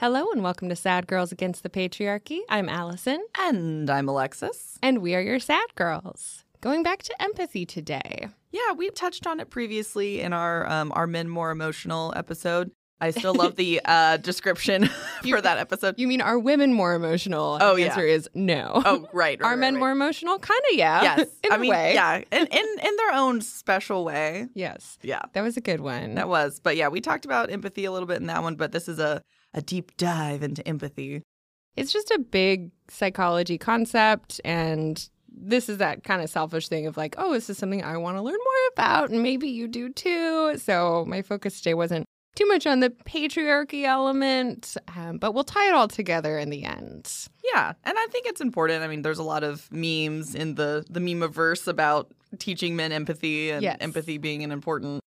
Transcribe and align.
Hello 0.00 0.30
and 0.32 0.42
welcome 0.42 0.70
to 0.70 0.76
Sad 0.76 1.06
Girls 1.06 1.30
Against 1.30 1.62
the 1.62 1.68
Patriarchy. 1.68 2.38
I'm 2.48 2.70
Allison, 2.70 3.22
And 3.38 3.90
I'm 3.90 4.08
Alexis. 4.08 4.78
and 4.82 5.00
we 5.02 5.14
are 5.14 5.20
your 5.20 5.38
sad 5.38 5.74
girls. 5.74 6.44
Going 6.62 6.82
back 6.82 7.02
to 7.02 7.22
empathy 7.22 7.66
today. 7.66 8.28
Yeah, 8.50 8.72
we 8.72 8.88
touched 8.90 9.26
on 9.26 9.40
it 9.40 9.50
previously 9.50 10.20
in 10.22 10.32
our 10.32 10.66
um, 10.70 10.90
Are 10.94 11.06
Men 11.06 11.28
More 11.28 11.50
Emotional 11.50 12.14
episode. 12.16 12.70
I 13.02 13.10
still 13.10 13.34
love 13.34 13.56
the 13.56 13.80
uh, 13.84 14.16
description 14.16 14.86
for 15.28 15.40
that 15.40 15.58
episode. 15.58 15.96
You 15.98 16.06
mean 16.08 16.22
are 16.22 16.38
women 16.38 16.72
more 16.72 16.94
emotional? 16.94 17.58
Oh, 17.60 17.74
the 17.74 17.82
yeah. 17.82 17.86
answer 17.88 18.06
is 18.06 18.26
no. 18.34 18.72
Oh, 18.84 19.00
right. 19.12 19.38
right 19.38 19.42
are 19.42 19.56
men 19.56 19.74
right, 19.74 19.80
more 19.80 19.90
emotional? 19.90 20.38
Kind 20.38 20.60
of, 20.70 20.78
yeah. 20.78 21.02
Yes. 21.02 21.28
in 21.44 21.52
I 21.52 21.56
a 21.56 21.58
mean, 21.58 21.70
way. 21.70 21.92
yeah, 21.94 22.16
in, 22.16 22.46
in, 22.46 22.66
in 22.82 22.96
their 22.96 23.12
own 23.12 23.40
special 23.42 24.04
way. 24.04 24.48
Yes. 24.54 24.98
Yeah, 25.02 25.20
That 25.34 25.42
was 25.42 25.56
a 25.58 25.62
good 25.62 25.80
one. 25.80 26.14
that 26.14 26.28
was. 26.28 26.58
But 26.58 26.76
yeah, 26.76 26.88
we 26.88 27.00
talked 27.02 27.24
about 27.26 27.50
empathy 27.50 27.84
a 27.84 27.92
little 27.92 28.08
bit 28.08 28.18
in 28.18 28.26
that 28.26 28.42
one, 28.42 28.56
but 28.56 28.72
this 28.72 28.86
is 28.88 28.98
a, 28.98 29.22
a 29.54 29.62
deep 29.62 29.96
dive 29.96 30.42
into 30.42 30.66
empathy. 30.66 31.22
It's 31.76 31.92
just 31.92 32.10
a 32.10 32.18
big 32.18 32.70
psychology 32.88 33.58
concept 33.58 34.40
and 34.44 35.08
this 35.32 35.68
is 35.68 35.78
that 35.78 36.02
kind 36.02 36.20
of 36.22 36.28
selfish 36.28 36.68
thing 36.68 36.86
of 36.86 36.96
like, 36.96 37.14
oh, 37.16 37.32
this 37.32 37.48
is 37.48 37.56
something 37.56 37.82
I 37.84 37.96
want 37.96 38.16
to 38.16 38.22
learn 38.22 38.34
more 38.34 38.68
about 38.74 39.10
and 39.10 39.22
maybe 39.22 39.48
you 39.48 39.68
do 39.68 39.88
too. 39.90 40.58
So 40.58 41.04
my 41.06 41.22
focus 41.22 41.58
today 41.58 41.74
wasn't 41.74 42.04
too 42.36 42.46
much 42.46 42.66
on 42.66 42.80
the 42.80 42.90
patriarchy 42.90 43.84
element, 43.84 44.76
um, 44.96 45.18
but 45.18 45.32
we'll 45.32 45.44
tie 45.44 45.68
it 45.68 45.74
all 45.74 45.88
together 45.88 46.38
in 46.38 46.50
the 46.50 46.64
end. 46.64 47.10
Yeah, 47.52 47.72
and 47.84 47.96
I 47.98 48.06
think 48.10 48.26
it's 48.26 48.40
important. 48.40 48.84
I 48.84 48.86
mean, 48.88 49.02
there's 49.02 49.18
a 49.18 49.24
lot 49.24 49.42
of 49.42 49.70
memes 49.72 50.34
in 50.34 50.54
the 50.54 50.84
the 50.88 51.00
meme-averse 51.00 51.66
about 51.66 52.12
teaching 52.38 52.76
men 52.76 52.92
empathy 52.92 53.50
and 53.50 53.62
Yes. 53.62 53.78
empathy 53.80 54.18
being 54.18 54.44
an 54.44 54.52
important 54.52 55.02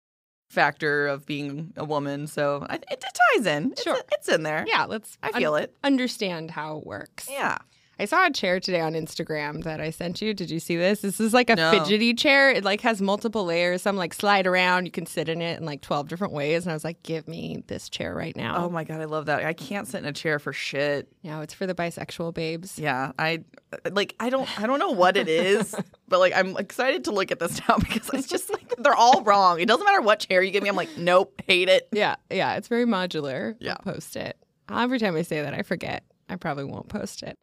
factor 0.48 1.06
of 1.06 1.26
being 1.26 1.72
a 1.76 1.84
woman. 1.84 2.26
So 2.26 2.66
I, 2.68 2.76
it, 2.76 2.84
it 2.90 3.04
ties 3.34 3.46
in. 3.46 3.74
Sure. 3.82 3.98
it's 4.12 4.28
in 4.28 4.42
there. 4.42 4.64
Yeah, 4.66 4.84
let's 4.84 5.18
I 5.22 5.32
feel 5.32 5.54
it. 5.56 5.74
understand 5.84 6.50
how 6.50 6.78
it 6.78 6.86
works. 6.86 7.28
Yeah. 7.30 7.58
I 8.00 8.04
saw 8.04 8.26
a 8.26 8.30
chair 8.30 8.60
today 8.60 8.80
on 8.80 8.92
Instagram 8.92 9.64
that 9.64 9.80
I 9.80 9.90
sent 9.90 10.22
you. 10.22 10.32
Did 10.32 10.50
you 10.50 10.60
see 10.60 10.76
this? 10.76 11.00
This 11.00 11.18
is 11.18 11.34
like 11.34 11.50
a 11.50 11.56
No. 11.56 11.72
fidgety 11.72 12.14
chair. 12.14 12.48
It 12.50 12.62
like 12.64 12.80
has 12.82 13.02
multiple 13.02 13.44
layers. 13.44 13.82
Some 13.82 13.96
like 13.96 14.14
slide 14.14 14.46
around. 14.46 14.84
You 14.86 14.92
can 14.92 15.04
sit 15.04 15.28
in 15.28 15.42
it 15.42 15.58
in 15.58 15.66
like 15.66 15.80
12 15.80 16.06
different 16.08 16.32
ways. 16.32 16.64
And 16.64 16.70
I 16.70 16.74
was 16.74 16.84
like, 16.84 17.02
give 17.02 17.26
me 17.26 17.64
this 17.66 17.88
chair 17.88 18.14
right 18.14 18.36
now. 18.36 18.64
Oh 18.64 18.70
my 18.70 18.84
god, 18.84 19.00
I 19.00 19.06
love 19.06 19.26
that. 19.26 19.44
I 19.44 19.52
can't 19.52 19.88
sit 19.88 19.98
in 19.98 20.04
a 20.04 20.12
chair 20.12 20.38
for 20.38 20.52
shit. 20.52 21.08
No, 21.24 21.40
it's 21.40 21.54
for 21.54 21.66
the 21.66 21.74
bisexual 21.74 22.34
babes. 22.34 22.78
Yeah, 22.78 23.12
I 23.18 23.40
uh, 23.72 23.90
like. 23.90 24.14
I 24.20 24.30
don't. 24.30 24.48
I 24.60 24.66
don't 24.68 24.78
know 24.78 24.90
what 24.92 25.16
it 25.16 25.28
is, 25.28 25.74
but 26.08 26.20
like, 26.20 26.32
I'm 26.36 26.56
excited 26.56 27.04
to 27.04 27.10
look 27.10 27.32
at 27.32 27.40
this 27.40 27.60
now 27.68 27.76
because 27.80 28.10
it's 28.10 28.28
just 28.28 28.48
like 28.50 28.74
they're 28.78 28.94
all 28.94 29.22
wrong. 29.24 29.58
It 29.58 29.66
doesn't 29.66 29.84
matter 29.84 30.02
what 30.02 30.20
chair 30.20 30.40
you 30.40 30.52
give 30.52 30.62
me. 30.62 30.68
I'm 30.68 30.76
like, 30.76 30.96
nope, 30.96 31.42
hate 31.46 31.68
it. 31.68 31.88
Yeah, 31.90 32.14
yeah, 32.30 32.54
it's 32.54 32.68
very 32.68 32.84
modular. 32.86 33.56
Yeah. 33.58 33.72
I'll 33.84 33.94
post 33.94 34.14
it. 34.14 34.36
Every 34.70 35.00
time 35.00 35.16
I 35.16 35.22
say 35.22 35.42
that, 35.42 35.54
I 35.54 35.62
forget. 35.62 36.04
I 36.28 36.36
probably 36.36 36.64
won't 36.64 36.88
post 36.88 37.22
it. 37.22 37.38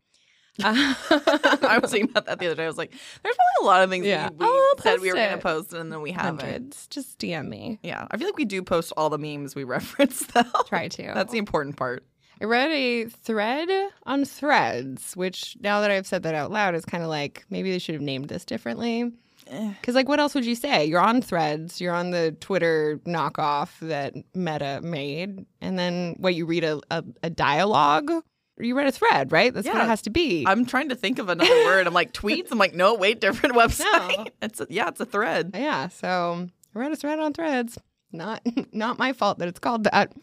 I 0.64 1.80
was 1.82 1.92
thinking 1.92 2.10
about 2.10 2.26
that 2.28 2.40
the 2.40 2.46
other 2.48 2.56
day. 2.56 2.64
I 2.64 2.68
was 2.68 2.78
like, 2.78 2.92
there's 2.92 3.36
probably 3.36 3.62
a 3.62 3.66
lot 3.66 3.84
of 3.84 3.90
things 3.90 4.06
Yeah. 4.06 4.30
we, 4.30 4.38
Oh, 4.40 4.76
I'll 4.78 4.84
said 4.84 5.02
we 5.02 5.10
were 5.10 5.16
going 5.16 5.32
to 5.32 5.38
post 5.38 5.74
and 5.74 5.92
then 5.92 6.02
we 6.02 6.12
haven't. 6.12 6.42
Hundreds. 6.42 6.88
Just 6.88 7.20
DM 7.20 7.48
me. 7.50 7.80
Yeah, 7.84 8.08
I 8.12 8.18
feel 8.18 8.28
like 8.28 8.38
we 8.38 8.46
do 8.46 8.62
post 8.62 8.94
all 8.96 9.10
the 9.10 9.18
memes 9.18 9.56
we 9.56 9.64
reference 9.76 10.20
though. 10.28 10.44
Try 10.68 10.88
to. 10.88 11.12
That's 11.14 11.32
the 11.32 11.38
important 11.40 11.78
part. 11.78 12.06
I 12.42 12.46
read 12.46 12.70
a 12.72 13.06
thread 13.06 13.70
on 14.06 14.26
threads, 14.26 15.16
which 15.16 15.56
now 15.62 15.80
that 15.82 15.90
I've 15.92 16.06
said 16.08 16.24
that 16.24 16.36
out 16.36 16.52
loud, 16.52 16.76
is 16.76 16.84
kind 16.86 17.04
of 17.04 17.10
like 17.10 17.46
maybe 17.50 17.72
they 17.72 17.80
should 17.80 17.96
have 17.96 18.02
named 18.02 18.28
this 18.28 18.44
differently. 18.44 19.12
Eh. 19.48 19.74
Because, 19.80 19.94
like, 19.96 20.10
what 20.10 20.20
else 20.20 20.34
would 20.36 20.46
you 20.46 20.56
say? 20.56 20.86
You're 20.86 21.00
on 21.00 21.22
threads, 21.22 21.80
you're 21.80 21.94
on 21.94 22.10
the 22.10 22.36
Twitter 22.40 23.00
knockoff 23.06 23.78
that 23.80 24.16
Meta 24.34 24.82
made, 24.84 25.46
and 25.62 25.78
then 25.78 26.16
what 26.18 26.34
you 26.36 26.46
read 26.48 26.64
a, 26.64 26.82
a, 26.90 27.04
a 27.24 27.30
dialogue? 27.30 28.12
You 28.58 28.76
read 28.78 28.88
a 28.88 28.92
thread, 28.92 29.32
right? 29.32 29.54
That's 29.54 29.68
what 29.68 29.76
it 29.84 29.88
has 29.88 30.02
to 30.04 30.10
be. 30.10 30.46
I'm 30.48 30.66
trying 30.66 30.90
to 30.90 30.96
think 30.96 31.20
of 31.20 31.28
another 31.30 31.50
word. 31.66 31.88
I'm 31.88 31.94
like 31.94 32.14
tweets. 32.14 32.52
I'm 32.52 32.58
like, 32.58 32.74
no, 32.74 32.94
wait, 32.96 33.20
different 33.20 33.56
website. 33.62 34.18
No. 34.18 34.26
It's 34.42 34.62
a, 34.62 34.68
yeah, 34.70 34.88
it's 34.88 35.00
a 35.02 35.06
thread. 35.06 35.52
Yeah, 35.54 35.90
so 35.90 36.48
I 36.74 36.80
read 36.80 36.92
a 36.92 36.96
thread 36.96 37.20
on 37.20 37.34
Threads. 37.34 37.78
Not 38.12 38.42
not 38.72 38.98
my 38.98 39.12
fault 39.14 39.40
that 39.40 39.48
it's 39.50 39.60
called 39.60 39.84
that. 39.86 40.14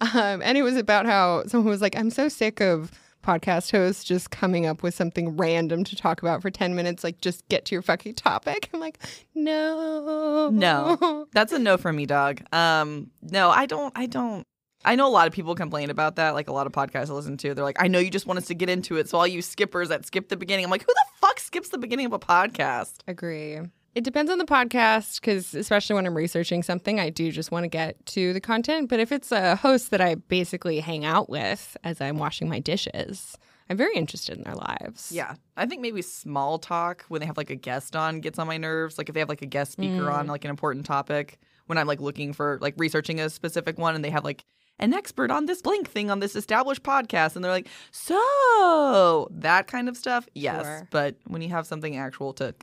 Um, 0.00 0.40
and 0.42 0.56
it 0.56 0.62
was 0.62 0.76
about 0.76 1.04
how 1.06 1.44
someone 1.46 1.68
was 1.68 1.80
like, 1.82 1.96
"I'm 1.96 2.10
so 2.10 2.28
sick 2.28 2.60
of 2.60 2.92
podcast 3.24 3.70
hosts 3.70 4.02
just 4.04 4.30
coming 4.30 4.64
up 4.66 4.82
with 4.82 4.94
something 4.94 5.36
random 5.36 5.84
to 5.84 5.96
talk 5.96 6.22
about 6.22 6.40
for 6.42 6.50
ten 6.50 6.74
minutes. 6.76 7.02
Like, 7.04 7.20
just 7.20 7.46
get 7.48 7.64
to 7.66 7.74
your 7.74 7.82
fucking 7.82 8.14
topic." 8.14 8.70
I'm 8.72 8.80
like, 8.80 8.98
"No, 9.34 10.48
No. 10.52 11.26
That's 11.32 11.52
a 11.52 11.58
no 11.58 11.76
for 11.76 11.92
me, 11.92 12.06
dog. 12.06 12.40
Um, 12.52 13.10
no, 13.22 13.50
I 13.50 13.66
don't. 13.66 13.92
I 13.96 14.06
don't. 14.06 14.46
I 14.84 14.96
know 14.96 15.06
a 15.06 15.10
lot 15.10 15.26
of 15.26 15.32
people 15.32 15.54
complain 15.54 15.90
about 15.90 16.16
that. 16.16 16.30
Like 16.30 16.48
a 16.48 16.52
lot 16.52 16.66
of 16.66 16.72
podcasts 16.72 17.10
I 17.10 17.12
listen 17.12 17.36
to, 17.38 17.54
they're 17.54 17.64
like, 17.64 17.82
"I 17.82 17.88
know 17.88 17.98
you 17.98 18.10
just 18.10 18.26
want 18.26 18.38
us 18.38 18.46
to 18.46 18.54
get 18.54 18.68
into 18.68 18.96
it." 18.96 19.08
So 19.08 19.18
all 19.18 19.26
you 19.26 19.42
skippers 19.42 19.88
that 19.90 20.06
skip 20.06 20.28
the 20.28 20.36
beginning, 20.36 20.64
I'm 20.64 20.70
like, 20.70 20.82
"Who 20.82 20.92
the 20.92 21.06
fuck 21.20 21.38
skips 21.38 21.68
the 21.68 21.78
beginning 21.78 22.06
of 22.06 22.12
a 22.12 22.18
podcast?" 22.18 22.98
Agree. 23.06 23.60
It 23.94 24.04
depends 24.04 24.30
on 24.30 24.38
the 24.38 24.44
podcast 24.44 25.20
because, 25.20 25.52
especially 25.52 25.94
when 25.96 26.06
I'm 26.06 26.16
researching 26.16 26.62
something, 26.62 27.00
I 27.00 27.10
do 27.10 27.32
just 27.32 27.50
want 27.50 27.64
to 27.64 27.68
get 27.68 28.06
to 28.06 28.32
the 28.32 28.40
content. 28.40 28.88
But 28.88 29.00
if 29.00 29.10
it's 29.10 29.32
a 29.32 29.56
host 29.56 29.90
that 29.90 30.00
I 30.00 30.14
basically 30.14 30.78
hang 30.78 31.04
out 31.04 31.28
with 31.28 31.76
as 31.82 32.00
I'm 32.00 32.16
washing 32.16 32.48
my 32.48 32.60
dishes, 32.60 33.36
I'm 33.68 33.76
very 33.76 33.94
interested 33.96 34.36
in 34.36 34.44
their 34.44 34.54
lives. 34.54 35.10
Yeah, 35.12 35.34
I 35.56 35.66
think 35.66 35.82
maybe 35.82 36.02
small 36.02 36.58
talk 36.58 37.04
when 37.08 37.20
they 37.20 37.26
have 37.26 37.36
like 37.36 37.50
a 37.50 37.56
guest 37.56 37.96
on 37.96 38.20
gets 38.20 38.38
on 38.38 38.46
my 38.46 38.58
nerves. 38.58 38.96
Like 38.96 39.08
if 39.08 39.14
they 39.14 39.20
have 39.20 39.28
like 39.28 39.42
a 39.42 39.46
guest 39.46 39.72
speaker 39.72 40.08
on 40.08 40.26
mm. 40.26 40.30
like 40.30 40.44
an 40.44 40.50
important 40.50 40.86
topic, 40.86 41.38
when 41.66 41.76
I'm 41.76 41.86
like 41.86 42.00
looking 42.00 42.32
for 42.32 42.58
like 42.60 42.74
researching 42.76 43.20
a 43.20 43.28
specific 43.28 43.76
one, 43.76 43.94
and 43.94 44.04
they 44.04 44.10
have 44.10 44.24
like 44.24 44.44
an 44.80 44.92
expert 44.92 45.30
on 45.30 45.46
this 45.46 45.62
blank 45.62 45.88
thing 45.88 46.10
on 46.10 46.18
this 46.18 46.34
established 46.34 46.82
podcast, 46.82 47.36
and 47.36 47.44
they're 47.44 47.52
like, 47.52 47.68
so 47.92 49.28
that 49.30 49.66
kind 49.68 49.88
of 49.88 49.96
stuff. 49.96 50.26
Yes, 50.34 50.64
Sure. 50.64 50.88
but 50.90 51.16
when 51.26 51.42
you 51.42 51.50
have 51.50 51.66
something 51.66 51.96
actual 51.96 52.32
to 52.34 52.54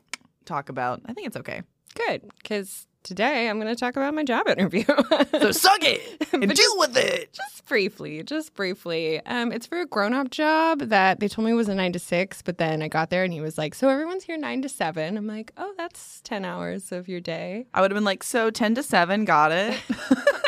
talk 0.45 0.69
about, 0.69 1.01
I 1.05 1.13
think 1.13 1.28
it's 1.28 1.38
okay. 1.38 1.61
Good, 1.95 2.29
because 2.41 2.85
today 3.03 3.50
I'm 3.50 3.59
going 3.59 3.73
to 3.73 3.79
talk 3.79 3.95
about 3.95 4.13
my 4.13 4.23
job 4.23 4.47
interview. 4.47 4.83
So 5.39 5.51
suck 5.51 5.79
it 5.83 6.28
and 6.33 6.53
deal 6.53 6.78
with 6.78 6.97
it. 6.97 7.31
just 7.33 7.66
briefly, 7.66 8.23
just 8.23 8.53
briefly. 8.55 9.23
Um, 9.25 9.51
it's 9.51 9.67
for 9.67 9.79
a 9.79 9.85
grown-up 9.85 10.29
job 10.31 10.79
that 10.89 11.19
they 11.19 11.28
told 11.28 11.45
me 11.47 11.53
was 11.53 11.69
a 11.69 11.75
nine 11.75 11.94
to 11.94 11.99
six, 11.99 12.41
but 12.41 12.57
then 12.57 12.81
I 12.81 12.88
got 12.88 13.09
there 13.11 13.23
and 13.23 13.31
he 13.31 13.39
was 13.41 13.57
like, 13.57 13.75
"So 13.75 13.88
everyone's 13.89 14.23
here 14.23 14.38
nine 14.38 14.61
to 14.63 14.69
7. 14.69 15.16
I'm 15.17 15.28
like, 15.28 15.51
"Oh, 15.57 15.73
that's 15.78 16.22
ten 16.22 16.44
hours 16.44 16.91
of 16.91 17.07
your 17.07 17.19
day." 17.22 17.67
I 17.73 17.81
would 17.81 17.91
have 17.91 17.95
been 17.95 18.03
like, 18.03 18.23
so 18.23 18.49
ten 18.49 18.73
to 18.75 18.84
seven, 18.84 19.25
got 19.25 19.51
it. 19.51 19.78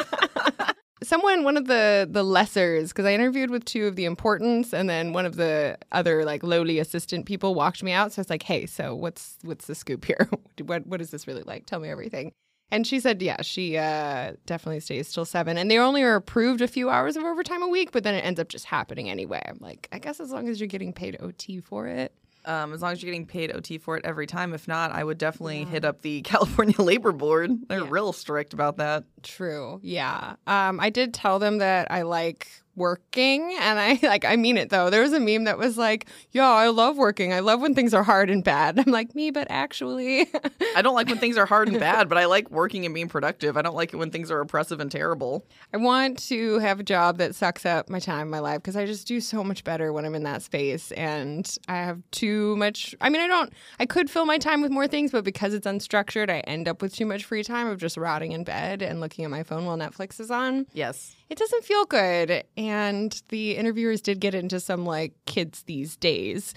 Someone, 1.02 1.44
one 1.44 1.56
of 1.56 1.68
the 1.68 2.08
the 2.10 2.24
lessers, 2.24 2.90
because 2.90 3.06
I 3.06 3.14
interviewed 3.14 3.50
with 3.50 3.64
two 3.66 3.88
of 3.88 3.96
the 3.96 4.06
importance, 4.06 4.74
and 4.74 4.90
then 4.90 5.14
one 5.14 5.26
of 5.26 5.38
the 5.38 5.78
other 5.92 6.26
like 6.26 6.44
lowly 6.44 6.80
assistant 6.80 7.26
people 7.26 7.56
walked 7.56 7.84
me 7.84 7.92
out. 7.94 8.12
So 8.12 8.20
I 8.20 8.22
was 8.22 8.30
like, 8.30 8.44
"Hey, 8.44 8.66
so 8.66 8.96
what's 8.96 9.38
what's 9.44 9.68
the 9.68 9.76
scoop 9.76 10.06
here? 10.06 10.30
what 10.66 10.86
what 10.88 11.02
is 11.02 11.12
this 11.12 11.28
really 11.28 11.44
like? 11.44 11.66
Tell 11.66 11.80
me 11.80 11.90
everything." 11.90 12.34
And 12.72 12.86
she 12.86 13.00
said, 13.00 13.22
"Yeah, 13.22 13.42
she 13.42 13.78
uh, 13.78 14.34
definitely 14.46 14.82
stays 14.82 15.12
till 15.12 15.26
seven, 15.26 15.58
and 15.58 15.72
they 15.72 15.80
only 15.80 16.04
are 16.04 16.16
approved 16.16 16.62
a 16.62 16.68
few 16.68 16.90
hours 16.90 17.16
of 17.16 17.24
overtime 17.24 17.64
a 17.64 17.68
week, 17.68 17.92
but 17.92 18.04
then 18.04 18.14
it 18.14 18.26
ends 18.26 18.40
up 18.40 18.50
just 18.50 18.66
happening 18.66 19.10
anyway." 19.10 19.42
I'm 19.46 19.58
like, 19.62 19.88
I 19.92 20.00
guess 20.00 20.20
as 20.20 20.32
long 20.32 20.50
as 20.50 20.60
you're 20.60 20.68
getting 20.68 20.94
paid 20.94 21.18
OT 21.22 21.62
for 21.62 21.88
it. 21.88 22.14
Um, 22.46 22.74
as 22.74 22.82
long 22.82 22.94
as 22.94 23.04
you're 23.04 23.12
getting 23.12 23.26
paid 23.28 23.52
OT 23.56 23.78
for 23.78 23.98
it 23.98 24.06
every 24.06 24.26
time. 24.26 24.54
If 24.54 24.68
not, 24.68 24.92
I 24.92 25.04
would 25.04 25.18
definitely 25.18 25.66
hit 25.66 25.84
up 25.86 26.02
the 26.02 26.22
California 26.24 26.82
Labor 26.82 27.12
Board. 27.12 27.52
They're 27.68 27.82
Yeah. 27.82 27.88
real 27.90 28.14
strict 28.14 28.54
about 28.54 28.78
that. 28.78 29.04
True. 29.24 29.80
Yeah. 29.84 30.36
Um, 30.48 30.80
I 30.80 30.90
did 30.90 31.14
tell 31.14 31.38
them 31.40 31.58
that 31.58 31.92
I 31.92 32.04
like 32.04 32.48
working 32.76 33.56
and 33.60 33.80
I 33.80 34.00
like 34.04 34.26
I 34.26 34.36
mean 34.36 34.58
it 34.58 34.70
though. 34.70 34.90
There 34.90 35.02
was 35.02 35.14
a 35.14 35.20
meme 35.20 35.44
that 35.46 35.58
was 35.58 35.78
like, 35.78 36.08
"Yeah, 36.32 36.50
I 36.50 36.68
love 36.70 36.98
working. 36.98 37.34
I 37.34 37.40
love 37.40 37.62
when 37.62 37.76
things 37.76 37.94
are 37.94 38.04
hard 38.04 38.30
and 38.30 38.44
bad." 38.44 38.80
I'm 38.86 38.92
like, 38.92 39.16
"Me, 39.16 39.32
but 39.32 39.48
actually." 39.50 40.28
I 40.76 40.82
don't 40.82 40.96
like 40.96 41.08
when 41.08 41.18
things 41.18 41.38
are 41.38 41.46
hard 41.46 41.68
and 41.68 41.80
bad, 41.80 42.10
but 42.10 42.18
I 42.18 42.26
like 42.26 42.50
working 42.52 42.86
and 42.86 42.94
being 42.94 43.10
productive. 43.10 43.58
I 43.58 43.62
don't 43.62 43.76
like 43.76 43.94
it 43.94 43.98
when 43.98 44.12
things 44.12 44.32
are 44.32 44.40
oppressive 44.40 44.80
and 44.80 44.92
terrible. 44.92 45.46
I 45.74 45.78
want 45.78 46.20
to 46.30 46.60
have 46.60 46.80
a 46.80 46.84
job 46.84 47.18
that 47.18 47.36
sucks 47.36 47.66
up 47.66 47.90
my 47.90 48.00
time, 48.00 48.30
my 48.30 48.40
life 48.40 48.58
because 48.58 48.76
I 48.76 48.86
just 48.86 49.08
do 49.08 49.20
so 49.20 49.44
much 49.44 49.64
better 49.64 49.92
when 49.92 50.06
I'm 50.06 50.16
in 50.16 50.24
that 50.24 50.42
space 50.42 50.92
and 50.94 51.58
I 51.68 51.76
have 51.76 52.02
too 52.12 52.56
much 52.56 52.96
I 53.02 53.10
mean, 53.10 53.22
I 53.22 53.28
don't 53.28 53.52
I 53.80 53.86
could 53.86 54.10
fill 54.10 54.26
my 54.26 54.38
time 54.38 54.62
with 54.62 54.72
more 54.72 54.88
things, 54.88 55.12
but 55.12 55.24
because 55.24 55.54
it's 55.54 55.68
unstructured, 55.68 56.30
I 56.30 56.40
end 56.42 56.68
up 56.68 56.82
with 56.82 56.94
too 56.96 57.06
much 57.06 57.26
free 57.26 57.44
time 57.44 57.68
of 57.68 57.78
just 57.78 57.98
rotting 57.98 58.32
in 58.32 58.44
bed 58.44 58.82
and 58.82 59.00
looking 59.00 59.26
at 59.26 59.32
my 59.32 59.44
phone 59.44 59.66
while 59.66 59.78
Netflix 59.78 60.20
is 60.20 60.32
on. 60.32 60.66
Yes. 60.74 61.16
It 61.30 61.38
doesn't 61.38 61.64
feel 61.64 61.86
good. 61.86 62.44
And 62.58 63.22
the 63.30 63.56
interviewers 63.56 64.02
did 64.02 64.20
get 64.20 64.34
into 64.34 64.60
some 64.60 64.86
like 64.86 65.14
kids 65.26 65.64
these 65.64 65.96
days 65.96 66.54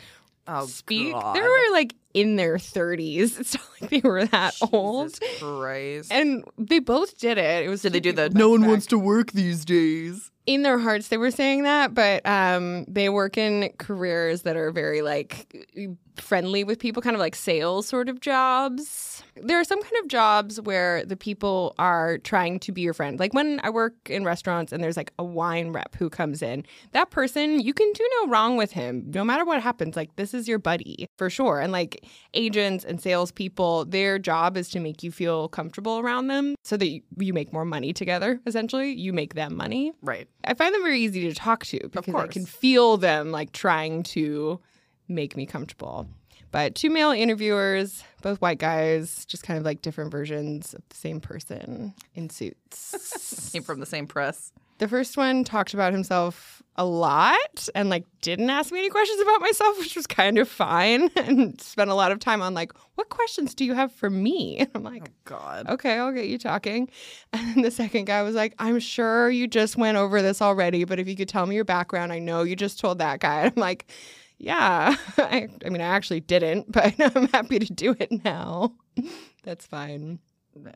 Oh, 0.48 0.66
speak. 0.66 1.12
God. 1.12 1.36
They 1.36 1.40
were 1.40 1.70
like 1.72 1.94
in 2.14 2.34
their 2.36 2.56
30s. 2.56 3.38
It's 3.40 3.54
not 3.54 3.64
like 3.80 3.90
they 3.90 4.00
were 4.00 4.24
that 4.26 4.54
old. 4.72 5.14
Jesus 5.14 5.40
Christ. 5.40 6.10
And 6.12 6.44
they 6.58 6.80
both 6.80 7.16
did 7.18 7.38
it. 7.38 7.64
It 7.64 7.68
was 7.68 7.82
Did 7.82 7.92
they 7.92 8.00
do 8.00 8.10
the 8.12 8.28
no 8.30 8.48
one 8.48 8.58
back-to-back. 8.60 8.68
wants 8.70 8.86
to 8.86 8.98
work 8.98 9.32
these 9.32 9.64
days? 9.64 10.30
in 10.44 10.62
their 10.62 10.80
hearts 10.80 11.06
they 11.06 11.16
were 11.18 11.30
saying 11.30 11.62
that, 11.62 11.94
but 11.94 12.26
um, 12.26 12.84
they 12.88 13.08
work 13.08 13.38
in 13.38 13.70
careers 13.78 14.42
that 14.42 14.56
are 14.56 14.72
very 14.72 15.00
like 15.00 15.68
friendly 16.16 16.64
with 16.64 16.78
people, 16.78 17.02
kind 17.02 17.14
of 17.14 17.20
like 17.20 17.34
sales 17.34 17.86
sort 17.86 18.08
of 18.08 18.20
jobs. 18.20 19.22
There 19.36 19.58
are 19.58 19.64
some 19.64 19.82
kind 19.82 19.94
of 20.02 20.08
jobs 20.08 20.60
where 20.60 21.04
the 21.04 21.16
people 21.16 21.74
are 21.78 22.18
trying 22.18 22.58
to 22.60 22.72
be 22.72 22.82
your 22.82 22.94
friend. 22.94 23.18
Like 23.18 23.32
when 23.32 23.60
I 23.62 23.70
work 23.70 23.94
in 24.10 24.24
restaurants 24.24 24.72
and 24.72 24.82
there's 24.82 24.96
like 24.96 25.12
a 25.18 25.24
wine 25.24 25.72
rep 25.72 25.94
who 25.94 26.10
comes 26.10 26.42
in, 26.42 26.64
that 26.92 27.10
person, 27.10 27.60
you 27.60 27.72
can 27.72 27.90
do 27.92 28.08
no 28.20 28.30
wrong 28.30 28.56
with 28.56 28.72
him. 28.72 29.04
No 29.14 29.24
matter 29.24 29.44
what 29.44 29.62
happens, 29.62 29.96
like 29.96 30.14
this 30.16 30.34
is 30.34 30.46
your 30.46 30.58
buddy 30.58 31.06
for 31.16 31.30
sure. 31.30 31.60
And 31.60 31.72
like 31.72 32.04
agents 32.34 32.84
and 32.84 33.00
salespeople, 33.00 33.86
their 33.86 34.18
job 34.18 34.56
is 34.56 34.68
to 34.70 34.80
make 34.80 35.02
you 35.02 35.10
feel 35.10 35.48
comfortable 35.48 35.98
around 35.98 36.26
them 36.26 36.54
so 36.62 36.76
that 36.76 36.88
you 37.18 37.32
make 37.32 37.52
more 37.52 37.64
money 37.64 37.92
together, 37.92 38.40
essentially. 38.46 38.92
You 38.92 39.12
make 39.12 39.34
them 39.34 39.56
money. 39.56 39.92
Right. 40.02 40.28
I 40.44 40.54
find 40.54 40.74
them 40.74 40.82
very 40.82 41.00
easy 41.00 41.28
to 41.28 41.34
talk 41.34 41.64
to 41.66 41.88
because 41.90 42.14
I 42.14 42.26
can 42.26 42.44
feel 42.44 42.96
them 42.96 43.30
like 43.30 43.52
trying 43.52 44.02
to 44.04 44.60
make 45.14 45.36
me 45.36 45.46
comfortable. 45.46 46.08
But 46.50 46.74
two 46.74 46.90
male 46.90 47.12
interviewers, 47.12 48.04
both 48.20 48.40
white 48.42 48.58
guys, 48.58 49.24
just 49.24 49.42
kind 49.42 49.58
of 49.58 49.64
like 49.64 49.80
different 49.80 50.10
versions 50.10 50.74
of 50.74 50.82
the 50.90 50.96
same 50.96 51.20
person 51.20 51.94
in 52.14 52.28
suits. 52.28 53.50
Came 53.52 53.62
from 53.62 53.80
the 53.80 53.86
same 53.86 54.06
press. 54.06 54.52
the 54.78 54.86
first 54.88 55.16
one 55.16 55.44
talked 55.44 55.72
about 55.72 55.92
himself 55.92 56.62
a 56.76 56.84
lot 56.84 57.68
and 57.74 57.88
like 57.90 58.04
didn't 58.22 58.48
ask 58.50 58.70
me 58.72 58.78
any 58.80 58.90
questions 58.90 59.20
about 59.22 59.40
myself, 59.40 59.78
which 59.78 59.96
was 59.96 60.06
kind 60.06 60.36
of 60.38 60.46
fine, 60.48 61.08
and 61.16 61.58
spent 61.60 61.88
a 61.90 61.94
lot 61.94 62.12
of 62.12 62.18
time 62.18 62.42
on 62.42 62.52
like, 62.52 62.72
what 62.96 63.08
questions 63.08 63.54
do 63.54 63.64
you 63.64 63.72
have 63.72 63.90
for 63.92 64.10
me? 64.10 64.58
And 64.60 64.68
I'm 64.74 64.82
like, 64.82 65.04
Oh 65.08 65.12
God. 65.24 65.68
okay, 65.70 65.98
I'll 65.98 66.12
get 66.12 66.26
you 66.26 66.36
talking. 66.36 66.90
And 67.32 67.56
then 67.56 67.62
the 67.62 67.70
second 67.70 68.04
guy 68.04 68.22
was 68.22 68.34
like, 68.34 68.54
I'm 68.58 68.78
sure 68.78 69.30
you 69.30 69.46
just 69.48 69.78
went 69.78 69.96
over 69.96 70.20
this 70.20 70.42
already, 70.42 70.84
but 70.84 70.98
if 70.98 71.08
you 71.08 71.16
could 71.16 71.30
tell 71.30 71.46
me 71.46 71.54
your 71.54 71.64
background, 71.64 72.12
I 72.12 72.18
know 72.18 72.42
you 72.42 72.56
just 72.56 72.78
told 72.78 72.98
that 72.98 73.20
guy. 73.20 73.40
And 73.42 73.52
I'm 73.56 73.60
like, 73.60 73.90
yeah, 74.42 74.96
I, 75.18 75.48
I 75.64 75.68
mean, 75.70 75.80
I 75.80 75.86
actually 75.86 76.20
didn't, 76.20 76.70
but 76.72 76.94
I'm 76.98 77.28
happy 77.28 77.60
to 77.60 77.72
do 77.72 77.94
it 77.98 78.24
now. 78.24 78.74
That's 79.44 79.64
fine. 79.64 80.18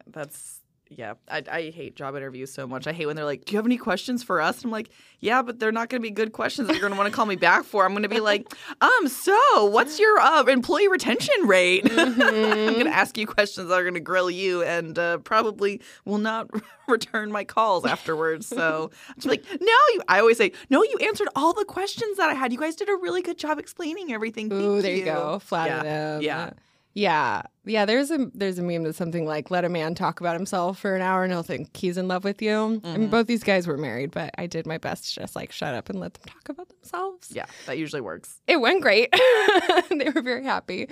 That's 0.06 0.60
yeah. 0.88 1.14
I, 1.28 1.42
I 1.50 1.70
hate 1.70 1.96
job 1.96 2.16
interviews 2.16 2.52
so 2.52 2.66
much. 2.66 2.86
I 2.86 2.92
hate 2.92 3.06
when 3.06 3.16
they're 3.16 3.24
like, 3.24 3.44
"Do 3.44 3.52
you 3.52 3.58
have 3.58 3.66
any 3.66 3.76
questions 3.76 4.22
for 4.22 4.40
us?" 4.40 4.64
I'm 4.64 4.70
like, 4.70 4.90
"Yeah, 5.20 5.42
but 5.42 5.58
they're 5.58 5.72
not 5.72 5.88
going 5.88 6.00
to 6.00 6.06
be 6.06 6.12
good 6.12 6.32
questions. 6.32 6.68
that 6.68 6.74
You're 6.74 6.80
going 6.82 6.92
to 6.92 6.98
want 6.98 7.10
to 7.10 7.14
call 7.16 7.26
me 7.26 7.36
back 7.36 7.64
for. 7.64 7.84
I'm 7.84 7.92
going 7.92 8.02
to 8.04 8.08
be 8.08 8.20
like, 8.20 8.46
um, 8.80 9.08
so 9.08 9.64
what's 9.66 9.98
your 9.98 10.18
uh, 10.18 10.44
employee 10.44 10.88
retention 10.88 11.34
rate? 11.46 11.84
I'm 11.90 12.16
going 12.16 12.84
to 12.84 12.90
ask 12.90 13.18
you 13.18 13.26
questions 13.26 13.68
that 13.68 13.74
are 13.74 13.82
going 13.82 13.94
to 13.94 14.00
grill 14.00 14.30
you, 14.30 14.62
and 14.62 14.98
uh, 14.98 15.18
probably 15.18 15.80
will 16.04 16.18
not 16.18 16.48
return 16.88 17.32
my 17.32 17.44
calls 17.44 17.84
afterwards. 17.84 18.46
So 18.46 18.90
I'm 19.08 19.28
like, 19.30 19.44
no, 19.60 19.66
you. 19.94 20.00
I 20.08 20.20
always 20.20 20.38
say, 20.38 20.52
no, 20.70 20.82
you 20.82 20.96
answered 21.02 21.28
all 21.34 21.52
the 21.52 21.64
questions 21.64 22.16
that 22.18 22.30
I 22.30 22.34
had. 22.34 22.52
You 22.52 22.58
guys 22.58 22.76
did 22.76 22.88
a 22.88 22.94
really 22.96 23.22
good 23.22 23.38
job 23.38 23.58
explaining 23.58 24.12
everything. 24.12 24.48
Thank 24.50 24.62
Ooh, 24.62 24.82
there 24.82 24.94
you 24.94 25.04
go. 25.04 25.38
Flatter 25.40 25.74
Yeah. 25.74 25.82
them. 25.82 26.22
Yeah. 26.22 26.50
Yeah. 26.96 27.42
Yeah, 27.66 27.84
there's 27.84 28.10
a 28.10 28.30
there's 28.32 28.58
a 28.58 28.62
meme 28.62 28.84
that's 28.84 28.96
something 28.96 29.26
like 29.26 29.50
let 29.50 29.64
a 29.66 29.68
man 29.68 29.94
talk 29.94 30.20
about 30.20 30.34
himself 30.34 30.78
for 30.78 30.96
an 30.96 31.02
hour 31.02 31.24
and 31.24 31.32
he'll 31.32 31.42
think 31.42 31.76
he's 31.76 31.98
in 31.98 32.08
love 32.08 32.24
with 32.24 32.40
you. 32.40 32.52
I 32.52 32.54
Mm-hmm. 32.78 33.00
mean 33.00 33.10
both 33.10 33.26
these 33.26 33.42
guys 33.44 33.66
were 33.66 33.76
married, 33.76 34.12
but 34.12 34.30
I 34.38 34.46
did 34.46 34.66
my 34.66 34.78
best 34.78 35.04
to 35.12 35.20
just 35.20 35.36
like 35.36 35.52
shut 35.52 35.74
up 35.74 35.90
and 35.90 36.00
let 36.00 36.14
them 36.14 36.22
talk 36.26 36.48
about 36.48 36.68
themselves. 36.70 37.30
Yeah, 37.32 37.44
that 37.66 37.76
usually 37.76 38.00
works. 38.00 38.40
It 38.46 38.60
went 38.62 38.80
great. 38.82 39.12
they 39.90 40.08
were 40.14 40.22
very 40.22 40.44
happy. 40.44 40.88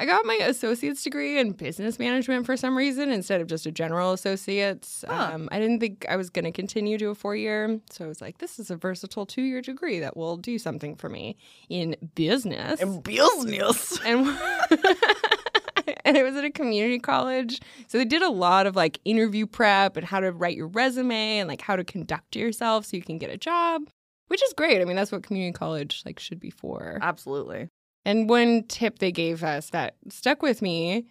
I 0.00 0.04
got 0.06 0.24
my 0.24 0.34
associate's 0.34 1.02
degree 1.02 1.40
in 1.40 1.52
business 1.52 1.98
management 1.98 2.46
for 2.46 2.56
some 2.56 2.78
reason 2.78 3.10
instead 3.10 3.40
of 3.40 3.48
just 3.48 3.66
a 3.66 3.72
general 3.72 4.12
associate's. 4.12 5.04
Huh. 5.08 5.30
Um, 5.34 5.48
I 5.50 5.58
didn't 5.58 5.80
think 5.80 6.06
I 6.08 6.14
was 6.14 6.30
going 6.30 6.44
to 6.44 6.52
continue 6.52 6.98
to 6.98 7.06
a 7.08 7.14
four 7.16 7.34
year. 7.34 7.80
So 7.90 8.04
I 8.04 8.08
was 8.08 8.20
like, 8.20 8.38
this 8.38 8.60
is 8.60 8.70
a 8.70 8.76
versatile 8.76 9.26
two 9.26 9.42
year 9.42 9.60
degree 9.60 9.98
that 9.98 10.16
will 10.16 10.36
do 10.36 10.56
something 10.56 10.94
for 10.94 11.08
me 11.08 11.36
in 11.68 11.96
business. 12.14 12.80
In 12.80 13.00
business. 13.00 13.98
and 14.04 14.24
and 16.04 16.16
it 16.16 16.22
was 16.22 16.36
at 16.36 16.44
a 16.44 16.50
community 16.50 16.98
college. 16.98 17.60
So 17.86 17.98
they 17.98 18.04
did 18.04 18.22
a 18.22 18.30
lot 18.30 18.66
of 18.66 18.76
like 18.76 18.98
interview 19.04 19.46
prep 19.46 19.96
and 19.96 20.06
how 20.06 20.20
to 20.20 20.32
write 20.32 20.56
your 20.56 20.68
resume 20.68 21.38
and 21.38 21.48
like 21.48 21.60
how 21.60 21.76
to 21.76 21.84
conduct 21.84 22.36
yourself 22.36 22.86
so 22.86 22.96
you 22.96 23.02
can 23.02 23.18
get 23.18 23.30
a 23.30 23.36
job 23.36 23.82
which 24.28 24.42
is 24.42 24.52
great. 24.52 24.80
I 24.80 24.84
mean 24.84 24.96
that's 24.96 25.10
what 25.10 25.22
community 25.22 25.52
college 25.52 26.02
like 26.06 26.18
should 26.20 26.38
be 26.40 26.50
for. 26.50 26.98
Absolutely. 27.02 27.68
and 28.04 28.28
one 28.28 28.64
tip 28.68 28.98
they 29.00 29.12
gave 29.12 29.42
us 29.42 29.70
that 29.70 29.96
stuck 30.08 30.42
with 30.42 30.62
me 30.62 31.06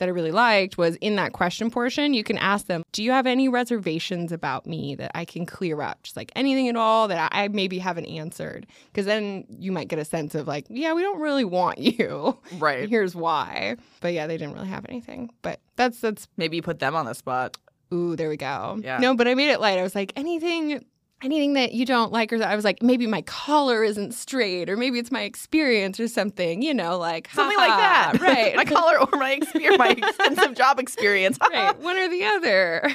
that 0.00 0.08
I 0.08 0.12
really 0.12 0.32
liked 0.32 0.76
was 0.76 0.96
in 0.96 1.14
that 1.16 1.32
question 1.32 1.70
portion, 1.70 2.12
you 2.12 2.24
can 2.24 2.36
ask 2.38 2.66
them, 2.66 2.82
Do 2.92 3.02
you 3.04 3.12
have 3.12 3.26
any 3.26 3.48
reservations 3.48 4.32
about 4.32 4.66
me 4.66 4.94
that 4.96 5.12
I 5.14 5.24
can 5.24 5.46
clear 5.46 5.80
up? 5.80 6.02
Just 6.02 6.16
like 6.16 6.32
anything 6.34 6.68
at 6.68 6.74
all 6.76 7.06
that 7.08 7.30
I 7.32 7.48
maybe 7.48 7.78
haven't 7.78 8.06
answered. 8.06 8.66
Because 8.86 9.06
then 9.06 9.44
you 9.48 9.70
might 9.72 9.88
get 9.88 9.98
a 9.98 10.04
sense 10.04 10.34
of 10.34 10.48
like, 10.48 10.66
Yeah, 10.68 10.92
we 10.94 11.02
don't 11.02 11.20
really 11.20 11.44
want 11.44 11.78
you. 11.98 12.36
Right. 12.58 12.88
Here's 12.88 13.14
why. 13.14 13.76
But 14.00 14.12
yeah, 14.12 14.26
they 14.26 14.36
didn't 14.36 14.54
really 14.54 14.68
have 14.68 14.84
anything. 14.88 15.30
But 15.42 15.60
that's, 15.76 16.00
that's, 16.00 16.26
Maybe 16.36 16.56
you 16.56 16.62
put 16.62 16.80
them 16.80 16.96
on 16.96 17.06
the 17.06 17.14
spot. 17.14 17.56
ooh, 17.94 18.16
there 18.16 18.28
we 18.28 18.36
go. 18.36 18.78
Yeah. 18.82 18.98
No, 18.98 19.14
but 19.14 19.28
I 19.28 19.34
made 19.34 19.50
it 19.50 19.60
light. 19.60 19.78
I 19.78 19.82
was 19.82 19.94
like, 19.94 20.12
anything. 20.16 20.84
Anything 21.22 21.52
that 21.52 21.72
you 21.72 21.84
don't 21.84 22.12
like, 22.12 22.32
or 22.32 22.38
that 22.38 22.48
I 22.48 22.56
was 22.56 22.64
like, 22.64 22.82
maybe 22.82 23.06
my 23.06 23.20
collar 23.22 23.84
isn't 23.84 24.14
straight, 24.14 24.70
or 24.70 24.76
maybe 24.76 24.98
it's 24.98 25.10
my 25.10 25.22
experience 25.22 26.00
or 26.00 26.08
something, 26.08 26.62
you 26.62 26.72
know, 26.72 26.96
like 26.96 27.28
Something 27.32 27.58
like 27.58 27.68
that. 27.68 28.12
right? 28.20 28.56
my 28.56 28.64
collar 28.64 28.98
or 29.00 29.18
my 29.18 29.32
experience, 29.32 29.78
my 29.78 29.88
extensive 29.98 30.54
job 30.54 30.78
experience. 30.78 31.38
right, 31.52 31.78
one 31.80 31.98
or 31.98 32.08
the 32.08 32.24
other. 32.24 32.90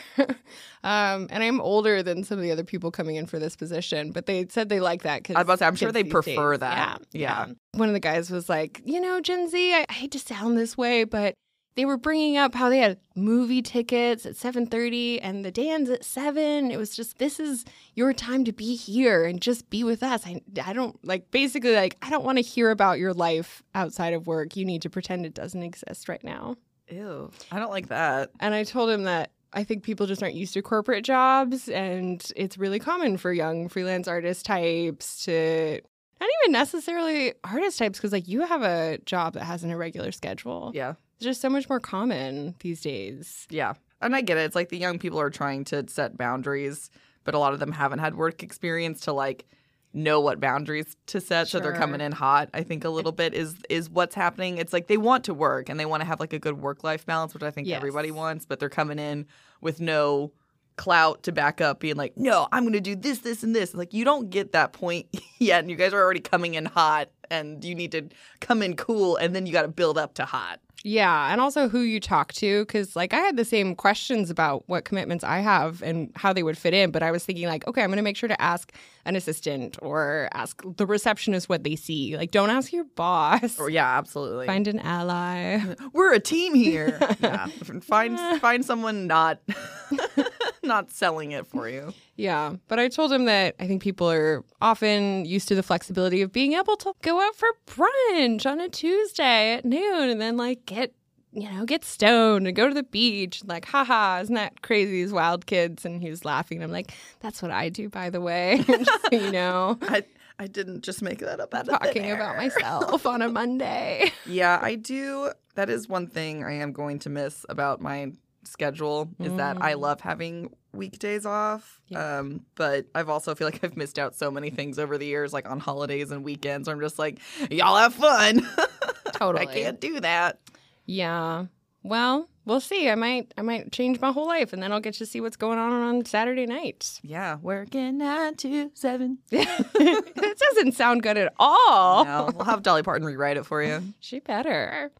um, 0.83 1.27
and 1.29 1.43
I'm 1.43 1.61
older 1.61 2.01
than 2.01 2.23
some 2.23 2.37
of 2.39 2.43
the 2.43 2.51
other 2.51 2.63
people 2.63 2.89
coming 2.91 3.15
in 3.15 3.25
for 3.27 3.37
this 3.37 3.55
position, 3.55 4.11
but 4.11 4.25
they 4.25 4.47
said 4.49 4.69
they 4.69 4.79
like 4.79 5.03
that 5.03 5.29
I 5.35 5.43
was, 5.43 5.61
I'm 5.61 5.75
sure 5.75 5.91
they 5.91 6.03
prefer 6.03 6.57
that. 6.57 7.01
Yeah, 7.11 7.47
Yeah. 7.47 7.53
One 7.73 7.89
of 7.89 7.93
the 7.93 7.99
guys 7.99 8.31
was 8.31 8.49
like, 8.49 8.81
you 8.85 8.99
know, 9.01 9.21
Gen 9.21 9.49
Z, 9.49 9.73
I, 9.73 9.85
I 9.87 9.93
hate 9.93 10.11
to 10.13 10.19
sound 10.19 10.57
this 10.57 10.77
way, 10.77 11.03
but 11.03 11.35
they 11.75 11.85
were 11.85 11.97
bringing 11.97 12.37
up 12.37 12.55
how 12.55 12.69
they 12.69 12.79
had 12.79 12.97
movie 13.15 13.61
tickets 13.61 14.25
at 14.25 14.35
7:30 14.35 15.19
and 15.21 15.43
the 15.43 15.51
dance 15.51 15.89
at 15.89 16.03
7 16.03 16.71
it 16.71 16.77
was 16.77 16.95
just 16.95 17.17
this 17.17 17.39
is 17.39 17.65
your 17.95 18.13
time 18.13 18.45
to 18.45 18.51
be 18.51 18.75
here 18.75 19.25
and 19.25 19.41
just 19.41 19.69
be 19.69 19.83
with 19.83 20.01
us 20.03 20.25
I, 20.25 20.41
I 20.63 20.73
don't 20.73 20.97
like 21.05 21.31
basically 21.31 21.75
like 21.75 21.97
I 22.01 22.09
don't 22.09 22.25
want 22.25 22.37
to 22.37 22.43
hear 22.43 22.71
about 22.71 22.99
your 22.99 23.13
life 23.13 23.63
outside 23.73 24.13
of 24.13 24.27
work 24.27 24.55
you 24.55 24.65
need 24.65 24.81
to 24.83 24.89
pretend 24.89 25.25
it 25.25 25.33
doesn't 25.33 25.63
exist 25.63 26.09
right 26.09 26.23
now 26.23 26.55
Ew. 26.89 27.31
I 27.51 27.59
don't 27.59 27.71
like 27.71 27.87
that. 27.87 28.29
and 28.39 28.53
I 28.53 28.63
told 28.63 28.89
him 28.89 29.03
that 29.03 29.31
I 29.53 29.63
think 29.63 29.83
people 29.83 30.05
just 30.05 30.21
aren't 30.21 30.35
used 30.35 30.53
to 30.55 30.61
corporate 30.61 31.05
jobs, 31.05 31.69
and 31.69 32.23
it's 32.35 32.57
really 32.57 32.77
common 32.77 33.15
for 33.17 33.31
young 33.31 33.69
freelance 33.69 34.07
artist 34.07 34.45
types 34.45 35.23
to 35.23 35.79
not 36.19 36.29
even 36.43 36.51
necessarily 36.51 37.33
artist 37.43 37.79
types, 37.79 37.97
because 37.97 38.11
like 38.11 38.27
you 38.27 38.41
have 38.41 38.63
a 38.63 38.99
job 39.05 39.33
that 39.33 39.45
has 39.45 39.63
an 39.63 39.71
irregular 39.71 40.11
schedule. 40.11 40.71
Yeah. 40.75 40.95
It's 41.15 41.23
just 41.25 41.41
so 41.41 41.49
much 41.49 41.69
more 41.69 41.79
common 41.79 42.55
these 42.59 42.81
days. 42.81 43.47
Yeah. 43.49 43.73
And 44.01 44.15
I 44.15 44.21
get 44.21 44.37
it. 44.37 44.41
It's 44.41 44.55
like 44.55 44.69
the 44.69 44.77
young 44.77 44.99
people 44.99 45.19
are 45.19 45.29
trying 45.29 45.63
to 45.65 45.87
set 45.87 46.17
boundaries, 46.17 46.89
but 47.23 47.33
a 47.33 47.39
lot 47.39 47.53
of 47.53 47.59
them 47.59 47.71
haven't 47.71 47.99
had 47.99 48.15
work 48.15 48.43
experience 48.43 49.01
to 49.01 49.13
like 49.13 49.45
know 49.93 50.19
what 50.19 50.41
boundaries 50.41 50.97
to 51.07 51.21
set 51.21 51.47
so 51.47 51.57
they're 51.57 51.71
coming 51.71 52.01
in 52.01 52.11
hot 52.11 52.49
i 52.53 52.61
think 52.61 52.83
a 52.83 52.89
little 52.89 53.13
bit 53.13 53.33
is 53.33 53.55
is 53.69 53.89
what's 53.89 54.13
happening 54.13 54.57
it's 54.57 54.73
like 54.73 54.87
they 54.87 54.97
want 54.97 55.23
to 55.23 55.33
work 55.33 55.69
and 55.69 55.79
they 55.79 55.85
want 55.85 56.01
to 56.01 56.05
have 56.05 56.19
like 56.19 56.33
a 56.33 56.37
good 56.37 56.59
work 56.59 56.83
life 56.83 57.05
balance 57.05 57.33
which 57.33 57.41
i 57.43 57.49
think 57.49 57.65
Yes. 57.65 57.77
everybody 57.77 58.11
wants 58.11 58.45
but 58.45 58.59
they're 58.59 58.67
coming 58.67 58.99
in 58.99 59.25
with 59.61 59.79
no 59.79 60.33
clout 60.77 61.23
to 61.23 61.31
back 61.31 61.61
up 61.61 61.79
being 61.79 61.95
like 61.95 62.15
no 62.17 62.47
i'm 62.51 62.63
going 62.63 62.73
to 62.73 62.79
do 62.81 62.95
this 62.95 63.19
this 63.19 63.43
and 63.43 63.55
this 63.55 63.73
like 63.73 63.93
you 63.93 64.03
don't 64.03 64.29
get 64.29 64.51
that 64.51 64.73
point 64.73 65.07
yet 65.39 65.59
and 65.59 65.69
you 65.69 65.75
guys 65.75 65.93
are 65.93 66.01
already 66.01 66.19
coming 66.19 66.55
in 66.55 66.65
hot 66.65 67.09
and 67.31 67.63
you 67.63 67.73
need 67.73 67.91
to 67.91 68.07
come 68.41 68.61
in 68.61 68.75
cool 68.75 69.15
and 69.17 69.35
then 69.35 69.45
you 69.45 69.53
got 69.53 69.61
to 69.63 69.67
build 69.67 69.97
up 69.97 70.13
to 70.13 70.25
hot 70.25 70.59
Yeah, 70.83 71.31
and 71.31 71.41
also 71.41 71.67
who 71.67 71.79
you 71.79 71.99
talk 71.99 72.31
to, 72.33 72.61
because 72.63 72.95
like 72.95 73.11
I 73.11 73.17
had 73.17 73.37
the 73.37 73.45
same 73.45 73.73
questions 73.73 74.29
about 74.29 74.63
what 74.67 74.85
commitments 74.85 75.23
I 75.23 75.39
have 75.39 75.81
and 75.81 76.11
how 76.15 76.31
they 76.33 76.43
would 76.43 76.57
fit 76.59 76.75
in, 76.75 76.91
but 76.91 77.01
I 77.01 77.09
was 77.09 77.25
thinking 77.25 77.47
like, 77.47 77.65
okay, 77.67 77.81
I'm 77.81 77.89
going 77.89 77.97
to 77.97 78.03
make 78.03 78.15
sure 78.17 78.29
to 78.29 78.39
ask 78.39 78.71
an 79.05 79.15
assistant 79.15 79.79
or 79.81 80.29
ask 80.33 80.61
the 80.77 80.85
receptionist 80.85 81.49
what 81.49 81.63
they 81.63 81.75
see. 81.75 82.15
Like, 82.15 82.29
don't 82.29 82.51
ask 82.51 82.71
your 82.71 82.83
boss. 82.95 83.57
or 83.59 83.71
yeah 83.71 83.97
absolutely 83.97 84.45
Find 84.45 84.67
an 84.67 84.77
ally. 84.79 85.57
we're 85.93 86.13
a 86.13 86.19
team 86.19 86.53
here. 86.53 86.99
yeah, 87.19 87.47
find 87.81 88.19
find 88.39 88.63
someone 88.63 89.07
not 89.07 89.39
not 90.65 90.91
selling 90.91 91.31
it 91.31 91.47
for 91.47 91.69
you. 91.69 91.93
Yeah, 92.15 92.55
but 92.67 92.79
I 92.79 92.87
told 92.87 93.11
him 93.11 93.25
that 93.25 93.55
I 93.59 93.67
think 93.67 93.81
people 93.81 94.09
are 94.09 94.43
often 94.61 95.25
used 95.25 95.47
to 95.49 95.55
the 95.55 95.63
flexibility 95.63 96.21
of 96.21 96.31
being 96.31 96.53
able 96.53 96.75
to 96.77 96.93
go 97.01 97.21
out 97.21 97.35
for 97.35 97.49
brunch 97.67 98.45
on 98.45 98.59
a 98.59 98.69
Tuesday 98.69 99.53
at 99.53 99.65
noon 99.65 100.09
and 100.09 100.21
then 100.21 100.37
like 100.37 100.65
get 100.65 100.93
you 101.33 101.51
know 101.51 101.65
get 101.65 101.83
stoned 101.83 102.47
and 102.47 102.55
go 102.55 102.67
to 102.67 102.73
the 102.73 102.83
beach. 102.83 103.43
Like, 103.45 103.65
haha, 103.65 104.21
isn't 104.21 104.35
that 104.35 104.61
crazy? 104.61 104.91
These 104.91 105.13
wild 105.13 105.45
kids. 105.45 105.85
And 105.85 106.01
he 106.01 106.09
was 106.09 106.25
laughing. 106.25 106.63
I'm 106.63 106.71
like, 106.71 106.93
that's 107.19 107.41
what 107.41 107.51
I 107.51 107.69
do, 107.69 107.89
by 107.89 108.09
the 108.09 108.21
way. 108.21 108.63
Just 108.67 109.11
you 109.11 109.31
know, 109.31 109.77
I 109.81 110.03
I 110.39 110.47
didn't 110.47 110.83
just 110.83 111.01
make 111.01 111.19
that 111.19 111.39
up 111.39 111.53
out 111.53 111.69
of 111.69 111.79
thin 111.81 111.93
talking 111.93 112.11
about 112.11 112.37
myself 112.37 113.05
on 113.05 113.21
a 113.21 113.29
Monday. 113.41 114.11
Yeah, 114.25 114.59
I 114.61 114.75
do. 114.75 115.31
That 115.55 115.69
is 115.69 115.87
one 115.87 116.07
thing 116.07 116.43
I 116.43 116.53
am 116.53 116.73
going 116.73 116.99
to 116.99 117.09
miss 117.09 117.45
about 117.47 117.79
my 117.81 118.11
schedule 118.47 119.09
is 119.19 119.33
that 119.35 119.57
I 119.61 119.73
Mm. 119.73 119.79
love 119.79 120.01
having 120.01 120.53
weekdays 120.73 121.25
off. 121.25 121.79
Yeah. 121.87 122.19
Um, 122.19 122.41
but 122.55 122.85
I've 122.93 123.09
also 123.09 123.33
feel 123.35 123.47
like 123.47 123.63
I've 123.63 123.77
missed 123.77 123.97
out 123.99 124.15
so 124.15 124.29
many 124.31 124.49
things 124.49 124.77
over 124.79 124.97
the 124.97 125.05
years, 125.05 125.31
like 125.33 125.49
on 125.49 125.59
holidays 125.59 126.11
and 126.11 126.23
weekends. 126.23 126.67
Where 126.67 126.75
I'm 126.75 126.81
just 126.81 126.99
like, 126.99 127.19
y'all 127.49 127.77
have 127.77 127.93
fun. 127.93 128.45
Totally. 129.13 129.47
I 129.47 129.53
can't 129.53 129.79
do 129.79 129.99
that. 130.01 130.39
Yeah. 130.85 131.45
Well, 131.83 132.27
we'll 132.45 132.59
see. 132.59 132.89
I 132.89 132.95
might 132.95 133.33
I 133.37 133.41
might 133.43 133.71
change 133.71 134.01
my 134.01 134.11
whole 134.11 134.27
life 134.27 134.53
and 134.53 134.61
then 134.61 134.71
I'll 134.71 134.79
get 134.79 134.95
to 134.95 135.05
see 135.05 135.21
what's 135.21 135.37
going 135.37 135.59
on 135.59 135.71
on 135.71 136.03
Saturday 136.05 136.45
night. 136.47 136.99
Yeah, 137.03 137.37
working 137.41 137.99
nine 137.99 138.35
to 138.37 138.71
seven. 138.73 139.19
that 139.29 140.35
doesn't 140.37 140.73
sound 140.73 141.03
good 141.03 141.17
at 141.17 141.31
all. 141.37 142.05
No, 142.05 142.29
we'll 142.35 142.45
have 142.45 142.63
Dolly 142.63 142.81
Parton 142.83 143.05
rewrite 143.05 143.37
it 143.37 143.45
for 143.45 143.61
you. 143.63 143.81
She 143.99 144.19
better. 144.19 144.91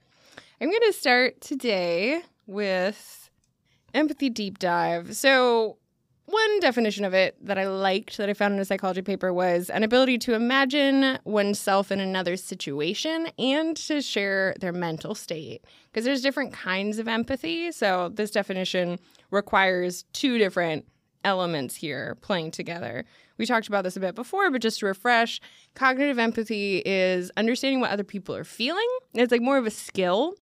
I'm 0.62 0.70
going 0.70 0.82
to 0.86 0.94
start 0.94 1.42
today 1.42 2.22
with 2.48 3.25
empathy 3.96 4.30
deep 4.30 4.60
dive. 4.60 5.16
So, 5.16 5.78
one 6.28 6.60
definition 6.60 7.06
of 7.06 7.14
it 7.14 7.38
that 7.46 7.60
I 7.60 7.68
liked 7.68 8.18
that 8.18 8.30
I 8.30 8.34
found 8.34 8.56
in 8.56 8.60
a 8.60 8.66
psychology 8.66 9.04
paper 9.04 9.32
was 9.32 9.70
an 9.70 9.84
ability 9.84 10.18
to 10.20 10.34
imagine 10.34 11.20
oneself 11.24 11.92
in 11.92 12.00
another 12.00 12.36
situation 12.36 13.28
and 13.38 13.78
to 13.78 14.02
share 14.02 14.56
their 14.60 14.74
mental 14.74 15.14
state. 15.14 15.64
Because 15.92 16.04
there's 16.04 16.24
different 16.24 16.52
kinds 16.52 16.98
of 16.98 17.08
empathy. 17.08 17.72
So, 17.72 18.10
this 18.10 18.32
definition 18.32 19.00
requires 19.32 20.04
two 20.14 20.38
different 20.38 20.86
elements 21.24 21.76
here 21.76 22.16
playing 22.22 22.52
together. 22.52 23.04
We 23.38 23.46
talked 23.46 23.68
about 23.68 23.84
this 23.84 23.98
a 23.98 24.00
bit 24.00 24.16
before, 24.16 24.50
but 24.52 24.62
just 24.62 24.80
to 24.80 24.86
refresh, 24.86 25.42
cognitive 25.74 26.20
empathy 26.20 26.82
is 26.86 27.32
understanding 27.36 27.82
what 27.82 27.92
other 27.92 28.04
people 28.04 28.36
are 28.36 28.44
feeling. 28.44 28.88
It's 29.14 29.32
like 29.32 29.42
more 29.42 29.58
of 29.58 29.66
a 29.66 29.72
skill, 29.72 30.36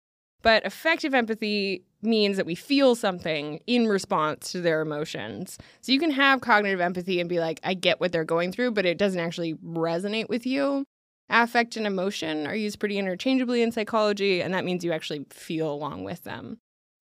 but 0.41 0.65
affective 0.65 1.13
empathy 1.13 1.85
means 2.03 2.37
that 2.37 2.45
we 2.45 2.55
feel 2.55 2.95
something 2.95 3.59
in 3.67 3.87
response 3.87 4.51
to 4.51 4.61
their 4.61 4.81
emotions. 4.81 5.57
So 5.81 5.91
you 5.91 5.99
can 5.99 6.11
have 6.11 6.41
cognitive 6.41 6.81
empathy 6.81 7.19
and 7.19 7.29
be 7.29 7.39
like, 7.39 7.59
I 7.63 7.73
get 7.73 7.99
what 7.99 8.11
they're 8.11 8.23
going 8.23 8.51
through, 8.51 8.71
but 8.71 8.85
it 8.85 8.97
doesn't 8.97 9.19
actually 9.19 9.53
resonate 9.55 10.29
with 10.29 10.45
you. 10.45 10.85
Affect 11.29 11.77
and 11.77 11.87
emotion 11.87 12.45
are 12.47 12.55
used 12.55 12.79
pretty 12.79 12.97
interchangeably 12.97 13.61
in 13.61 13.71
psychology, 13.71 14.41
and 14.41 14.53
that 14.53 14.65
means 14.65 14.83
you 14.83 14.91
actually 14.91 15.25
feel 15.29 15.71
along 15.71 16.03
with 16.03 16.23
them. 16.23 16.57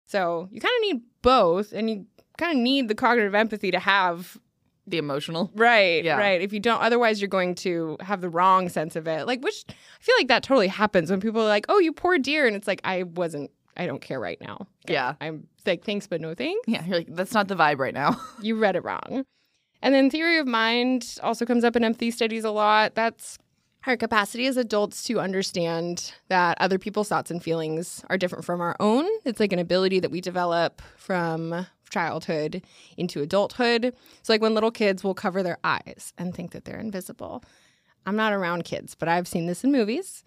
So 0.08 0.50
you 0.52 0.60
kind 0.60 0.74
of 0.78 0.82
need 0.82 1.02
both, 1.22 1.72
and 1.74 1.90
you 1.90 2.06
kind 2.38 2.52
of 2.52 2.58
need 2.64 2.88
the 2.88 2.96
cognitive 2.96 3.36
empathy 3.36 3.72
to 3.72 3.80
have 3.80 4.38
The 4.88 4.98
emotional. 5.00 5.52
Right, 5.56 6.04
Yeah. 6.04 6.18
right. 6.18 6.40
If 6.42 6.54
you 6.54 6.60
don't, 6.60 6.80
otherwise 6.80 7.20
you're 7.20 7.28
going 7.28 7.56
to 7.56 7.98
have 8.02 8.22
the 8.22 8.30
wrong 8.30 8.70
sense 8.70 8.96
of 8.96 9.08
it. 9.08 9.26
Like, 9.26 9.44
which 9.44 9.66
I 9.68 9.74
feel 10.00 10.16
like 10.20 10.28
that 10.28 10.44
totally 10.44 10.68
happens 10.68 11.10
when 11.10 11.20
people 11.20 11.42
are 11.42 11.48
like, 11.48 11.66
"Oh, 11.70 11.80
you 11.80 11.92
poor 11.92 12.20
dear," 12.20 12.46
and 12.46 12.56
it's 12.56 12.68
like, 12.68 12.82
I 12.84 13.02
wasn't. 13.02 13.50
I 13.78 13.86
don't 13.86 14.02
care 14.02 14.20
right 14.20 14.40
now. 14.42 14.68
Yeah. 14.88 15.16
I'm 15.20 15.48
like, 15.66 15.84
thanks, 15.84 16.08
but 16.08 16.22
no 16.22 16.34
thanks. 16.34 16.68
Yeah, 16.68 16.86
you're 16.86 16.98
like, 16.98 17.14
that's 17.16 17.34
not 17.34 17.48
the 17.48 17.56
vibe 17.56 17.80
right 17.80 17.94
now. 17.94 18.20
You 18.42 18.56
read 18.56 18.76
it 18.76 18.84
wrong. 18.84 19.26
And 19.82 19.94
then 19.94 20.10
theory 20.10 20.38
of 20.38 20.48
mind 20.48 21.18
also 21.22 21.46
comes 21.46 21.64
up 21.64 21.76
in 21.76 21.84
empathy 21.84 22.12
studies 22.12 22.44
a 22.44 22.52
lot. 22.52 22.96
That's 22.96 23.38
our 23.86 23.98
capacity 23.98 24.48
as 24.48 24.58
adults 24.58 25.04
to 25.04 25.20
understand 25.20 26.14
that 26.30 26.58
other 26.60 26.80
people's 26.80 27.10
thoughts 27.10 27.30
and 27.30 27.42
feelings 27.44 28.04
are 28.10 28.18
different 28.18 28.46
from 28.46 28.62
our 28.62 28.76
own. 28.80 29.06
It's 29.26 29.40
like 29.40 29.54
an 29.54 29.60
ability 29.60 30.00
that 30.00 30.12
we 30.12 30.22
develop 30.22 30.82
from 30.98 31.68
childhood 31.92 32.64
into 32.98 33.22
adulthood. 33.22 33.94
So, 34.24 34.34
like 34.34 34.42
when 34.42 34.54
little 34.54 34.72
kids 34.72 35.04
will 35.04 35.14
cover 35.14 35.44
their 35.44 35.60
eyes 35.64 36.14
and 36.18 36.34
think 36.34 36.52
that 36.52 36.66
they're 36.66 36.80
invisible. 36.80 37.44
I'm 38.08 38.16
not 38.16 38.34
around 38.34 38.66
kids, 38.66 38.96
but 38.96 39.08
I've 39.08 39.28
seen 39.28 39.48
this 39.48 39.64
in 39.64 39.72
movies. 39.72 40.24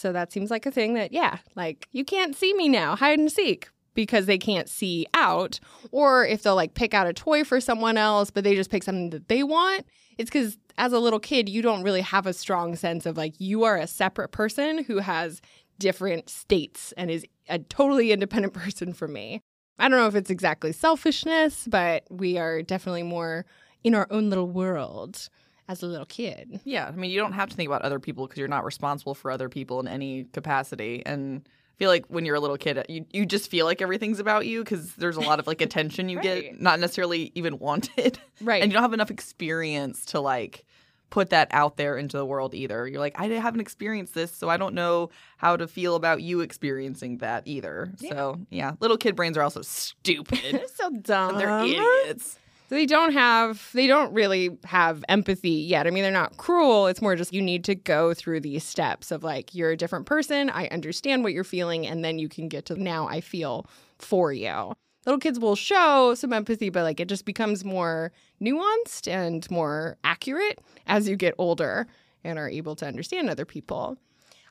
So 0.00 0.12
that 0.12 0.32
seems 0.32 0.50
like 0.50 0.64
a 0.64 0.70
thing 0.70 0.94
that, 0.94 1.12
yeah, 1.12 1.38
like 1.54 1.86
you 1.92 2.04
can't 2.04 2.34
see 2.34 2.54
me 2.54 2.68
now, 2.68 2.96
hide 2.96 3.18
and 3.18 3.30
seek 3.30 3.68
because 3.94 4.24
they 4.24 4.38
can't 4.38 4.68
see 4.68 5.06
out. 5.12 5.60
Or 5.92 6.24
if 6.24 6.42
they'll 6.42 6.54
like 6.54 6.74
pick 6.74 6.94
out 6.94 7.06
a 7.06 7.12
toy 7.12 7.44
for 7.44 7.60
someone 7.60 7.98
else, 7.98 8.30
but 8.30 8.42
they 8.42 8.54
just 8.54 8.70
pick 8.70 8.82
something 8.82 9.10
that 9.10 9.28
they 9.28 9.42
want, 9.42 9.84
it's 10.16 10.30
because 10.30 10.56
as 10.78 10.94
a 10.94 10.98
little 10.98 11.20
kid, 11.20 11.48
you 11.50 11.60
don't 11.60 11.82
really 11.82 12.00
have 12.00 12.26
a 12.26 12.32
strong 12.32 12.76
sense 12.76 13.04
of 13.04 13.18
like 13.18 13.34
you 13.38 13.64
are 13.64 13.76
a 13.76 13.86
separate 13.86 14.30
person 14.30 14.84
who 14.84 14.98
has 14.98 15.42
different 15.78 16.30
states 16.30 16.92
and 16.96 17.10
is 17.10 17.26
a 17.48 17.58
totally 17.58 18.10
independent 18.10 18.54
person 18.54 18.94
from 18.94 19.12
me. 19.12 19.42
I 19.78 19.88
don't 19.88 19.98
know 19.98 20.06
if 20.06 20.14
it's 20.14 20.30
exactly 20.30 20.72
selfishness, 20.72 21.66
but 21.70 22.04
we 22.10 22.38
are 22.38 22.62
definitely 22.62 23.02
more 23.02 23.44
in 23.84 23.94
our 23.94 24.06
own 24.10 24.30
little 24.30 24.48
world 24.48 25.28
as 25.70 25.82
a 25.82 25.86
little 25.86 26.06
kid. 26.06 26.60
Yeah, 26.64 26.86
I 26.88 26.90
mean, 26.90 27.10
you 27.10 27.20
don't 27.20 27.32
have 27.32 27.48
to 27.50 27.56
think 27.56 27.68
about 27.68 27.82
other 27.82 28.00
people 28.00 28.26
because 28.26 28.38
you're 28.38 28.48
not 28.48 28.64
responsible 28.64 29.14
for 29.14 29.30
other 29.30 29.48
people 29.48 29.78
in 29.80 29.86
any 29.88 30.24
capacity. 30.24 31.02
And 31.06 31.42
I 31.46 31.76
feel 31.78 31.88
like 31.90 32.06
when 32.08 32.24
you're 32.24 32.34
a 32.34 32.40
little 32.40 32.56
kid, 32.58 32.84
you, 32.88 33.06
you 33.12 33.24
just 33.24 33.48
feel 33.50 33.66
like 33.66 33.80
everything's 33.80 34.18
about 34.18 34.46
you 34.46 34.64
because 34.64 34.94
there's 34.96 35.16
a 35.16 35.20
lot 35.20 35.38
of 35.38 35.46
like 35.46 35.60
attention 35.60 36.08
you 36.08 36.16
Right. 36.24 36.42
get, 36.52 36.60
not 36.60 36.80
necessarily 36.80 37.30
even 37.34 37.58
wanted. 37.58 38.18
Right. 38.40 38.62
And 38.62 38.70
you 38.70 38.74
don't 38.74 38.82
have 38.82 38.92
enough 38.92 39.10
experience 39.12 40.04
to 40.06 40.20
like 40.20 40.64
put 41.10 41.30
that 41.30 41.48
out 41.50 41.76
there 41.76 41.96
into 41.96 42.16
the 42.16 42.24
world 42.26 42.54
either. 42.54 42.86
You're 42.86 43.00
like, 43.00 43.18
I 43.18 43.26
haven't 43.26 43.60
experienced 43.60 44.14
this, 44.14 44.30
so 44.32 44.48
I 44.48 44.56
don't 44.56 44.74
know 44.74 45.10
how 45.38 45.56
to 45.56 45.66
feel 45.66 45.94
about 45.96 46.22
you 46.22 46.40
experiencing 46.40 47.18
that 47.18 47.42
either. 47.46 47.92
So, 47.96 48.38
yeah, 48.50 48.72
little 48.80 48.96
kid 48.96 49.16
brains 49.16 49.36
are 49.36 49.42
also 49.42 49.62
stupid. 49.62 50.38
They're 50.52 50.68
so 50.74 50.90
dumb. 51.02 51.30
and 51.30 51.40
they're 51.40 51.60
idiots. 51.64 52.38
So 52.70 52.76
they 52.76 52.86
don't 52.86 53.12
have, 53.14 53.68
they 53.74 53.88
don't 53.88 54.12
really 54.12 54.56
have 54.62 55.04
empathy 55.08 55.50
yet. 55.50 55.88
I 55.88 55.90
mean, 55.90 56.04
they're 56.04 56.12
not 56.12 56.36
cruel. 56.36 56.86
It's 56.86 57.02
more 57.02 57.16
just 57.16 57.32
you 57.32 57.42
need 57.42 57.64
to 57.64 57.74
go 57.74 58.14
through 58.14 58.38
these 58.38 58.62
steps 58.62 59.10
of 59.10 59.24
like, 59.24 59.56
you're 59.56 59.72
a 59.72 59.76
different 59.76 60.06
person. 60.06 60.48
I 60.50 60.68
understand 60.68 61.24
what 61.24 61.32
you're 61.32 61.42
feeling. 61.42 61.84
And 61.84 62.04
then 62.04 62.20
you 62.20 62.28
can 62.28 62.48
get 62.48 62.66
to 62.66 62.80
now 62.80 63.08
I 63.08 63.22
feel 63.22 63.66
for 63.98 64.32
you. 64.32 64.72
Little 65.04 65.18
kids 65.18 65.40
will 65.40 65.56
show 65.56 66.14
some 66.14 66.32
empathy, 66.32 66.70
but 66.70 66.84
like 66.84 67.00
it 67.00 67.08
just 67.08 67.24
becomes 67.24 67.64
more 67.64 68.12
nuanced 68.40 69.08
and 69.08 69.50
more 69.50 69.96
accurate 70.04 70.60
as 70.86 71.08
you 71.08 71.16
get 71.16 71.34
older 71.38 71.88
and 72.22 72.38
are 72.38 72.48
able 72.48 72.76
to 72.76 72.86
understand 72.86 73.28
other 73.28 73.44
people. 73.44 73.96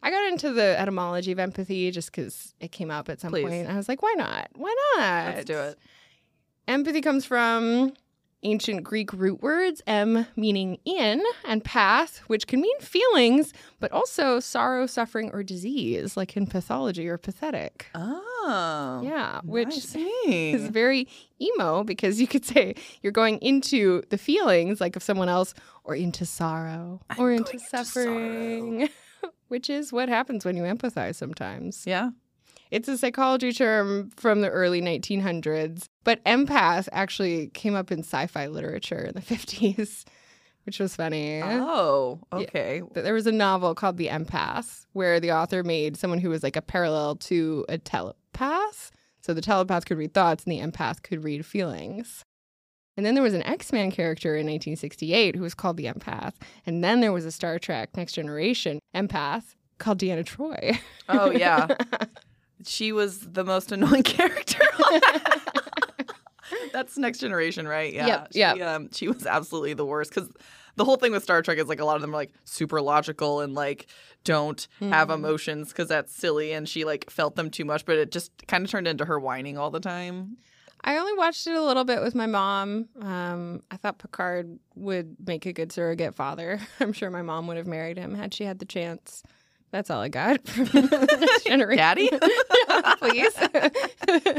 I 0.03 0.11
got 0.11 0.27
into 0.27 0.51
the 0.51 0.77
etymology 0.77 1.31
of 1.31 1.39
empathy 1.39 1.89
just 1.91 2.11
because 2.11 2.53
it 2.59 2.73
came 2.73 2.91
up 2.91 3.07
at 3.07 3.21
some 3.21 3.31
Please. 3.31 3.43
point. 3.43 3.69
I 3.69 3.77
was 3.77 3.87
like, 3.87 4.03
why 4.03 4.13
not? 4.17 4.49
Why 4.55 4.75
not? 4.97 5.35
Let's 5.35 5.45
do 5.45 5.57
it. 5.57 5.79
Empathy 6.67 6.99
comes 6.99 7.23
from 7.23 7.93
ancient 8.43 8.83
Greek 8.83 9.11
root 9.13 9.41
words, 9.41 9.81
m 9.87 10.25
meaning 10.35 10.77
in, 10.85 11.23
and 11.45 11.63
path, 11.63 12.19
which 12.27 12.47
can 12.47 12.61
mean 12.61 12.79
feelings, 12.79 13.53
but 13.79 13.91
also 13.91 14.39
sorrow, 14.39 14.85
suffering, 14.85 15.29
or 15.33 15.43
disease, 15.43 16.15
like 16.15 16.35
in 16.37 16.47
pathology 16.47 17.07
or 17.07 17.17
pathetic. 17.17 17.87
Oh. 17.95 19.01
Yeah, 19.03 19.41
which 19.43 19.95
is 19.95 20.67
very 20.67 21.07
emo 21.41 21.83
because 21.83 22.19
you 22.19 22.27
could 22.27 22.45
say 22.45 22.75
you're 23.01 23.11
going 23.11 23.37
into 23.39 24.01
the 24.09 24.17
feelings, 24.17 24.81
like 24.81 24.95
of 24.95 25.03
someone 25.03 25.29
else, 25.29 25.53
or 25.83 25.95
into 25.95 26.25
sorrow, 26.25 27.01
I'm 27.09 27.19
or 27.19 27.31
into 27.31 27.53
into 27.53 27.65
suffering, 27.65 28.89
which 29.49 29.69
is 29.69 29.91
what 29.91 30.09
happens 30.09 30.45
when 30.45 30.55
you 30.55 30.63
empathize 30.63 31.15
sometimes. 31.15 31.83
yeah. 31.85 32.11
It's 32.71 32.87
a 32.87 32.97
psychology 32.97 33.51
term 33.51 34.11
from 34.15 34.41
the 34.41 34.49
early 34.49 34.81
1900s, 34.81 35.87
but 36.03 36.23
empath 36.23 36.87
actually 36.91 37.47
came 37.47 37.75
up 37.75 37.91
in 37.91 37.99
sci 37.99 38.27
fi 38.27 38.47
literature 38.47 39.05
in 39.05 39.15
the 39.15 39.21
50s, 39.35 40.05
which 40.65 40.79
was 40.79 40.95
funny. 40.95 41.41
Oh, 41.43 42.19
okay. 42.31 42.83
There 42.93 43.13
was 43.13 43.25
a 43.25 43.31
novel 43.31 43.73
called 43.73 43.97
The 43.97 44.07
Empath 44.07 44.85
where 44.93 45.19
the 45.19 45.31
author 45.31 45.63
made 45.63 45.97
someone 45.97 46.19
who 46.19 46.29
was 46.29 46.43
like 46.43 46.55
a 46.55 46.61
parallel 46.61 47.15
to 47.15 47.65
a 47.69 47.77
telepath. 47.79 48.91
So 49.21 49.33
the 49.33 49.41
telepath 49.41 49.85
could 49.85 49.97
read 49.97 50.13
thoughts 50.13 50.43
and 50.43 50.51
the 50.51 50.59
empath 50.59 51.01
could 51.01 51.23
read 51.23 51.45
feelings. 51.45 52.23
And 52.95 53.05
then 53.05 53.13
there 53.15 53.23
was 53.23 53.33
an 53.33 53.43
X 53.43 53.71
Men 53.71 53.91
character 53.91 54.35
in 54.35 54.45
1968 54.45 55.35
who 55.35 55.41
was 55.41 55.53
called 55.55 55.77
the 55.77 55.85
empath. 55.85 56.33
And 56.65 56.83
then 56.83 56.99
there 56.99 57.13
was 57.13 57.25
a 57.25 57.31
Star 57.31 57.57
Trek 57.57 57.95
Next 57.95 58.13
Generation 58.13 58.79
empath 58.93 59.55
called 59.77 59.99
Deanna 59.99 60.25
Troi. 60.25 60.77
Oh, 61.07 61.31
yeah. 61.31 61.67
she 62.65 62.91
was 62.91 63.19
the 63.19 63.43
most 63.43 63.71
annoying 63.73 64.03
character. 64.03 64.59
That's 66.73 66.97
next 66.97 67.19
generation, 67.19 67.67
right? 67.67 67.93
Yeah. 67.93 68.07
Yep, 68.07 68.27
She, 68.33 68.39
yep. 68.39 68.61
Um, 68.61 68.89
she 68.91 69.07
was 69.07 69.25
absolutely 69.25 69.73
the 69.73 69.85
worst 69.85 70.13
because 70.13 70.29
the 70.75 70.85
whole 70.85 70.95
thing 70.97 71.11
with 71.11 71.23
Star 71.23 71.41
Trek 71.41 71.57
is 71.59 71.67
like 71.67 71.79
a 71.79 71.85
lot 71.85 71.95
of 71.95 72.01
them 72.01 72.11
are 72.11 72.17
like 72.17 72.31
super 72.43 72.81
logical 72.81 73.41
and 73.41 73.53
like 73.53 73.87
don't 74.23 74.67
have 74.79 75.09
Mhm. 75.09 75.15
emotions 75.15 75.69
because 75.69 75.87
that's 75.89 76.13
silly. 76.15 76.51
And 76.53 76.67
she 76.67 76.85
like 76.85 77.09
felt 77.09 77.35
them 77.35 77.49
too 77.51 77.65
much, 77.65 77.85
but 77.85 77.97
it 77.97 78.11
just 78.11 78.31
kind 78.47 78.63
of 78.65 78.71
turned 78.71 78.87
into 78.87 79.05
her 79.05 79.19
whining 79.19 79.57
all 79.57 79.69
the 79.69 79.79
time. 79.79 80.37
I 80.83 80.97
only 80.97 81.13
watched 81.13 81.45
it 81.45 81.55
a 81.55 81.61
little 81.61 81.83
bit 81.83 82.01
with 82.01 82.15
my 82.15 82.25
mom. 82.25 82.87
Um, 83.01 83.61
I 83.69 83.75
thought 83.77 83.99
Picard 83.99 84.57
would 84.75 85.17
make 85.25 85.45
a 85.45 85.53
good 85.53 85.71
surrogate 85.71 86.15
father. 86.15 86.59
I'm 86.79 86.93
sure 86.93 87.09
my 87.11 87.21
mom 87.21 87.47
would 87.47 87.57
have 87.57 87.67
married 87.67 87.97
him 87.97 88.15
had 88.15 88.33
she 88.33 88.45
had 88.45 88.59
the 88.59 88.65
chance. 88.65 89.21
That's 89.71 89.89
all 89.89 90.01
I 90.01 90.09
got 90.09 90.47
from 90.47 90.63
next 90.73 91.45
generation. 91.45 91.77
Daddy? 91.77 92.09
Yeah, 92.69 92.95
please. 92.95 93.35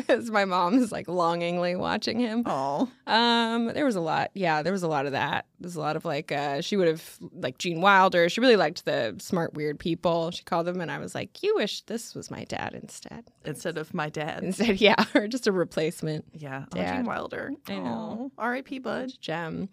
As 0.08 0.30
my 0.30 0.44
mom 0.44 0.75
is 0.78 0.92
like 0.92 1.08
longingly 1.08 1.75
watching 1.76 2.18
him. 2.20 2.42
Oh. 2.46 2.88
Um, 3.06 3.66
there 3.66 3.84
was 3.84 3.96
a 3.96 4.00
lot. 4.00 4.30
Yeah, 4.34 4.62
there 4.62 4.72
was 4.72 4.82
a 4.82 4.88
lot 4.88 5.06
of 5.06 5.12
that. 5.12 5.46
There's 5.58 5.76
a 5.76 5.80
lot 5.80 5.96
of 5.96 6.04
like 6.04 6.30
uh 6.32 6.60
she 6.60 6.76
would 6.76 6.87
have 6.87 7.18
like 7.34 7.58
Gene 7.58 7.80
Wilder. 7.80 8.28
She 8.28 8.40
really 8.40 8.56
liked 8.56 8.84
the 8.84 9.16
smart 9.18 9.54
weird 9.54 9.78
people. 9.78 10.30
She 10.30 10.44
called 10.44 10.66
them 10.66 10.80
and 10.80 10.90
I 10.90 10.99
was 10.99 11.14
like, 11.14 11.42
You 11.42 11.56
wish 11.56 11.82
this 11.82 12.14
was 12.14 12.30
my 12.30 12.44
dad 12.44 12.75
instead. 12.80 13.25
Instead 13.44 13.78
of 13.78 13.92
my 13.94 14.08
dad. 14.10 14.42
Instead, 14.44 14.80
yeah, 14.80 15.04
or 15.14 15.26
just 15.26 15.46
a 15.46 15.52
replacement 15.52 16.25
Yeah. 16.32 16.64
Oh, 16.75 16.82
Gene 16.82 17.04
Wilder. 17.04 17.52
I 17.68 17.78
know. 17.78 18.30
R.I.P. 18.38 18.78
Bud. 18.78 19.12
gem. 19.20 19.68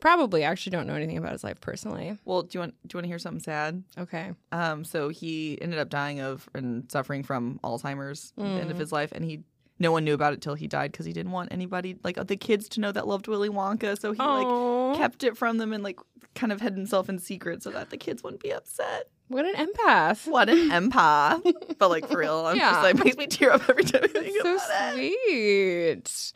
Probably. 0.00 0.44
I 0.44 0.50
actually 0.50 0.70
don't 0.70 0.86
know 0.86 0.94
anything 0.94 1.18
about 1.18 1.32
his 1.32 1.42
life 1.42 1.60
personally. 1.60 2.16
Well, 2.24 2.42
do 2.42 2.50
you 2.56 2.60
want 2.60 2.74
do 2.86 2.94
you 2.94 2.98
want 2.98 3.04
to 3.04 3.08
hear 3.08 3.18
something 3.18 3.40
sad? 3.40 3.82
Okay. 3.98 4.32
Um, 4.52 4.84
so 4.84 5.08
he 5.08 5.58
ended 5.60 5.78
up 5.78 5.88
dying 5.90 6.20
of 6.20 6.48
and 6.54 6.90
suffering 6.90 7.22
from 7.24 7.58
Alzheimer's 7.64 8.32
at 8.36 8.44
the 8.44 8.48
end 8.50 8.70
of 8.70 8.76
Mm. 8.76 8.80
his 8.80 8.92
life, 8.92 9.10
and 9.12 9.24
he 9.24 9.42
no 9.80 9.92
one 9.92 10.04
knew 10.04 10.14
about 10.14 10.32
it 10.32 10.40
till 10.40 10.54
he 10.54 10.66
died 10.66 10.90
because 10.92 11.06
he 11.06 11.12
didn't 11.12 11.30
want 11.32 11.52
anybody 11.52 11.96
like 12.02 12.16
the 12.26 12.36
kids 12.36 12.68
to 12.70 12.80
know 12.80 12.90
that 12.92 13.06
loved 13.06 13.28
Willy 13.28 13.48
Wonka. 13.48 13.98
So 14.00 14.12
he 14.12 14.18
like 14.22 14.98
kept 14.98 15.22
it 15.24 15.36
from 15.36 15.58
them 15.58 15.72
and 15.72 15.82
like 15.84 15.98
kind 16.34 16.52
of 16.52 16.60
hid 16.60 16.74
himself 16.74 17.08
in 17.08 17.18
secret 17.18 17.62
so 17.62 17.70
that 17.70 17.90
the 17.90 17.96
kids 17.96 18.22
wouldn't 18.22 18.42
be 18.42 18.52
upset. 18.52 19.08
What 19.28 19.44
an 19.46 19.54
empath. 19.68 20.26
What 20.26 20.48
an 20.48 20.70
empire! 20.72 21.38
but 21.78 21.90
like 21.90 22.08
for 22.08 22.18
real, 22.18 22.46
I'm 22.46 22.56
Yeah. 22.56 22.70
just 22.70 22.82
like 22.82 22.96
makes 23.04 23.16
me 23.16 23.26
tear 23.26 23.52
up 23.52 23.68
every 23.68 23.84
time 23.84 24.02
I 24.04 24.08
think 24.08 24.36
so 24.42 24.54
about 24.56 24.98
it. 24.98 26.08
sweet. 26.08 26.32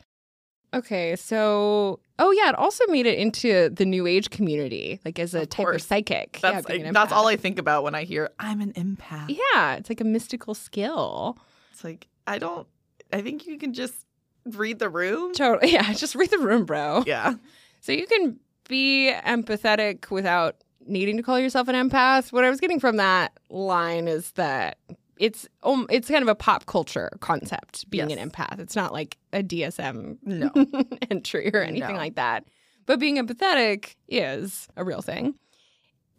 Okay, 0.73 1.15
so 1.15 1.99
oh 2.19 2.31
yeah, 2.31 2.49
it 2.49 2.55
also 2.55 2.85
made 2.87 3.05
it 3.05 3.17
into 3.19 3.69
the 3.69 3.85
new 3.85 4.07
age 4.07 4.29
community, 4.29 4.99
like 5.05 5.19
as 5.19 5.33
a 5.35 5.41
Of 5.41 5.49
type 5.49 5.65
course. 5.65 5.83
of 5.83 5.87
psychic. 5.87 6.39
That's 6.41 6.67
yeah, 6.69 6.83
like, 6.85 6.93
that's 6.93 7.11
all. 7.11 7.27
I 7.27 7.35
think 7.35 7.59
about 7.59 7.83
when 7.83 7.95
I 7.95 8.03
hear 8.03 8.29
I'm 8.39 8.59
an 8.61 8.73
empath. 8.73 9.29
Yeah, 9.29 9.75
it's 9.75 9.89
like 9.89 10.01
a 10.01 10.05
mystical 10.05 10.53
skill. 10.55 11.37
It's 11.71 11.83
like 11.83 12.07
I 12.27 12.39
don't. 12.39 12.67
I 13.11 13.21
think 13.21 13.45
you 13.45 13.57
can 13.57 13.73
just 13.73 14.05
read 14.45 14.79
the 14.79 14.89
room. 14.89 15.33
Totally. 15.33 15.71
Yeah, 15.73 15.93
just 15.93 16.15
read 16.15 16.31
the 16.31 16.39
room, 16.39 16.65
bro. 16.65 17.03
Yeah. 17.05 17.35
So 17.81 17.91
you 17.91 18.07
can 18.07 18.39
be 18.69 19.11
empathetic 19.25 20.09
without 20.09 20.55
needing 20.87 21.17
to 21.17 21.23
call 21.23 21.37
yourself 21.37 21.67
an 21.67 21.75
empath. 21.75 22.31
What 22.31 22.45
I 22.45 22.49
was 22.49 22.61
getting 22.61 22.79
from 22.79 22.95
that 22.95 23.37
line 23.49 24.07
is 24.07 24.31
that 24.31 24.77
it's 25.17 25.47
um, 25.63 25.85
it's 25.89 26.07
kind 26.09 26.21
of 26.23 26.27
a 26.27 26.35
pop 26.35 26.65
culture 26.65 27.09
concept 27.19 27.89
being 27.89 28.09
Yes. 28.09 28.19
an 28.19 28.29
empath. 28.29 28.59
It's 28.59 28.75
not 28.75 28.93
like 28.93 29.17
a 29.31 29.43
DSM 29.43 30.17
No. 30.23 30.51
entry 31.11 31.51
or 31.53 31.61
anything 31.61 31.93
No. 31.95 31.99
like 32.01 32.15
that. 32.15 32.45
But 32.85 32.99
being 32.99 33.17
empathetic 33.17 33.95
is 34.07 34.67
a 34.75 34.83
real 34.83 35.01
thing. 35.01 35.35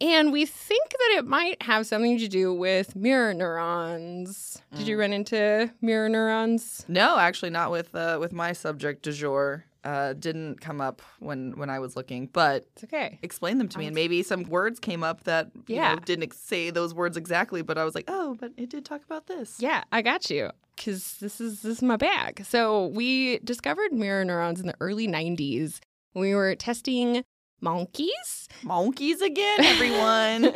And 0.01 0.33
we 0.33 0.45
think 0.45 0.89
that 0.89 1.15
it 1.19 1.25
might 1.25 1.61
have 1.61 1.87
something 1.87 2.17
to 2.19 2.27
do 2.27 2.53
with 2.53 2.95
mirror 2.97 3.33
neurons. 3.33 4.61
Did 4.75 4.85
Mm. 4.85 4.87
you 4.87 4.99
run 4.99 5.13
into 5.13 5.71
mirror 5.81 6.09
neurons? 6.09 6.83
No, 6.89 7.17
actually, 7.17 7.51
not 7.51 7.71
with 7.71 7.93
uh, 7.95 8.17
with 8.19 8.33
my 8.33 8.51
subject 8.53 9.03
du 9.03 9.11
jour. 9.13 9.63
Uh, 9.85 10.13
didn't 10.13 10.59
come 10.61 10.81
up 10.81 11.01
when 11.19 11.51
when 11.59 11.69
I 11.69 11.77
was 11.77 11.95
looking, 11.95 12.25
but 12.33 12.65
It's 12.73 12.83
okay. 12.85 13.19
explain 13.21 13.59
them 13.59 13.69
to 13.69 13.77
me, 13.77 13.85
and 13.85 13.93
maybe 13.93 14.23
some 14.23 14.43
words 14.43 14.79
came 14.79 15.03
up 15.03 15.25
that 15.25 15.51
you 15.67 15.75
know, 15.75 15.95
didn't 16.03 16.23
ex- 16.23 16.39
say 16.39 16.71
those 16.71 16.93
words 16.95 17.15
exactly. 17.17 17.61
But 17.61 17.77
I 17.77 17.83
was 17.83 17.93
like, 17.93 18.05
oh, 18.07 18.35
but 18.39 18.51
it 18.57 18.69
did 18.71 18.83
talk 18.83 19.03
about 19.05 19.27
this. 19.27 19.57
Yeah, 19.59 19.83
I 19.91 20.01
got 20.01 20.29
you. 20.31 20.49
Cause 20.83 21.17
this 21.21 21.39
is 21.39 21.61
this 21.61 21.77
is 21.77 21.81
my 21.83 21.97
bag. 21.97 22.43
So 22.45 22.87
we 22.87 23.37
discovered 23.39 23.93
mirror 23.93 24.25
neurons 24.25 24.59
in 24.59 24.65
the 24.67 24.75
early 24.81 25.07
'90s. 25.07 25.79
We 26.15 26.33
were 26.33 26.55
testing 26.55 27.23
monkeys, 27.61 28.47
monkeys 28.63 29.21
again, 29.21 29.59
everyone. 29.63 30.51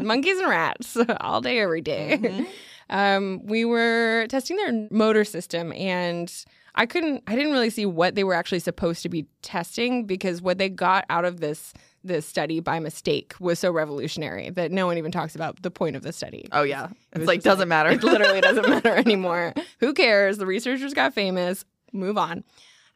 monkeys 0.06 0.38
and 0.38 0.48
rats 0.48 0.96
all 1.20 1.40
day, 1.40 1.60
every 1.60 1.80
day. 1.82 2.18
Mhm. 2.22 2.46
Um, 2.88 3.40
we 3.44 3.64
were 3.64 4.26
testing 4.28 4.56
their 4.56 4.88
motor 4.90 5.24
system, 5.24 5.72
and 5.72 6.32
I 6.76 6.86
couldn't, 6.86 7.22
I 7.26 7.34
didn't 7.34 7.52
really 7.52 7.70
see 7.70 7.86
what 7.86 8.14
they 8.14 8.24
were 8.24 8.34
actually 8.34 8.58
supposed 8.58 9.02
to 9.02 9.08
be 9.08 9.26
testing 9.42 10.04
because 10.06 10.42
what 10.42 10.58
they 10.58 10.68
got 10.68 11.04
out 11.08 11.24
of 11.24 11.40
this 11.40 11.72
this 12.04 12.24
study 12.24 12.60
by 12.60 12.78
mistake 12.78 13.34
was 13.40 13.58
so 13.58 13.72
revolutionary 13.72 14.50
that 14.50 14.70
no 14.70 14.86
one 14.86 14.96
even 14.96 15.10
talks 15.10 15.34
about 15.34 15.60
the 15.62 15.70
point 15.72 15.96
of 15.96 16.02
the 16.02 16.12
study. 16.12 16.46
Oh 16.52 16.62
yeah, 16.62 16.84
It 16.84 16.90
it's 17.12 17.18
was 17.20 17.26
like 17.26 17.42
doesn't 17.42 17.68
matter. 17.68 17.90
It 17.96 18.04
literally 18.04 18.40
doesn't 18.40 18.68
matter 18.68 18.94
anymore. 18.94 19.54
Who 19.80 19.92
cares? 19.92 20.38
The 20.38 20.46
researchers 20.46 20.94
got 20.94 21.14
famous. 21.14 21.64
Move 21.92 22.16
on. 22.16 22.44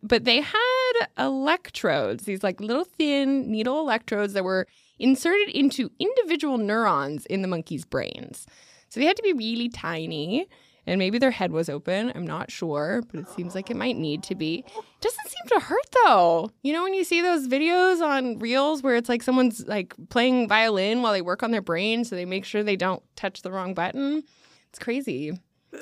But 0.02 0.24
they 0.24 0.40
had 0.40 0.92
electrodes, 1.18 2.24
these 2.24 2.42
like 2.42 2.60
little 2.60 2.84
thin 2.84 3.50
needle 3.50 3.80
electrodes 3.80 4.32
that 4.34 4.44
were 4.44 4.66
inserted 4.98 5.48
into 5.48 5.90
individual 5.98 6.58
neurons 6.58 7.26
in 7.26 7.42
the 7.42 7.48
monkey's 7.48 7.84
brains. 7.84 8.46
So 8.88 9.00
they 9.00 9.06
had 9.06 9.16
to 9.16 9.22
be 9.22 9.32
really 9.32 9.68
tiny. 9.68 10.46
And 10.86 10.98
maybe 10.98 11.18
their 11.18 11.30
head 11.30 11.52
was 11.52 11.68
open. 11.68 12.12
I'm 12.14 12.26
not 12.26 12.50
sure, 12.50 13.02
but 13.10 13.20
it 13.20 13.28
seems 13.28 13.54
like 13.54 13.70
it 13.70 13.76
might 13.76 13.96
need 13.96 14.22
to 14.24 14.34
be. 14.34 14.64
Doesn't 15.00 15.28
seem 15.28 15.58
to 15.58 15.60
hurt 15.60 15.86
though. 16.04 16.50
You 16.62 16.72
know, 16.72 16.82
when 16.82 16.94
you 16.94 17.04
see 17.04 17.20
those 17.20 17.46
videos 17.46 18.00
on 18.00 18.38
reels 18.38 18.82
where 18.82 18.96
it's 18.96 19.08
like 19.08 19.22
someone's 19.22 19.66
like 19.66 19.94
playing 20.08 20.48
violin 20.48 21.02
while 21.02 21.12
they 21.12 21.22
work 21.22 21.42
on 21.42 21.50
their 21.50 21.62
brain 21.62 22.04
so 22.04 22.16
they 22.16 22.24
make 22.24 22.44
sure 22.44 22.62
they 22.62 22.76
don't 22.76 23.02
touch 23.16 23.42
the 23.42 23.52
wrong 23.52 23.74
button. 23.74 24.22
It's 24.70 24.78
crazy. 24.78 25.32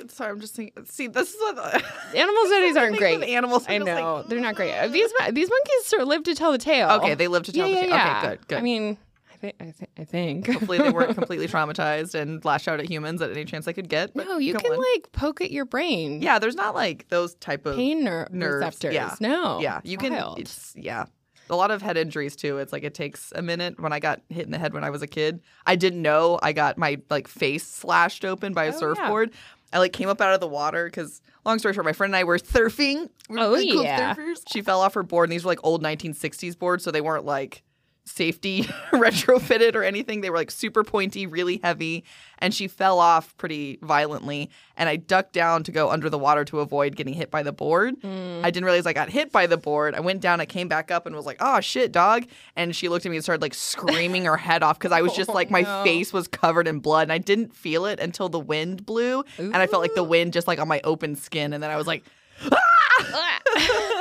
Sorry, 0.09 0.31
I'm 0.31 0.41
just 0.41 0.55
thinking. 0.55 0.85
See, 0.85 1.07
this 1.07 1.33
is 1.33 1.41
what 1.41 1.59
Animal 2.15 2.47
studies 2.47 2.77
aren't 2.77 2.99
great. 2.99 3.23
Animals, 3.23 3.65
I'm 3.69 3.75
I 3.75 3.79
just 3.79 3.89
like, 3.89 4.05
know 4.05 4.23
they're 4.23 4.41
not 4.41 4.55
great. 4.55 4.73
These 4.93 5.11
these 5.33 5.49
monkeys 5.49 5.85
sort 5.85 6.03
of 6.03 6.09
live 6.09 6.25
to 6.25 6.35
tell 6.35 6.53
the 6.53 6.59
tale. 6.59 6.91
Okay, 6.91 7.15
they 7.15 7.27
live 7.29 7.45
to 7.45 7.53
tell 7.53 7.67
yeah, 7.67 7.75
the 7.83 7.87
yeah, 7.89 7.97
tale. 7.97 7.97
yeah. 7.97 8.19
Okay, 8.19 8.29
good, 8.29 8.49
good. 8.49 8.59
I 8.59 8.61
mean, 8.61 8.99
think 9.41 9.55
I, 9.61 9.65
th- 9.65 9.91
I 9.99 10.05
think. 10.05 10.47
Hopefully, 10.47 10.79
they 10.79 10.91
weren't 10.91 11.15
completely 11.15 11.49
traumatized 11.49 12.15
and 12.15 12.45
lash 12.45 12.69
out 12.69 12.81
at 12.81 12.89
humans 12.89 13.23
at 13.23 13.31
any 13.31 13.45
chance 13.45 13.65
they 13.65 13.73
could 13.73 13.89
get. 13.89 14.15
no, 14.15 14.39
you 14.39 14.55
can 14.55 14.73
on. 14.73 14.79
like 14.95 15.11
poke 15.13 15.41
at 15.41 15.51
your 15.51 15.65
brain. 15.65 16.21
Yeah, 16.23 16.39
there's 16.39 16.55
not 16.57 16.75
like 16.75 17.09
those 17.09 17.35
type 17.37 17.65
of 17.67 17.77
pain 17.77 18.05
ner- 18.05 18.29
nerves, 18.31 18.65
receptors. 18.67 18.95
yeah. 18.95 19.15
No, 19.21 19.61
yeah. 19.61 19.81
You 19.85 19.97
can. 19.99 20.13
It's 20.37 20.73
yeah. 20.77 21.07
A 21.51 21.57
lot 21.57 21.71
of 21.71 21.81
head 21.81 21.97
injuries 21.97 22.37
too. 22.37 22.59
It's 22.59 22.73
like 22.75 22.83
it 22.85 22.93
takes 22.93 23.33
a 23.35 23.41
minute. 23.41 23.81
When 23.81 23.93
I 23.93 24.01
got 24.01 24.21
hit 24.29 24.45
in 24.45 24.51
the 24.51 24.59
head 24.59 24.75
when 24.75 24.85
I 24.85 24.91
was 24.91 25.01
a 25.01 25.07
kid, 25.07 25.41
I 25.67 25.77
didn't 25.77 26.03
know 26.03 26.39
I 26.43 26.53
got 26.53 26.77
my 26.77 27.01
like 27.09 27.27
face 27.27 27.67
slashed 27.67 28.25
open 28.27 28.53
by 28.53 28.65
a 28.65 28.69
Oh, 28.69 28.73
yeah. 28.73 28.79
surfboard. 28.79 29.31
I 29.73 29.79
like 29.79 29.93
came 29.95 30.09
up 30.11 30.21
out 30.21 30.35
of 30.35 30.41
the 30.41 30.47
water 30.47 30.87
because 30.87 31.21
long 31.47 31.59
story 31.59 31.73
short, 31.75 31.85
my 31.87 31.93
friend 31.95 32.11
and 32.11 32.17
I 32.17 32.25
were 32.25 32.39
surfing. 32.39 33.09
We 33.31 33.37
were 33.37 33.43
Oh, 33.45 33.51
really 33.53 33.71
cool 33.73 33.83
yeah. 33.83 34.15
surfers. 34.15 34.43
She 34.53 34.61
fell 34.63 34.81
off 34.83 34.93
her 34.95 35.03
board, 35.03 35.29
and 35.29 35.33
these 35.33 35.45
were 35.45 35.51
like 35.51 35.61
old 35.63 35.83
1960s 35.83 36.59
boards, 36.59 36.85
so 36.85 36.91
they 36.91 37.01
weren't 37.01 37.25
like 37.25 37.63
safety 38.09 38.63
retrofitted 38.93 39.75
or 39.75 39.83
anything. 39.83 40.21
They 40.21 40.31
were 40.31 40.37
like 40.37 40.51
super 40.51 40.83
pointy, 40.85 41.27
really 41.27 41.61
heavy, 41.63 42.05
and 42.39 42.55
she 42.55 42.69
fell 42.69 42.99
off 42.99 43.37
pretty 43.37 43.79
violently. 43.83 44.51
And 44.77 44.89
I 44.89 44.97
ducked 44.97 45.33
down 45.33 45.65
to 45.65 45.73
go 45.73 45.91
under 45.91 46.09
the 46.09 46.19
water 46.19 46.45
to 46.47 46.61
avoid 46.61 46.97
getting 46.97 47.15
hit 47.15 47.31
by 47.31 47.43
the 47.43 47.53
board. 47.53 48.01
Mm. 48.01 48.45
I 48.45 48.51
didn't 48.51 48.65
realize 48.65 48.87
I 48.87 48.93
got 48.93 49.11
hit 49.11 49.33
by 49.33 49.47
the 49.47 49.57
board. 49.57 49.95
I 49.95 50.01
went 50.01 50.21
down, 50.21 50.41
I 50.41 50.47
came 50.47 50.69
back 50.69 50.91
up 50.91 51.07
and 51.07 51.15
was 51.17 51.27
like, 51.27 51.39
oh 51.41 51.61
shit, 51.61 51.93
dog. 51.93 52.25
And 52.57 52.75
she 52.75 52.89
looked 52.89 53.05
at 53.07 53.11
me 53.11 53.17
and 53.17 53.25
started 53.25 53.43
like 53.43 53.55
screaming 53.55 54.25
her 54.25 54.37
head 54.37 54.63
off 54.63 54.79
because 54.79 54.93
I 54.93 55.03
was 55.03 55.15
just 55.15 55.31
Oh, 55.31 55.33
like, 55.39 55.51
my 55.51 55.63
no. 55.63 55.83
face 55.85 56.13
was 56.13 56.29
covered 56.29 56.67
in 56.69 56.79
blood. 56.81 57.03
And 57.03 57.13
I 57.13 57.19
didn't 57.19 57.55
feel 57.55 57.87
it 57.87 58.01
until 58.01 58.29
the 58.29 58.41
wind 58.41 58.87
blew. 58.87 59.25
And 59.37 59.57
I 59.57 59.67
felt 59.67 59.83
like 59.83 59.95
the 59.95 60.05
wind 60.05 60.33
just 60.33 60.47
like 60.47 60.59
on 60.59 60.69
my 60.69 60.81
open 60.85 61.17
skin. 61.17 61.53
And 61.53 61.63
then 61.63 61.71
I 61.71 61.77
was 61.77 61.87
like! 61.87 62.05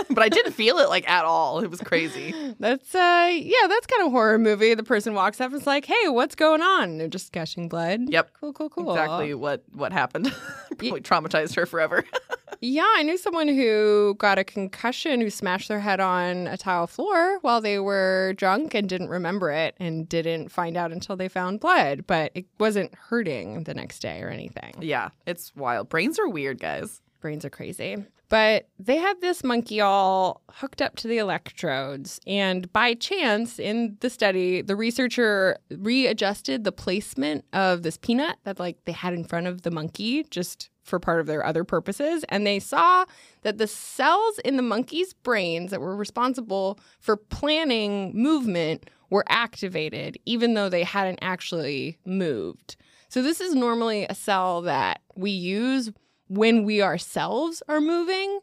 but 0.10 0.24
I 0.24 0.30
didn't 0.30 0.54
feel 0.54 0.78
it 0.80 0.90
like 0.90 1.10
at 1.10 1.26
all. 1.26 1.60
It 1.60 1.70
was 1.70 1.80
crazy. 1.82 2.34
That's 2.60 2.94
uh 2.96 3.30
yeah, 3.32 3.68
that's 3.68 3.88
kind 3.88 4.06
of 4.06 4.12
horror 4.12 4.38
movie. 4.38 4.74
The 4.74 4.84
person 4.84 5.14
walks 5.14 5.40
up 5.42 5.52
and 5.52 5.62
is 5.62 5.68
like, 5.68 5.86
"Hey, 5.86 6.08
what's 6.10 6.36
going 6.36 6.62
on?" 6.62 6.84
And 6.84 7.00
they're 7.00 7.08
just 7.08 7.32
gushing 7.32 7.68
blood. 7.70 8.10
Yep. 8.10 8.32
Cool, 8.40 8.54
cool, 8.54 8.70
cool. 8.70 8.92
Exactly 8.92 9.34
what 9.34 9.64
what 9.74 9.92
happened. 9.94 10.34
Probably 10.78 11.02
traumatized 11.02 11.56
her 11.56 11.66
forever. 11.66 12.04
Yeah, 12.60 12.88
I 12.96 13.04
knew 13.04 13.20
someone 13.20 13.48
who 13.50 14.16
got 14.18 14.40
a 14.40 14.44
concussion 14.44 15.22
who 15.22 15.30
smashed 15.30 15.68
their 15.68 15.80
head 15.80 16.00
on 16.00 16.48
a 16.48 16.58
tile 16.58 16.88
floor 16.88 17.38
while 17.42 17.62
they 17.62 17.78
were 17.78 18.34
drunk 18.36 18.74
and 18.74 18.90
didn't 18.90 19.10
remember 19.10 19.52
it 19.52 19.76
and 19.80 20.10
didn't 20.10 20.50
find 20.50 20.76
out 20.76 20.92
until 20.92 21.16
they 21.16 21.28
found 21.28 21.60
blood, 21.60 22.08
but 22.08 22.32
it 22.34 22.48
wasn't 22.60 22.96
hurting 22.96 23.66
the 23.66 23.76
next 23.76 24.00
day 24.00 24.24
or 24.24 24.30
anything. 24.30 24.74
yeah, 24.82 25.10
it's 25.28 25.56
wild. 25.56 25.88
Brains 25.90 26.18
are 26.18 26.28
weird, 26.28 26.60
guys. 26.60 27.00
Brains 27.22 27.46
are 27.46 27.52
crazy. 27.52 27.98
But 28.30 28.68
they 28.78 28.98
had 28.98 29.22
this 29.22 29.44
monkey 29.44 29.80
all 29.80 30.42
hooked 30.52 30.82
up 30.82 30.98
to 30.98 31.08
the 31.08 31.18
electrodes. 31.18 32.20
And 32.28 32.72
by 32.74 32.94
chance, 32.94 33.58
in 33.58 33.98
the 34.02 34.10
study, 34.10 34.62
the 34.62 34.76
researcher 34.76 35.58
readjusted 35.72 36.64
the 36.64 36.74
placement 36.74 37.46
of 37.54 37.84
this 37.84 37.98
peanut 37.98 38.38
that 38.44 38.60
like 38.60 38.84
they 38.86 38.92
had 38.92 39.14
in 39.14 39.24
front 39.24 39.48
of 39.48 39.62
the 39.62 39.72
monkey 39.72 40.26
just 40.30 40.70
for 40.84 41.00
part 41.00 41.20
of 41.20 41.28
their 41.28 41.46
other 41.46 41.64
purposes. 41.64 42.26
And 42.30 42.46
they 42.46 42.60
saw 42.60 43.06
that 43.44 43.58
the 43.58 43.68
cells 43.68 44.40
in 44.40 44.58
the 44.58 44.64
monkey's 44.64 45.14
brains 45.14 45.72
that 45.72 45.82
were 45.82 45.96
responsible 45.96 46.80
for 47.00 47.16
planning 47.16 48.12
movement 48.14 48.90
were 49.10 49.26
activated, 49.30 50.18
even 50.26 50.54
though 50.54 50.70
they 50.70 50.84
hadn't 50.84 51.20
actually 51.22 51.98
moved. 52.06 52.76
So 53.10 53.22
this 53.22 53.40
is 53.40 53.56
normally 53.56 54.06
a 54.10 54.16
cell 54.16 54.62
that 54.64 55.02
we 55.16 55.32
use 55.32 55.92
when 56.30 56.64
we 56.64 56.82
ourselves 56.82 57.64
are 57.68 57.82
moving, 57.82 58.40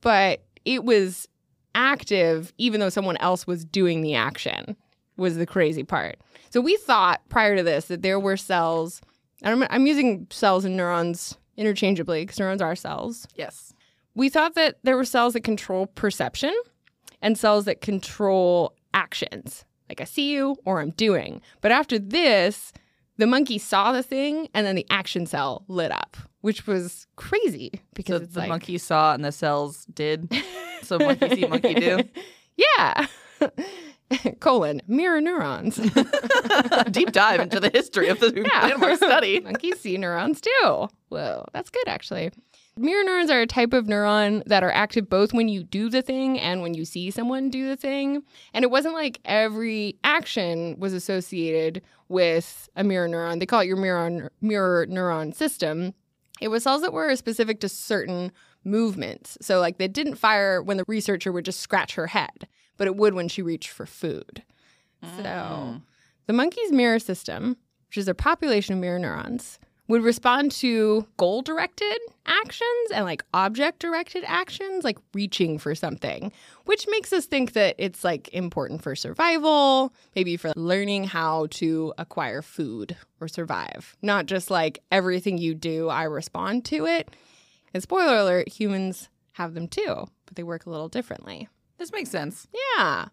but 0.00 0.42
it 0.64 0.84
was 0.84 1.28
active 1.74 2.52
even 2.58 2.80
though 2.80 2.88
someone 2.88 3.16
else 3.18 3.46
was 3.46 3.64
doing 3.64 4.00
the 4.00 4.14
action, 4.14 4.76
was 5.16 5.36
the 5.36 5.46
crazy 5.46 5.84
part. 5.84 6.18
So 6.50 6.60
we 6.60 6.76
thought 6.76 7.20
prior 7.28 7.56
to 7.56 7.62
this 7.62 7.86
that 7.86 8.02
there 8.02 8.18
were 8.20 8.36
cells 8.36 9.00
I'm, 9.42 9.64
I'm 9.70 9.86
using 9.86 10.26
cells 10.30 10.64
and 10.64 10.76
neurons 10.76 11.36
interchangeably 11.56 12.22
because 12.22 12.38
neurons 12.38 12.62
are 12.62 12.74
cells. 12.74 13.26
Yes. 13.36 13.72
We 14.14 14.28
thought 14.28 14.54
that 14.54 14.78
there 14.82 14.96
were 14.96 15.04
cells 15.04 15.34
that 15.34 15.44
control 15.44 15.86
perception 15.86 16.54
and 17.22 17.38
cells 17.38 17.64
that 17.66 17.80
control 17.80 18.74
actions, 18.94 19.64
like 19.88 20.00
I 20.00 20.04
see 20.04 20.32
you 20.32 20.56
or 20.64 20.80
I'm 20.80 20.90
doing. 20.90 21.40
But 21.60 21.72
after 21.72 21.98
this, 21.98 22.72
the 23.18 23.26
monkey 23.26 23.58
saw 23.58 23.92
the 23.92 24.02
thing 24.02 24.48
and 24.54 24.66
then 24.66 24.74
the 24.76 24.86
action 24.90 25.26
cell 25.26 25.64
lit 25.68 25.92
up, 25.92 26.16
which 26.40 26.66
was 26.66 27.06
crazy 27.16 27.80
because 27.94 28.20
So 28.22 28.26
the 28.26 28.40
like, 28.40 28.48
monkey 28.48 28.78
saw 28.78 29.12
and 29.14 29.24
the 29.24 29.32
cells 29.32 29.84
did. 29.92 30.32
So 30.80 30.96
monkey 30.96 31.28
see, 31.34 31.44
monkey 31.46 31.74
do. 31.74 31.98
yeah. 32.56 33.08
Colon, 34.40 34.80
mirror 34.86 35.20
neurons. 35.20 35.76
Deep 36.90 37.10
dive 37.12 37.40
into 37.40 37.58
the 37.60 37.68
history 37.74 38.08
of 38.08 38.20
the 38.20 38.32
Yeah. 38.46 38.94
study. 38.96 39.40
Monkeys 39.40 39.80
see 39.80 39.98
neurons 39.98 40.40
too. 40.40 40.88
Whoa, 41.08 41.44
that's 41.52 41.68
good 41.70 41.88
actually. 41.88 42.30
Mirror 42.78 43.04
neurons 43.04 43.30
are 43.30 43.40
a 43.40 43.46
type 43.46 43.72
of 43.72 43.86
neuron 43.86 44.44
that 44.44 44.62
are 44.62 44.70
active 44.70 45.08
both 45.08 45.32
when 45.32 45.48
you 45.48 45.62
do 45.62 45.88
the 45.90 46.02
thing 46.02 46.38
and 46.38 46.62
when 46.62 46.74
you 46.74 46.84
see 46.84 47.10
someone 47.10 47.50
do 47.50 47.66
the 47.68 47.76
thing. 47.76 48.22
And 48.54 48.62
it 48.64 48.70
wasn't 48.70 48.94
like 48.94 49.20
every 49.24 49.96
action 50.04 50.76
was 50.78 50.92
associated 50.92 51.82
with 52.08 52.68
a 52.76 52.84
mirror 52.84 53.08
neuron. 53.08 53.40
They 53.40 53.46
call 53.46 53.60
it 53.60 53.66
your 53.66 53.76
mirror, 53.76 54.30
mirror 54.40 54.86
neuron 54.86 55.34
system. 55.34 55.92
It 56.40 56.48
was 56.48 56.62
cells 56.62 56.82
that 56.82 56.92
were 56.92 57.14
specific 57.16 57.60
to 57.60 57.68
certain 57.68 58.30
movements. 58.64 59.36
So, 59.40 59.60
like, 59.60 59.78
they 59.78 59.88
didn't 59.88 60.14
fire 60.16 60.62
when 60.62 60.76
the 60.76 60.84
researcher 60.86 61.32
would 61.32 61.44
just 61.44 61.60
scratch 61.60 61.94
her 61.96 62.06
head, 62.08 62.46
but 62.76 62.86
it 62.86 62.96
would 62.96 63.14
when 63.14 63.28
she 63.28 63.42
reached 63.42 63.70
for 63.70 63.86
food. 63.86 64.42
So, 65.02 65.22
Mm. 65.22 65.82
the 66.26 66.32
monkey's 66.32 66.72
mirror 66.72 66.98
system, 66.98 67.56
which 67.88 67.98
is 67.98 68.08
a 68.08 68.14
population 68.14 68.74
of 68.74 68.80
mirror 68.80 68.98
neurons, 68.98 69.58
would 69.88 70.02
respond 70.02 70.52
to 70.52 71.06
goal 71.16 71.40
directed 71.42 71.98
actions 72.28 72.90
and 72.94 73.04
like 73.04 73.24
object 73.34 73.80
directed 73.80 74.22
actions, 74.26 74.84
like 74.84 74.98
reaching 75.14 75.58
for 75.58 75.74
something, 75.74 76.30
which 76.64 76.86
makes 76.88 77.12
us 77.12 77.26
think 77.26 77.54
that 77.54 77.74
it's 77.78 78.04
like 78.04 78.28
important 78.32 78.82
for 78.82 78.94
survival, 78.94 79.92
maybe 80.14 80.36
for 80.36 80.52
learning 80.54 81.04
how 81.04 81.46
to 81.50 81.92
acquire 81.98 82.42
food 82.42 82.96
or 83.20 83.28
survive. 83.28 83.96
Not 84.02 84.26
just 84.26 84.50
like 84.50 84.80
everything 84.92 85.38
you 85.38 85.54
do, 85.54 85.88
I 85.88 86.04
respond 86.04 86.64
to 86.66 86.86
it. 86.86 87.10
And 87.74 87.82
spoiler 87.82 88.18
alert, 88.18 88.48
humans 88.48 89.08
have 89.32 89.54
them 89.54 89.68
too, 89.68 90.06
but 90.26 90.36
they 90.36 90.42
work 90.42 90.66
a 90.66 90.70
little 90.70 90.88
differently. 90.88 91.48
This 91.78 91.92
makes 91.92 92.10
sense. 92.10 92.46
Yeah. 92.76 93.06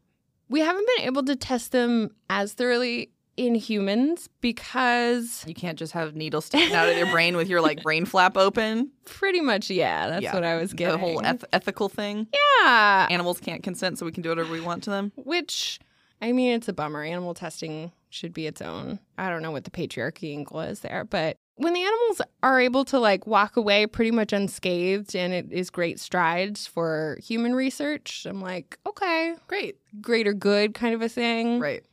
We 0.49 0.59
haven't 0.59 0.87
been 0.95 1.05
able 1.05 1.23
to 1.23 1.35
test 1.35 1.71
them 1.71 2.11
as 2.29 2.53
thoroughly 2.53 3.11
in 3.37 3.53
humans 3.55 4.29
because 4.41 5.43
You 5.47 5.53
can't 5.53 5.77
just 5.77 5.91
have 5.93 6.15
needles 6.15 6.45
sticking 6.45 6.73
out 6.75 6.87
of 6.89 6.97
your 6.97 7.11
brain 7.11 7.35
with 7.35 7.49
your 7.49 7.61
like 7.61 7.83
brain 7.83 8.05
flap 8.05 8.37
open. 8.37 8.91
pretty 9.05 9.41
much, 9.41 9.69
yeah, 9.69 10.07
that's 10.07 10.23
Yeah. 10.23 10.33
what 10.33 10.43
I 10.43 10.55
was 10.55 10.73
getting. 10.73 10.93
The 10.93 10.97
whole 11.05 11.21
eth- 11.25 11.43
ethical 11.51 11.89
thing. 11.89 12.27
yeah. 12.63 13.07
Animals 13.09 13.39
can't 13.39 13.61
consent, 13.63 13.97
so 13.99 14.05
we 14.05 14.11
can 14.11 14.23
do 14.23 14.29
whatever 14.29 14.51
we 14.51 14.61
want 14.61 14.83
to 14.83 14.89
them. 14.89 15.11
Which, 15.17 15.79
I 16.21 16.31
mean, 16.31 16.53
it's 16.53 16.67
a 16.69 16.73
bummer. 16.73 17.03
Animal 17.03 17.33
testing 17.33 17.91
should 18.09 18.33
be 18.33 18.47
its 18.47 18.61
own. 18.61 18.99
I 19.17 19.29
don't 19.29 19.41
know 19.41 19.51
what 19.51 19.65
the 19.65 19.71
patriarchy 19.71 20.31
angle 20.33 20.61
is 20.61 20.79
there, 20.79 21.03
but 21.03 21.35
when 21.57 21.73
the 21.73 21.83
animals 21.83 22.21
are 22.43 22.59
able 22.61 22.85
to 22.85 22.99
like 22.99 23.27
walk 23.27 23.57
away 23.57 23.85
pretty 23.87 24.11
much 24.11 24.31
unscathed 24.33 25.15
and 25.15 25.33
it 25.33 25.47
is 25.51 25.69
great 25.69 25.99
strides 25.99 26.65
for 26.67 27.17
human 27.21 27.53
research, 27.55 28.25
I'm 28.29 28.41
like, 28.41 28.77
okay, 28.87 29.35
Great. 29.47 29.75
greater 30.01 30.33
good 30.33 30.73
kind 30.73 30.93
of 30.95 31.01
a 31.01 31.09
thing. 31.09 31.59
Right. 31.59 31.83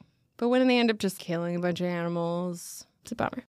But 0.42 0.48
when 0.48 0.66
they 0.66 0.80
end 0.80 0.90
up 0.90 0.98
just 0.98 1.20
killing 1.20 1.54
a 1.54 1.60
bunch 1.60 1.80
of 1.80 1.86
animals, 1.86 2.84
it's 3.02 3.12
a 3.12 3.14
bummer. 3.14 3.44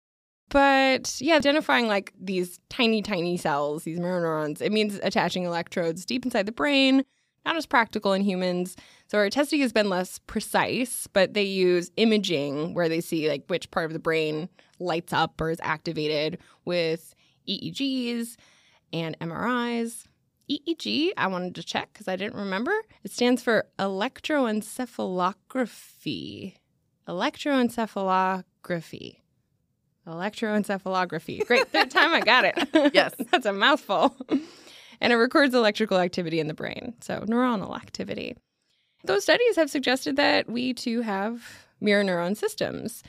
But 0.49 1.19
yeah, 1.21 1.37
identifying 1.37 1.87
like 1.87 2.15
these 2.19 2.61
tiny, 2.71 3.03
tiny 3.03 3.37
cells, 3.37 3.85
these 3.85 3.99
neurons, 3.99 4.63
it 4.63 4.73
means 4.73 4.99
attaching 5.03 5.45
electrodes 5.45 6.07
deep 6.07 6.25
inside 6.25 6.47
the 6.47 6.53
brain, 6.53 7.05
not 7.45 7.57
as 7.57 7.67
practical 7.67 8.15
in 8.15 8.23
humans. 8.23 8.75
So 9.07 9.19
our 9.19 9.29
testing 9.29 9.61
has 9.61 9.71
been 9.71 9.91
less 9.91 10.19
precise, 10.21 11.07
but 11.13 11.35
they 11.35 11.43
use 11.43 11.91
imaging 11.99 12.73
where 12.73 12.89
they 12.89 13.03
see 13.03 13.29
like 13.29 13.45
which 13.49 13.71
part 13.71 13.85
of 13.85 13.93
the 13.93 13.99
brain 13.99 14.49
lights 14.79 15.13
up 15.13 15.39
or 15.43 15.51
is 15.51 15.61
activated 15.63 16.39
with 16.65 17.15
EEGs 17.47 18.37
and 18.95 19.15
MRIs. 19.19 20.05
EEG, 20.51 21.11
I 21.19 21.27
wanted 21.27 21.55
to 21.57 21.63
check 21.63 21.91
because 21.93 22.09
I 22.09 22.17
didn't 22.17 22.39
remember. 22.39 22.73
It 23.05 23.13
stands 23.13 23.43
for 23.43 23.67
electroencephalography. 23.79 26.55
Electroencephalography. 27.09 29.17
Electroencephalography. 30.07 31.47
Great. 31.47 31.69
Third 31.69 31.91
time 31.91 32.15
I 32.15 32.21
got 32.21 32.45
it. 32.45 32.93
Yes. 32.95 33.15
That's 33.31 33.47
a 33.47 33.53
mouthful. 33.53 34.15
and 35.01 35.13
it 35.13 35.17
records 35.17 35.55
electrical 35.55 35.99
activity 35.99 36.41
in 36.41 36.47
the 36.49 36.55
brain, 36.55 36.95
so 37.01 37.21
neuronal 37.21 37.77
activity. 37.77 38.37
Those 39.05 39.23
studies 39.23 39.57
have 39.57 39.71
suggested 39.71 40.17
that 40.17 40.51
we 40.51 40.75
too 40.75 41.03
have 41.03 41.43
mirror 41.81 42.03
neuron 42.05 42.37
systems. 42.37 43.03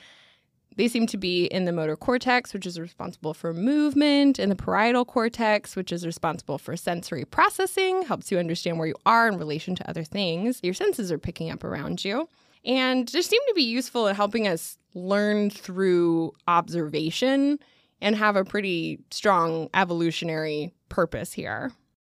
They 0.76 0.86
seem 0.88 1.06
to 1.08 1.16
be 1.16 1.46
in 1.46 1.64
the 1.64 1.72
motor 1.72 1.96
cortex, 1.96 2.54
which 2.54 2.64
is 2.64 2.78
responsible 2.78 3.34
for 3.34 3.52
movement, 3.52 4.38
and 4.38 4.50
the 4.50 4.56
parietal 4.56 5.04
cortex, 5.04 5.74
which 5.76 5.92
is 5.92 6.06
responsible 6.06 6.58
for 6.58 6.76
sensory 6.76 7.24
processing, 7.24 8.02
helps 8.02 8.30
you 8.30 8.38
understand 8.38 8.78
where 8.78 8.86
you 8.86 8.94
are 9.04 9.26
in 9.28 9.36
relation 9.36 9.74
to 9.74 9.90
other 9.90 10.04
things 10.04 10.60
your 10.62 10.74
senses 10.74 11.10
are 11.10 11.18
picking 11.18 11.50
up 11.50 11.64
around 11.64 12.04
you. 12.04 12.28
And 12.64 13.08
just 13.08 13.30
seem 13.30 13.40
to 13.48 13.54
be 13.54 13.62
useful 13.62 14.06
in 14.06 14.14
helping 14.14 14.46
us 14.46 14.76
learn 14.94 15.50
through 15.50 16.32
observation 16.46 17.58
and 18.00 18.16
have 18.16 18.36
a 18.36 18.44
pretty 18.44 19.00
strong 19.10 19.68
evolutionary 19.74 20.72
purpose 20.88 21.32
here. 21.32 21.72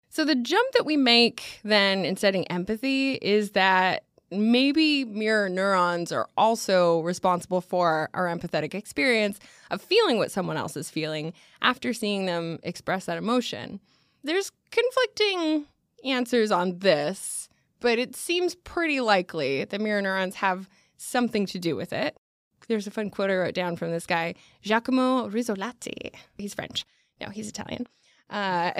So, 0.10 0.26
the 0.26 0.36
jump 0.36 0.74
that 0.74 0.86
we 0.86 0.98
make 0.98 1.60
then 1.64 2.06
in 2.06 2.18
studying 2.18 2.46
empathy 2.48 3.14
is 3.14 3.52
that 3.52 4.04
maybe 4.32 5.06
mirror 5.06 5.50
neurons 5.50 6.12
are 6.12 6.28
also 6.38 7.02
responsible 7.02 7.62
for 7.62 8.10
our 8.14 8.28
empathetic 8.28 8.74
experience 8.74 9.40
of 9.70 9.82
feeling 9.82 10.18
what 10.18 10.32
someone 10.32 10.58
else 10.58 10.78
is 10.78 10.90
feeling 10.90 11.34
after 11.62 11.94
seeing 11.94 12.26
them 12.26 12.60
express 12.64 13.06
that 13.06 13.18
emotion. 13.18 13.80
There's 14.24 14.52
conflicting 14.72 15.66
answers 16.04 16.52
on 16.52 16.80
this, 16.80 17.50
but 17.82 18.00
it 18.00 18.16
seems 18.16 18.56
pretty 18.56 19.02
likely 19.02 19.66
that 19.66 19.82
mirror 19.82 20.02
neurons 20.02 20.36
have 20.36 20.70
something 20.98 21.46
to 21.48 21.60
do 21.60 21.76
with 21.76 21.92
it. 21.92 22.16
There's 22.68 22.88
a 22.88 22.92
fun 22.92 23.10
quote 23.10 23.30
I 23.30 23.36
wrote 23.36 23.56
down 23.56 23.76
from 23.76 23.92
this 23.92 24.06
guy, 24.06 24.36
Giacomo 24.62 25.28
Rizzolatti. 25.30 26.14
He's 26.38 26.54
French. 26.54 26.86
No, 27.20 27.30
he's 27.30 27.50
Italian. 27.50 27.88
Uh, 28.32 28.72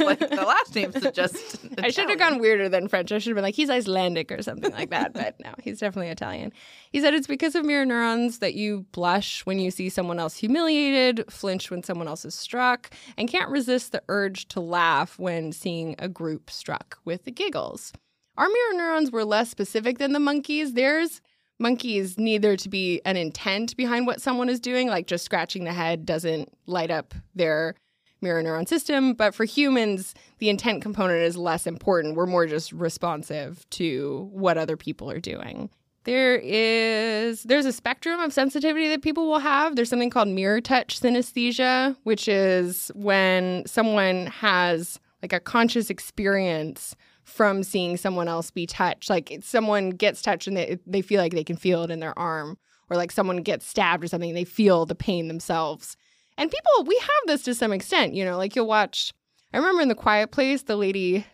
like, 0.00 0.18
the 0.18 0.44
last 0.46 0.74
name 0.74 0.90
suggests. 0.90 1.58
I 1.78 1.90
should 1.90 2.10
have 2.10 2.18
gone 2.18 2.40
weirder 2.40 2.68
than 2.68 2.88
French. 2.88 3.12
I 3.12 3.18
should 3.18 3.30
have 3.30 3.36
been 3.36 3.44
like, 3.44 3.54
he's 3.54 3.70
Icelandic 3.70 4.32
or 4.32 4.42
something 4.42 4.72
like 4.72 4.90
that. 4.90 5.12
But 5.12 5.38
no, 5.38 5.54
he's 5.62 5.78
definitely 5.78 6.10
Italian. 6.10 6.52
He 6.90 7.00
said 7.00 7.14
it's 7.14 7.28
because 7.28 7.54
of 7.54 7.64
mirror 7.64 7.84
neurons 7.84 8.40
that 8.40 8.54
you 8.54 8.84
blush 8.90 9.46
when 9.46 9.60
you 9.60 9.70
see 9.70 9.88
someone 9.88 10.18
else 10.18 10.36
humiliated, 10.36 11.24
flinch 11.30 11.70
when 11.70 11.84
someone 11.84 12.08
else 12.08 12.24
is 12.24 12.34
struck, 12.34 12.90
and 13.16 13.28
can't 13.28 13.50
resist 13.50 13.92
the 13.92 14.02
urge 14.08 14.48
to 14.48 14.60
laugh 14.60 15.16
when 15.16 15.52
seeing 15.52 15.94
a 16.00 16.08
group 16.08 16.50
struck 16.50 16.98
with 17.04 17.24
the 17.24 17.30
giggles. 17.30 17.92
Our 18.36 18.48
mirror 18.48 18.74
neurons 18.74 19.10
were 19.10 19.24
less 19.24 19.50
specific 19.50 19.98
than 19.98 20.12
the 20.12 20.20
monkeys. 20.20 20.72
Theirs, 20.72 21.20
monkeys 21.58 22.18
need 22.18 22.42
there 22.42 22.56
to 22.56 22.68
be 22.68 23.00
an 23.04 23.16
intent 23.16 23.76
behind 23.76 24.06
what 24.06 24.22
someone 24.22 24.48
is 24.48 24.60
doing, 24.60 24.88
like 24.88 25.06
just 25.06 25.24
scratching 25.24 25.64
the 25.64 25.72
head 25.72 26.06
doesn't 26.06 26.52
light 26.66 26.90
up 26.90 27.14
their 27.34 27.74
mirror 28.22 28.42
neuron 28.42 28.66
system. 28.66 29.12
But 29.12 29.34
for 29.34 29.44
humans, 29.44 30.14
the 30.38 30.48
intent 30.48 30.80
component 30.82 31.20
is 31.20 31.36
less 31.36 31.66
important. 31.66 32.16
We're 32.16 32.26
more 32.26 32.46
just 32.46 32.72
responsive 32.72 33.68
to 33.70 34.30
what 34.32 34.56
other 34.56 34.76
people 34.76 35.10
are 35.10 35.20
doing. 35.20 35.68
There 36.04 36.36
is 36.36 37.44
there's 37.44 37.66
a 37.66 37.72
spectrum 37.72 38.18
of 38.18 38.32
sensitivity 38.32 38.88
that 38.88 39.02
people 39.02 39.28
will 39.28 39.38
have. 39.38 39.76
There's 39.76 39.88
something 39.90 40.10
called 40.10 40.28
mirror 40.28 40.60
touch 40.60 40.98
synesthesia, 40.98 41.96
which 42.02 42.26
is 42.26 42.90
when 42.94 43.64
someone 43.66 44.26
has 44.26 44.98
like 45.22 45.32
a 45.32 45.38
conscious 45.38 45.90
experience 45.90 46.96
from 47.24 47.62
seeing 47.62 47.96
someone 47.96 48.28
else 48.28 48.50
be 48.50 48.66
touched. 48.66 49.08
Like 49.10 49.38
someone 49.42 49.90
gets 49.90 50.22
touched 50.22 50.46
and 50.46 50.56
they, 50.56 50.78
they 50.86 51.02
feel 51.02 51.20
like 51.20 51.32
they 51.32 51.44
can 51.44 51.56
feel 51.56 51.82
it 51.84 51.90
in 51.90 52.00
their 52.00 52.18
arm, 52.18 52.58
or 52.90 52.96
like 52.96 53.12
someone 53.12 53.38
gets 53.38 53.66
stabbed 53.66 54.04
or 54.04 54.08
something, 54.08 54.30
and 54.30 54.36
they 54.36 54.44
feel 54.44 54.86
the 54.86 54.94
pain 54.94 55.28
themselves. 55.28 55.96
And 56.38 56.50
people, 56.50 56.84
we 56.86 56.96
have 57.00 57.08
this 57.26 57.42
to 57.44 57.54
some 57.54 57.72
extent, 57.72 58.14
you 58.14 58.24
know, 58.24 58.36
like 58.36 58.56
you'll 58.56 58.66
watch. 58.66 59.12
I 59.52 59.58
remember 59.58 59.82
in 59.82 59.88
The 59.88 59.94
Quiet 59.94 60.30
Place, 60.30 60.62
the 60.62 60.76
lady, 60.76 61.26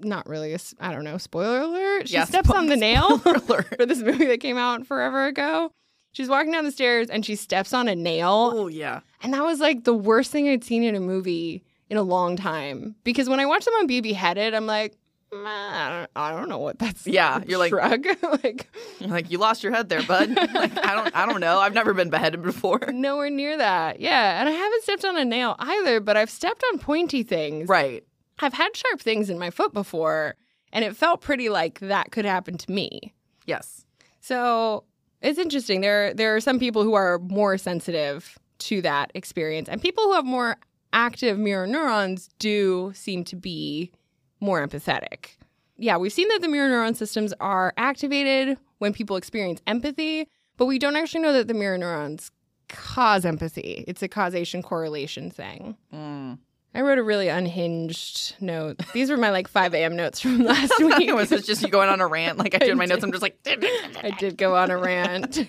not 0.00 0.28
really, 0.28 0.52
a 0.52 0.58
I 0.80 0.92
don't 0.92 1.04
know, 1.04 1.16
spoiler 1.18 1.60
alert, 1.60 2.08
she 2.08 2.14
Yeah, 2.14 2.24
steps 2.24 2.48
spo- 2.50 2.56
on 2.56 2.66
the 2.66 2.76
nail 2.76 3.18
for 3.18 3.64
this 3.86 4.00
movie 4.00 4.26
that 4.26 4.40
came 4.40 4.58
out 4.58 4.86
forever 4.86 5.26
ago. 5.26 5.70
She's 6.12 6.28
walking 6.28 6.52
down 6.52 6.64
the 6.64 6.72
stairs 6.72 7.08
and 7.10 7.24
she 7.24 7.36
steps 7.36 7.72
on 7.72 7.86
a 7.88 7.94
nail. 7.94 8.52
Oh 8.54 8.66
yeah. 8.68 9.00
And 9.22 9.32
that 9.34 9.44
was 9.44 9.60
like 9.60 9.84
the 9.84 9.94
worst 9.94 10.30
thing 10.30 10.48
I'd 10.48 10.64
seen 10.64 10.82
in 10.82 10.94
a 10.94 11.00
movie 11.00 11.64
in 11.90 11.96
a 11.96 12.02
long 12.02 12.36
time. 12.36 12.94
Because 13.04 13.28
when 13.28 13.40
I 13.40 13.46
watch 13.46 13.62
someone 13.64 13.86
be 13.86 14.00
beheaded, 14.00 14.52
I'm 14.54 14.66
like, 14.66 14.92
"Mm, 14.92 14.96
Mm, 15.32 15.44
I 15.46 15.98
don't, 15.98 16.10
I 16.16 16.30
don't 16.30 16.48
know 16.48 16.58
what 16.58 16.78
that's. 16.78 17.06
Yeah, 17.06 17.42
you're 17.46 17.58
like- 17.58 17.68
shrug. 17.70 18.06
like 18.42 18.68
like 19.00 19.30
you 19.30 19.38
lost 19.38 19.62
your 19.62 19.72
head 19.72 19.88
there, 19.88 20.02
bud. 20.02 20.30
like 20.30 20.78
I 20.78 20.94
don't 20.94 21.14
I 21.16 21.26
don't 21.26 21.40
know. 21.40 21.58
I've 21.58 21.74
never 21.74 21.92
been 21.92 22.08
beheaded 22.10 22.42
before. 22.42 22.80
nowhere 22.92 23.28
near 23.30 23.56
that. 23.58 24.00
Yeah, 24.00 24.40
and 24.40 24.48
I 24.48 24.52
haven't 24.52 24.82
stepped 24.84 25.04
on 25.04 25.18
a 25.18 25.24
nail 25.24 25.54
either, 25.58 26.00
but 26.00 26.16
I've 26.16 26.30
stepped 26.30 26.64
on 26.72 26.78
pointy 26.78 27.22
things. 27.22 27.68
Right. 27.68 28.04
I've 28.38 28.54
had 28.54 28.74
sharp 28.76 29.00
things 29.00 29.28
in 29.28 29.38
my 29.38 29.50
foot 29.50 29.74
before, 29.74 30.36
and 30.72 30.84
it 30.84 30.96
felt 30.96 31.20
pretty 31.20 31.48
like 31.48 31.80
that 31.80 32.10
could 32.12 32.24
happen 32.24 32.56
to 32.56 32.70
me. 32.70 33.12
Yes. 33.46 33.84
So 34.20 34.84
it's 35.20 35.38
interesting. 35.38 35.80
There 35.82 36.14
there 36.14 36.36
are 36.36 36.40
some 36.40 36.58
people 36.58 36.84
who 36.84 36.94
are 36.94 37.18
more 37.18 37.58
sensitive 37.58 38.38
to 38.60 38.80
that 38.82 39.10
experience, 39.14 39.68
and 39.68 39.82
people 39.82 40.04
who 40.04 40.14
have 40.14 40.24
more 40.24 40.56
active 40.92 41.38
mirror 41.38 41.66
neurons 41.66 42.30
do 42.38 42.92
seem 42.94 43.22
to 43.24 43.36
be 43.36 43.92
more 44.40 44.66
empathetic. 44.66 45.36
Yeah, 45.76 45.96
we've 45.96 46.12
seen 46.12 46.28
that 46.28 46.40
the 46.40 46.48
mirror 46.48 46.68
neuron 46.68 46.96
systems 46.96 47.32
are 47.40 47.72
activated 47.76 48.58
when 48.78 48.92
people 48.92 49.16
experience 49.16 49.60
empathy, 49.66 50.28
but 50.56 50.66
we 50.66 50.78
don't 50.78 50.96
actually 50.96 51.20
know 51.20 51.32
that 51.32 51.46
the 51.48 51.54
mirror 51.54 51.78
neurons 51.78 52.30
cause 52.68 53.24
empathy. 53.24 53.84
It's 53.86 54.02
a 54.02 54.08
causation 54.08 54.62
correlation 54.62 55.30
thing. 55.30 55.76
Mm. 55.94 56.38
I 56.74 56.82
wrote 56.82 56.98
a 56.98 57.02
really 57.02 57.28
unhinged 57.28 58.36
note. 58.40 58.78
These 58.92 59.10
were 59.10 59.16
my 59.16 59.30
like 59.30 59.48
5 59.48 59.74
a.m. 59.74 59.96
notes 59.96 60.20
from 60.20 60.38
last 60.44 60.72
week. 60.78 61.08
it 61.08 61.14
was 61.14 61.30
just 61.30 61.62
you 61.62 61.68
going 61.68 61.88
on 61.88 62.00
a 62.00 62.06
rant. 62.06 62.38
Like 62.38 62.54
I 62.54 62.58
do 62.64 62.72
in 62.72 62.78
my 62.78 62.84
notes. 62.84 63.02
I'm 63.02 63.10
just 63.12 63.22
like 63.22 63.38
I 63.46 64.14
did 64.18 64.36
go 64.36 64.54
on 64.54 64.70
a 64.70 64.76
rant. 64.76 65.48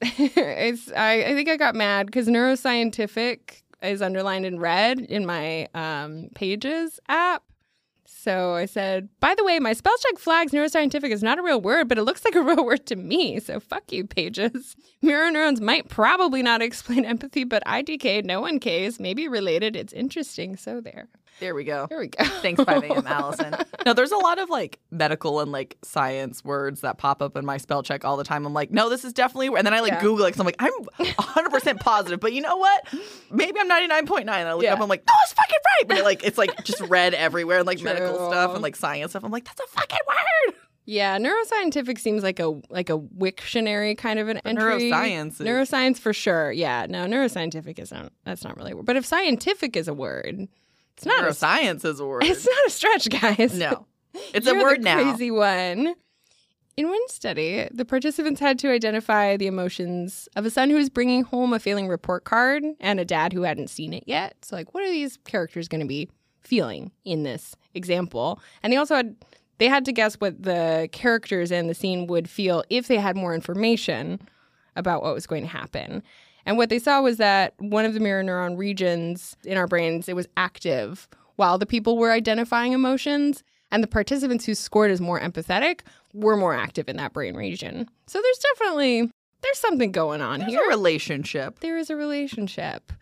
it's 0.00 0.92
I, 0.92 1.24
I 1.24 1.34
think 1.34 1.48
I 1.48 1.56
got 1.56 1.74
mad 1.74 2.06
because 2.06 2.26
neuroscientific 2.26 3.62
is 3.82 4.02
underlined 4.02 4.46
in 4.46 4.58
red 4.58 5.00
in 5.00 5.26
my 5.26 5.68
um, 5.74 6.28
pages 6.34 6.98
app. 7.08 7.42
So 8.10 8.54
I 8.54 8.64
said, 8.64 9.10
by 9.20 9.34
the 9.34 9.44
way, 9.44 9.58
my 9.58 9.74
spell 9.74 9.96
check 9.98 10.18
flags 10.18 10.52
neuroscientific 10.52 11.10
is 11.10 11.22
not 11.22 11.38
a 11.38 11.42
real 11.42 11.60
word, 11.60 11.88
but 11.88 11.98
it 11.98 12.02
looks 12.04 12.24
like 12.24 12.34
a 12.34 12.42
real 12.42 12.64
word 12.64 12.86
to 12.86 12.96
me. 12.96 13.38
So 13.38 13.60
fuck 13.60 13.92
you, 13.92 14.06
pages. 14.06 14.76
Mirror 15.02 15.30
neurons 15.30 15.60
might 15.60 15.88
probably 15.88 16.42
not 16.42 16.62
explain 16.62 17.04
empathy, 17.04 17.44
but 17.44 17.64
IDK, 17.64 18.24
no 18.24 18.40
one 18.40 18.60
Ks, 18.60 18.98
maybe 18.98 19.28
related. 19.28 19.76
It's 19.76 19.92
interesting. 19.92 20.56
So 20.56 20.80
there. 20.80 21.08
There 21.40 21.54
we 21.54 21.64
go. 21.64 21.86
There 21.88 21.98
we 21.98 22.08
go. 22.08 22.24
Thanks, 22.24 22.62
5 22.62 22.82
a.m. 22.84 23.02
Allison. 23.06 23.54
No, 23.86 23.92
there's 23.94 24.10
a 24.12 24.16
lot 24.16 24.38
of 24.38 24.50
like 24.50 24.78
medical 24.90 25.40
and 25.40 25.52
like 25.52 25.76
science 25.82 26.44
words 26.44 26.80
that 26.80 26.98
pop 26.98 27.22
up 27.22 27.36
in 27.36 27.44
my 27.46 27.56
spell 27.58 27.82
check 27.82 28.04
all 28.04 28.16
the 28.16 28.24
time. 28.24 28.44
I'm 28.46 28.52
like, 28.52 28.70
no, 28.70 28.88
this 28.88 29.04
is 29.04 29.12
definitely, 29.12 29.48
and 29.56 29.66
then 29.66 29.72
I 29.74 29.80
like 29.80 29.92
Yeah. 29.92 30.00
Google 30.00 30.26
it 30.26 30.30
because 30.30 30.40
I'm 30.40 30.46
like, 30.46 30.56
I'm 30.58 30.72
100% 31.14 31.80
positive, 31.80 32.20
but 32.20 32.32
you 32.32 32.40
know 32.40 32.56
what? 32.56 32.86
Maybe 33.30 33.58
I'm 33.60 33.68
99.9. 33.70 34.20
And 34.20 34.30
I 34.30 34.52
look 34.54 34.64
Yeah. 34.64 34.74
up, 34.74 34.80
I'm 34.80 34.88
like, 34.88 35.04
no, 35.06 35.12
it's 35.24 35.32
fucking 35.32 35.56
right. 35.78 35.88
But 35.88 35.98
it, 35.98 36.04
like, 36.04 36.24
it's 36.24 36.38
like 36.38 36.64
just 36.64 36.80
red 36.82 37.14
everywhere 37.14 37.58
and 37.58 37.66
like 37.66 37.80
medical 37.80 38.14
stuff 38.30 38.52
and 38.54 38.62
like 38.62 38.76
science 38.76 39.12
stuff. 39.12 39.24
I'm 39.24 39.30
like, 39.30 39.44
that's 39.44 39.60
a 39.60 39.66
fucking 39.68 39.98
word. 40.06 40.54
Yeah, 40.90 41.18
neuroscientific 41.18 41.98
seems 41.98 42.22
like 42.22 42.40
a 42.40 42.48
like 42.70 42.88
a 42.88 42.98
Wiktionary 42.98 43.96
kind 43.96 44.18
of 44.18 44.28
an 44.28 44.38
entry. 44.46 44.90
neuroscience 44.90 45.32
is- 45.32 45.40
neuroscience 45.40 45.98
for 45.98 46.14
sure. 46.14 46.50
Yeah, 46.50 46.86
no, 46.88 47.04
neuroscientific 47.04 47.78
isn't. 47.78 48.10
That's 48.24 48.42
not 48.42 48.56
really 48.56 48.72
a 48.72 48.76
word. 48.76 48.86
But 48.86 48.96
if 48.96 49.04
scientific 49.04 49.76
is 49.76 49.86
a 49.86 49.92
word, 49.92 50.48
it's 50.98 51.06
not. 51.06 51.24
A, 51.24 51.28
Neuroscience 51.28 51.84
is 51.84 52.00
a 52.00 52.06
word. 52.06 52.24
it's 52.24 52.44
not 52.44 52.66
a 52.66 52.70
stretch, 52.70 53.08
guys. 53.08 53.56
no, 53.56 53.86
it's 54.34 54.46
a 54.46 54.54
word 54.54 54.82
now. 54.82 54.96
Crazy 54.96 55.30
one. 55.30 55.94
In 56.76 56.88
one 56.88 57.08
study, 57.08 57.68
the 57.72 57.84
participants 57.84 58.40
had 58.40 58.58
to 58.60 58.70
identify 58.70 59.36
the 59.36 59.48
emotions 59.48 60.28
of 60.36 60.44
a 60.46 60.50
son 60.50 60.70
who 60.70 60.76
was 60.76 60.88
bringing 60.88 61.24
home 61.24 61.52
a 61.52 61.58
failing 61.58 61.88
report 61.88 62.24
card 62.24 62.62
and 62.80 63.00
a 63.00 63.04
dad 63.04 63.32
who 63.32 63.42
hadn't 63.42 63.68
seen 63.68 63.92
it 63.92 64.04
yet. 64.06 64.36
So, 64.42 64.54
like, 64.54 64.74
what 64.74 64.84
are 64.84 64.90
these 64.90 65.18
characters 65.24 65.66
going 65.66 65.80
to 65.80 65.86
be 65.88 66.08
feeling 66.40 66.92
in 67.04 67.24
this 67.24 67.56
example? 67.74 68.40
And 68.62 68.72
they 68.72 68.76
also 68.76 68.94
had 68.96 69.16
they 69.58 69.66
had 69.66 69.84
to 69.84 69.92
guess 69.92 70.14
what 70.16 70.42
the 70.42 70.88
characters 70.90 71.50
in 71.52 71.66
the 71.68 71.74
scene 71.74 72.06
would 72.08 72.28
feel 72.28 72.64
if 72.70 72.88
they 72.88 72.98
had 72.98 73.16
more 73.16 73.34
information 73.34 74.20
about 74.76 75.02
what 75.02 75.14
was 75.14 75.26
going 75.26 75.42
to 75.42 75.48
happen. 75.48 76.02
And 76.48 76.56
what 76.56 76.70
they 76.70 76.78
saw 76.78 77.02
was 77.02 77.18
that 77.18 77.52
one 77.58 77.84
of 77.84 77.92
the 77.92 78.00
mirror 78.00 78.24
neuron 78.24 78.56
regions 78.56 79.36
in 79.44 79.58
our 79.58 79.66
brains 79.66 80.08
it 80.08 80.16
was 80.16 80.26
active 80.38 81.06
while 81.36 81.58
the 81.58 81.66
people 81.66 81.98
were 81.98 82.10
identifying 82.10 82.72
emotions 82.72 83.44
and 83.70 83.82
the 83.82 83.86
participants 83.86 84.46
who 84.46 84.54
scored 84.54 84.90
as 84.90 84.98
more 84.98 85.20
empathetic 85.20 85.80
were 86.14 86.38
more 86.38 86.54
active 86.54 86.88
in 86.88 86.96
that 86.96 87.12
brain 87.12 87.36
region. 87.36 87.86
So 88.06 88.18
there's 88.22 88.38
definitely 88.38 89.10
there's 89.42 89.58
something 89.58 89.92
going 89.92 90.22
on 90.22 90.40
There's 90.40 90.52
here. 90.52 90.64
a 90.64 90.68
relationship. 90.68 91.60
there 91.60 91.76
is 91.76 91.90
a 91.90 91.96
relationship. 91.96 92.92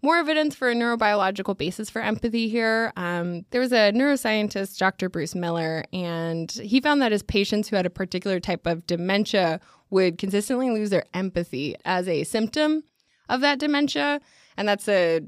More 0.00 0.16
evidence 0.16 0.54
for 0.54 0.70
a 0.70 0.74
neurobiological 0.74 1.58
basis 1.58 1.90
for 1.90 2.00
empathy 2.00 2.48
here. 2.48 2.92
Um, 2.96 3.44
there 3.50 3.60
was 3.60 3.72
a 3.72 3.92
neuroscientist, 3.92 4.78
Dr. 4.78 5.08
Bruce 5.08 5.34
Miller, 5.34 5.84
and 5.92 6.50
he 6.52 6.80
found 6.80 7.02
that 7.02 7.10
his 7.10 7.24
patients 7.24 7.68
who 7.68 7.76
had 7.76 7.86
a 7.86 7.90
particular 7.90 8.38
type 8.38 8.66
of 8.66 8.86
dementia 8.86 9.60
would 9.90 10.18
consistently 10.18 10.70
lose 10.70 10.90
their 10.90 11.04
empathy 11.14 11.74
as 11.84 12.06
a 12.06 12.22
symptom 12.24 12.84
of 13.28 13.40
that 13.40 13.58
dementia. 13.58 14.20
And 14.56 14.68
that's 14.68 14.88
a 14.88 15.20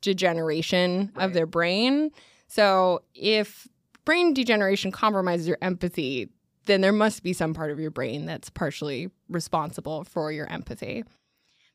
degeneration 0.00 1.12
of 1.16 1.34
their 1.34 1.46
brain. 1.46 2.10
So 2.46 3.02
if 3.14 3.68
brain 4.04 4.32
degeneration 4.32 4.90
compromises 4.90 5.46
your 5.46 5.58
empathy, 5.60 6.28
then 6.64 6.80
there 6.80 6.92
must 6.92 7.22
be 7.22 7.32
some 7.32 7.52
part 7.52 7.70
of 7.70 7.78
your 7.78 7.90
brain 7.90 8.26
that's 8.26 8.48
partially 8.48 9.10
responsible 9.28 10.04
for 10.04 10.32
your 10.32 10.46
empathy. 10.50 11.04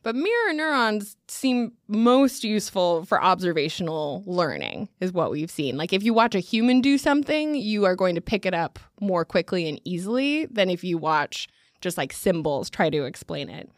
But 0.03 0.15
mirror 0.15 0.53
neurons 0.53 1.15
seem 1.29 1.71
most 1.87 2.43
useful 2.43 3.05
for 3.05 3.23
observational 3.23 4.23
learning, 4.25 4.89
is 4.99 5.13
what 5.13 5.31
we've 5.31 5.49
seen. 5.49 5.77
Like 5.77 5.93
if 5.93 6.03
you 6.03 6.13
watch 6.13 6.35
a 6.35 6.39
human 6.39 6.81
do 6.81 6.97
something, 6.97 7.55
you 7.55 7.85
are 7.85 7.95
going 7.95 8.15
to 8.15 8.21
pick 8.21 8.45
it 8.45 8.53
up 8.53 8.79
more 8.99 9.23
quickly 9.23 9.67
and 9.67 9.79
easily 9.85 10.45
than 10.47 10.69
if 10.69 10.83
you 10.83 10.97
watch 10.97 11.47
just 11.79 11.97
like 11.97 12.11
symbols 12.13 12.69
try 12.69 12.89
to 12.89 13.05
explain 13.05 13.49
it. 13.49 13.69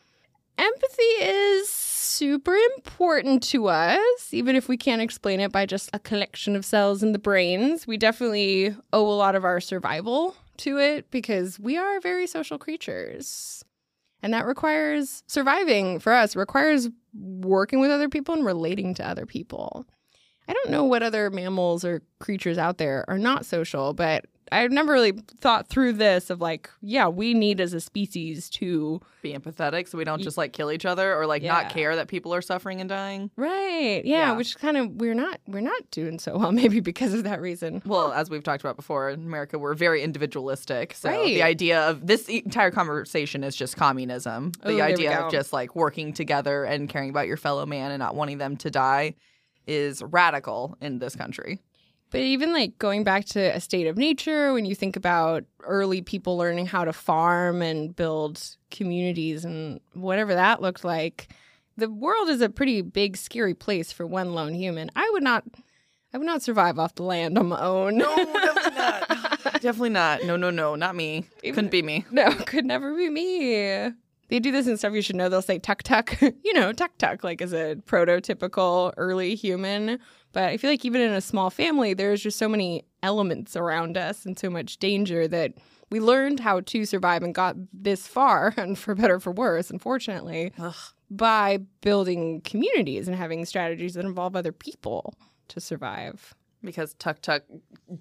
Empathy 0.58 1.04
is 1.04 1.70
super 1.70 2.56
important 2.76 3.44
to 3.44 3.68
us, 3.68 4.34
even 4.34 4.56
if 4.56 4.68
we 4.68 4.78
can't 4.78 5.02
explain 5.02 5.40
it 5.40 5.52
by 5.52 5.66
just 5.66 5.90
a 5.94 6.00
collection 6.00 6.56
of 6.56 6.66
cells 6.66 7.04
in 7.04 7.12
the 7.12 7.20
brains. 7.20 7.86
We 7.86 7.98
definitely 7.98 8.76
owe 8.94 9.08
a 9.08 9.14
lot 9.14 9.36
of 9.36 9.44
our 9.44 9.60
survival 9.60 10.36
to 10.58 10.80
it 10.80 11.12
because 11.12 11.60
we 11.60 11.78
are 11.78 12.00
very 12.00 12.26
social 12.26 12.58
creatures. 12.58 13.64
And 14.26 14.34
that 14.34 14.48
requires 14.48 15.22
surviving 15.28 16.00
for 16.00 16.12
us, 16.12 16.36
requires 16.36 16.90
working 17.14 17.80
with 17.80 17.92
other 17.92 18.10
people 18.10 18.34
and 18.34 18.44
relating 18.44 18.96
to 18.96 19.08
other 19.08 19.28
people. 19.28 19.86
I 20.48 20.54
don't 20.54 20.72
know 20.72 20.84
what 20.84 21.04
other 21.04 21.30
mammals 21.30 21.86
or 21.86 22.02
creatures 22.20 22.58
out 22.58 22.80
there 22.80 23.06
are 23.08 23.20
not 23.20 23.46
social, 23.46 23.94
but 23.94 24.26
I've 24.52 24.72
never 24.72 24.94
really 24.94 25.12
thought 25.40 25.68
through 25.68 25.94
this 25.94 26.30
of 26.30 26.40
like, 26.40 26.70
yeah, 26.82 27.08
we 27.08 27.34
need 27.34 27.60
as 27.60 27.74
a 27.74 27.82
species 27.82 28.50
to 28.52 29.02
Be 29.24 29.34
empathetic 29.34 29.88
so 29.88 29.98
we 29.98 30.04
don't 30.04 30.22
just 30.22 30.38
like 30.38 30.54
kill 30.54 30.72
each 30.72 30.86
other 30.86 31.16
or 31.16 31.26
like 31.26 31.42
not 31.42 31.70
care 31.70 31.96
that 31.96 32.08
people 32.08 32.34
are 32.34 32.42
suffering 32.42 32.80
and 32.80 32.88
dying. 32.88 33.32
Right. 33.36 34.04
Yeah, 34.06 34.18
Yeah. 34.32 34.38
which 34.38 34.58
kind 34.58 34.78
of 34.78 34.92
we're 35.02 35.16
not 35.16 35.40
we're 35.48 35.62
not 35.62 35.90
doing 35.92 36.20
so 36.20 36.38
well 36.38 36.52
maybe 36.62 36.80
because 36.80 37.14
of 37.14 37.24
that 37.24 37.42
reason. 37.42 37.82
Well, 37.86 38.12
as 38.14 38.30
we've 38.30 38.44
talked 38.44 38.62
about 38.64 38.76
before, 38.76 39.10
in 39.10 39.22
America, 39.26 39.58
we're 39.58 39.74
very 39.74 40.04
individualistic. 40.04 40.94
So 40.94 41.10
Right. 41.10 41.26
the 41.26 41.44
idea 41.44 41.82
of 41.90 42.06
this 42.06 42.28
entire 42.30 42.72
conversation 42.72 43.44
is 43.44 43.56
just 43.56 43.76
communism. 43.78 44.52
Oh, 44.64 44.70
The 44.70 44.76
we 44.76 44.82
idea 44.82 45.20
of 45.20 45.32
just 45.32 45.54
like 45.54 45.76
working 45.76 46.14
together 46.14 46.64
and 46.66 46.88
caring 46.88 47.10
about 47.10 47.28
your 47.28 47.38
fellow 47.38 47.66
man 47.66 47.92
and 47.92 48.00
not 48.00 48.16
wanting 48.16 48.38
them 48.38 48.58
to 48.58 48.70
die 48.70 49.16
is 49.68 50.04
radical 50.04 50.78
in 50.82 51.00
this 51.00 51.16
country. 51.16 51.60
But 52.12 52.22
even 52.22 52.54
like 52.54 52.78
going 52.80 53.04
back 53.04 53.26
to 53.26 53.40
a 53.40 53.60
state 53.60 53.88
of 53.88 53.98
nature, 53.98 54.54
when 54.54 54.66
you 54.66 54.76
think 54.76 54.96
about 54.96 55.44
early 55.64 56.02
people 56.02 56.38
learning 56.38 56.68
how 56.68 56.86
to 56.86 56.94
farm 56.94 57.62
and 57.62 57.94
build 57.96 58.42
communities 58.72 59.44
and 59.44 59.80
whatever 59.94 60.34
that 60.36 60.62
looked 60.62 60.84
like, 60.84 61.30
the 61.78 61.90
world 61.90 62.30
is 62.30 62.42
a 62.42 62.50
pretty 62.50 62.82
big, 62.82 63.18
scary 63.18 63.54
place 63.54 63.92
for 63.92 64.06
one 64.08 64.34
lone 64.34 64.54
human. 64.54 64.90
I 64.96 65.10
would 65.14 65.24
not, 65.24 65.44
I 66.14 66.18
would 66.18 66.28
not 66.28 66.42
survive 66.42 66.80
off 66.80 66.96
the 66.96 67.04
land 67.04 67.38
on 67.38 67.48
my 67.48 67.60
own. 67.60 67.98
No, 67.98 68.16
definitely 68.16 68.72
not. 68.78 69.10
definitely 69.62 69.90
not. 69.90 70.24
No, 70.24 70.38
no, 70.38 70.50
no, 70.52 70.76
not 70.76 70.96
me. 70.96 71.26
Even- 71.44 71.56
Couldn't 71.56 71.72
be 71.72 71.82
me. 71.82 72.06
No, 72.12 72.32
could 72.46 72.66
never 72.66 72.96
be 72.96 73.10
me. 73.10 73.92
They 74.28 74.40
do 74.40 74.52
this 74.52 74.66
in 74.68 74.78
stuff 74.78 74.94
you 74.94 75.02
should 75.04 75.16
know. 75.18 75.28
They'll 75.30 75.42
say 75.42 75.60
tuck 75.60 75.84
tuck, 75.84 76.20
you 76.22 76.54
know, 76.54 76.72
tuck 76.72 76.98
tuck, 76.98 77.24
like 77.24 77.42
as 77.42 77.54
a 77.54 77.76
prototypical 77.86 78.94
early 78.98 79.36
human. 79.36 80.00
But 80.36 80.50
I 80.50 80.58
feel 80.58 80.70
like 80.70 80.84
even 80.84 81.00
in 81.00 81.14
a 81.14 81.22
small 81.22 81.50
family, 81.50 81.94
there's 81.94 82.22
just 82.22 82.38
so 82.38 82.50
many 82.50 82.84
elements 83.02 83.56
around 83.56 83.98
us 83.98 84.26
and 84.26 84.38
so 84.38 84.50
much 84.50 84.80
danger 84.80 85.30
that 85.30 85.54
we 85.90 86.02
learned 86.02 86.42
how 86.42 86.60
to 86.60 86.84
survive 86.84 87.24
and 87.24 87.34
got 87.34 87.56
this 87.72 88.06
far, 88.06 88.54
and 88.58 88.78
for 88.78 88.96
better 88.96 89.16
or 89.16 89.20
for 89.22 89.32
worse, 89.32 89.70
unfortunately, 89.70 90.52
Ugh. 90.60 90.76
by 91.10 91.60
building 91.80 92.42
communities 92.42 93.08
and 93.08 93.16
having 93.16 93.46
strategies 93.46 93.94
that 93.94 94.04
involve 94.04 94.36
other 94.36 94.52
people 94.52 95.14
to 95.48 95.62
survive. 95.62 96.36
Because 96.62 96.96
Tuck 96.96 97.22
Tuck 97.22 97.44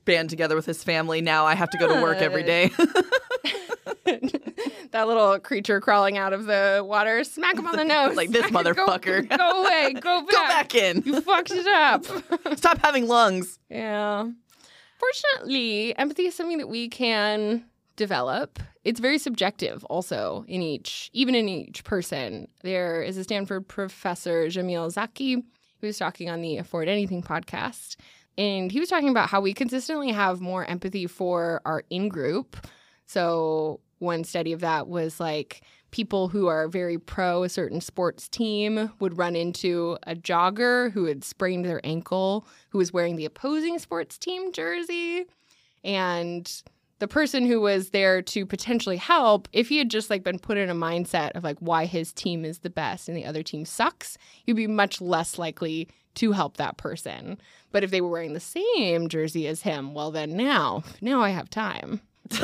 band 0.04 0.28
together 0.28 0.56
with 0.56 0.66
his 0.66 0.82
family. 0.82 1.20
Now 1.20 1.46
I 1.46 1.54
have 1.54 1.70
to 1.70 1.78
go 1.78 1.86
to 1.86 2.02
work 2.02 2.18
every 2.18 2.42
day. 2.42 2.72
that 4.90 5.06
little 5.06 5.38
creature 5.38 5.80
crawling 5.80 6.16
out 6.18 6.32
of 6.32 6.46
the 6.46 6.82
water, 6.86 7.24
smack 7.24 7.56
him 7.56 7.66
on 7.66 7.76
the 7.76 7.84
nose. 7.96 8.16
Like, 8.16 8.30
this 8.30 8.50
Go- 8.50 8.58
motherfucker. 8.62 9.28
Go, 9.38 9.62
away. 9.62 9.94
Go 9.94 10.20
back. 10.22 10.30
go 10.30 10.48
back 10.48 10.74
in. 10.74 11.02
You 11.04 11.20
fucked 11.20 11.50
it 11.50 11.66
up. 11.66 12.04
Stop 12.56 12.78
having 12.78 13.06
lungs. 13.08 13.58
yeah. 13.68 14.28
Fortunately, 14.98 15.96
empathy 15.98 16.26
is 16.26 16.34
something 16.34 16.58
that 16.58 16.68
we 16.68 16.88
can 16.88 17.64
develop. 17.96 18.58
It's 18.84 19.00
very 19.00 19.18
subjective 19.18 19.84
also 19.86 20.44
in 20.48 20.62
each, 20.62 21.10
even 21.12 21.34
in 21.34 21.48
each 21.48 21.84
person. 21.84 22.48
There 22.62 23.02
is 23.02 23.16
a 23.18 23.24
Stanford 23.24 23.66
professor, 23.68 24.46
Jamil 24.46 24.90
Zaki, 24.90 25.34
who 25.34 25.86
was 25.86 25.98
talking 25.98 26.30
on 26.30 26.40
the 26.40 26.56
Afford 26.58 26.88
Anything 26.88 27.22
podcast. 27.22 27.96
And 28.38 28.70
he 28.72 28.80
was 28.80 28.88
talking 28.88 29.08
about 29.10 29.28
how 29.28 29.40
we 29.40 29.52
consistently 29.52 30.10
have 30.12 30.40
more 30.40 30.64
empathy 30.64 31.06
for 31.06 31.60
our 31.66 31.84
in 31.90 32.08
group. 32.08 32.56
So, 33.06 33.80
one 33.98 34.24
study 34.24 34.52
of 34.52 34.60
that 34.60 34.88
was 34.88 35.20
like 35.20 35.62
people 35.90 36.28
who 36.28 36.48
are 36.48 36.66
very 36.66 36.98
pro 36.98 37.44
a 37.44 37.48
certain 37.48 37.80
sports 37.80 38.28
team 38.28 38.90
would 38.98 39.16
run 39.16 39.36
into 39.36 39.96
a 40.06 40.14
jogger 40.14 40.90
who 40.90 41.04
had 41.04 41.22
sprained 41.22 41.64
their 41.64 41.80
ankle, 41.84 42.46
who 42.70 42.78
was 42.78 42.92
wearing 42.92 43.16
the 43.16 43.24
opposing 43.24 43.78
sports 43.78 44.18
team 44.18 44.52
jersey. 44.52 45.24
And 45.84 46.50
the 46.98 47.08
person 47.08 47.46
who 47.46 47.60
was 47.60 47.90
there 47.90 48.22
to 48.22 48.46
potentially 48.46 48.96
help, 48.96 49.48
if 49.52 49.68
he 49.68 49.78
had 49.78 49.90
just 49.90 50.10
like 50.10 50.24
been 50.24 50.38
put 50.38 50.56
in 50.56 50.70
a 50.70 50.74
mindset 50.74 51.30
of 51.36 51.44
like 51.44 51.58
why 51.60 51.84
his 51.84 52.12
team 52.12 52.44
is 52.44 52.58
the 52.58 52.70
best 52.70 53.08
and 53.08 53.16
the 53.16 53.24
other 53.24 53.42
team 53.42 53.64
sucks, 53.64 54.18
he'd 54.44 54.54
be 54.54 54.66
much 54.66 55.00
less 55.00 55.38
likely 55.38 55.88
to 56.14 56.32
help 56.32 56.56
that 56.56 56.76
person. 56.76 57.38
But 57.72 57.84
if 57.84 57.90
they 57.90 58.00
were 58.00 58.08
wearing 58.08 58.32
the 58.32 58.40
same 58.40 59.08
jersey 59.08 59.46
as 59.46 59.62
him, 59.62 59.94
well 59.94 60.10
then 60.10 60.36
now, 60.36 60.82
now 61.00 61.20
I 61.20 61.30
have 61.30 61.50
time. 61.50 62.00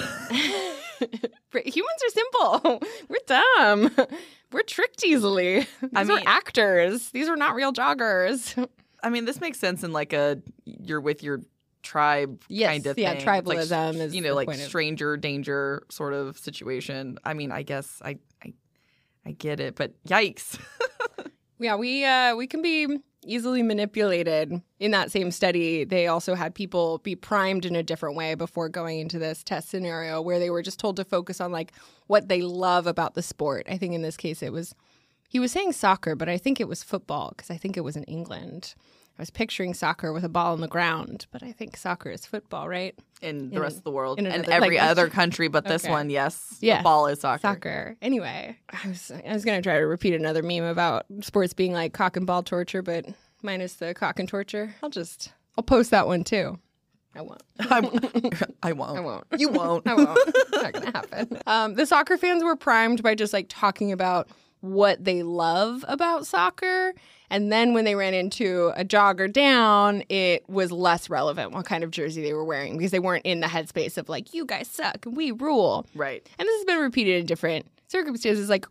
Humans 1.52 2.02
are 2.04 2.10
simple. 2.10 2.82
We're 3.08 3.16
dumb. 3.26 3.90
We're 4.52 4.62
tricked 4.62 5.04
easily. 5.04 5.60
These 5.60 5.68
I 5.94 6.02
are 6.02 6.04
mean- 6.04 6.22
actors. 6.26 7.10
These 7.10 7.28
are 7.28 7.36
not 7.36 7.54
real 7.54 7.72
joggers. 7.72 8.68
I 9.02 9.08
mean, 9.10 9.24
this 9.24 9.40
makes 9.40 9.58
sense 9.58 9.82
in 9.82 9.92
like 9.92 10.12
a 10.12 10.42
you're 10.64 11.00
with 11.00 11.22
your 11.22 11.40
tribe 11.82 12.42
Yes, 12.48 12.68
kind 12.70 12.86
of 12.86 12.98
yeah, 12.98 13.14
thing. 13.14 13.24
Like, 13.26 13.44
tribalism 13.44 13.94
is 13.96 14.14
you 14.14 14.20
know 14.20 14.34
like 14.34 14.46
point 14.48 14.60
of- 14.60 14.66
stranger 14.66 15.16
danger 15.16 15.82
sort 15.88 16.12
of 16.12 16.36
situation. 16.38 17.18
I 17.24 17.34
mean, 17.34 17.50
I 17.52 17.62
guess 17.62 18.00
I 18.04 18.18
I 18.44 18.52
I 19.24 19.32
get 19.32 19.60
it, 19.60 19.76
but 19.76 19.92
yikes. 20.04 20.58
Yeah, 21.58 21.76
we 21.76 22.04
uh, 22.04 22.36
we 22.36 22.46
can 22.46 22.62
be 22.62 22.86
easily 23.24 23.62
manipulated. 23.62 24.62
In 24.78 24.90
that 24.92 25.10
same 25.10 25.30
study, 25.30 25.84
they 25.84 26.06
also 26.06 26.34
had 26.34 26.54
people 26.54 26.98
be 26.98 27.14
primed 27.14 27.64
in 27.66 27.76
a 27.76 27.82
different 27.82 28.16
way 28.16 28.34
before 28.34 28.68
going 28.68 29.00
into 29.00 29.18
this 29.18 29.42
test 29.44 29.68
scenario, 29.68 30.20
where 30.20 30.38
they 30.38 30.50
were 30.50 30.62
just 30.62 30.78
told 30.78 30.96
to 30.96 31.04
focus 31.04 31.40
on 31.40 31.52
like 31.52 31.72
what 32.06 32.28
they 32.28 32.42
love 32.42 32.86
about 32.86 33.14
the 33.14 33.22
sport. 33.22 33.66
I 33.68 33.76
think 33.76 33.94
in 33.94 34.02
this 34.02 34.16
case, 34.16 34.42
it 34.42 34.52
was 34.52 34.74
he 35.28 35.38
was 35.38 35.52
saying 35.52 35.72
soccer, 35.72 36.16
but 36.16 36.28
I 36.28 36.38
think 36.38 36.60
it 36.60 36.68
was 36.68 36.82
football 36.82 37.32
because 37.36 37.50
I 37.50 37.56
think 37.56 37.76
it 37.76 37.84
was 37.84 37.96
in 37.96 38.04
England. 38.04 38.74
I 39.20 39.22
was 39.22 39.28
picturing 39.28 39.74
soccer 39.74 40.14
with 40.14 40.24
a 40.24 40.30
ball 40.30 40.54
on 40.54 40.62
the 40.62 40.66
ground, 40.66 41.26
but 41.30 41.42
I 41.42 41.52
think 41.52 41.76
soccer 41.76 42.08
is 42.08 42.24
football, 42.24 42.66
right? 42.70 42.98
in 43.20 43.50
the 43.50 43.56
In- 43.56 43.60
rest 43.60 43.76
of 43.76 43.84
the 43.84 43.90
world 43.90 44.18
in 44.18 44.24
and 44.24 44.34
another 44.36 44.52
every 44.52 44.78
language. 44.78 44.90
other 44.92 45.08
country 45.10 45.48
but 45.48 45.66
this 45.66 45.84
Okay. 45.84 45.90
one 45.92 46.08
yes 46.08 46.56
Yeah. 46.62 46.78
the 46.78 46.84
ball 46.84 47.06
is 47.06 47.20
soccer, 47.20 47.40
Soccer. 47.42 47.96
Anyway, 48.00 48.56
I 48.70 48.88
was 48.88 49.10
I 49.10 49.34
was 49.34 49.44
gonna 49.44 49.60
try 49.60 49.74
to 49.78 49.84
repeat 49.86 50.14
another 50.14 50.42
meme 50.42 50.64
about 50.64 51.04
sports 51.20 51.52
being 51.52 51.74
like 51.74 51.92
cock 51.92 52.16
and 52.16 52.26
ball 52.26 52.42
torture, 52.42 52.80
but 52.80 53.04
minus 53.42 53.74
the 53.74 53.92
cock 53.92 54.18
and 54.18 54.26
torture. 54.26 54.74
I'll 54.82 54.88
just 54.88 55.32
I'll 55.58 55.64
post 55.64 55.90
that 55.90 56.06
one 56.06 56.24
too. 56.24 56.58
I 57.14 57.20
won't. 57.20 57.42
I, 57.58 57.80
I 58.62 58.72
won't 58.72 58.96
I 58.96 59.00
won't. 59.00 59.24
you 59.36 59.50
won't 59.50 59.86
I 59.86 59.92
won't. 59.96 60.18
It's 60.26 60.50
not 60.62 60.72
gonna 60.72 60.90
happen. 60.92 61.38
Um, 61.46 61.74
the 61.74 61.84
soccer 61.84 62.16
fans 62.16 62.42
were 62.42 62.56
primed 62.56 63.02
by 63.02 63.14
just 63.14 63.34
like 63.34 63.48
talking 63.50 63.92
about 63.92 64.28
what 64.60 65.04
they 65.04 65.22
love 65.22 65.84
about 65.88 66.26
soccer. 66.26 66.94
And 67.30 67.52
then 67.52 67.74
when 67.74 67.84
they 67.84 67.94
ran 67.94 68.12
into 68.12 68.72
a 68.76 68.84
jogger 68.84 69.32
down, 69.32 70.02
it 70.08 70.48
was 70.48 70.72
less 70.72 71.08
relevant 71.08 71.52
what 71.52 71.64
kind 71.64 71.84
of 71.84 71.90
jersey 71.90 72.22
they 72.22 72.32
were 72.32 72.44
wearing 72.44 72.76
because 72.76 72.90
they 72.90 72.98
weren't 72.98 73.24
in 73.24 73.40
the 73.40 73.46
headspace 73.46 73.96
of 73.96 74.08
like, 74.08 74.34
you 74.34 74.44
guys 74.44 74.68
suck 74.68 75.06
and 75.06 75.16
we 75.16 75.30
rule. 75.30 75.86
right 75.94 76.28
And 76.38 76.46
this 76.46 76.58
has 76.58 76.64
been 76.66 76.78
repeated 76.78 77.20
in 77.20 77.26
different 77.26 77.66
circumstances. 77.86 78.48
Like 78.48 78.66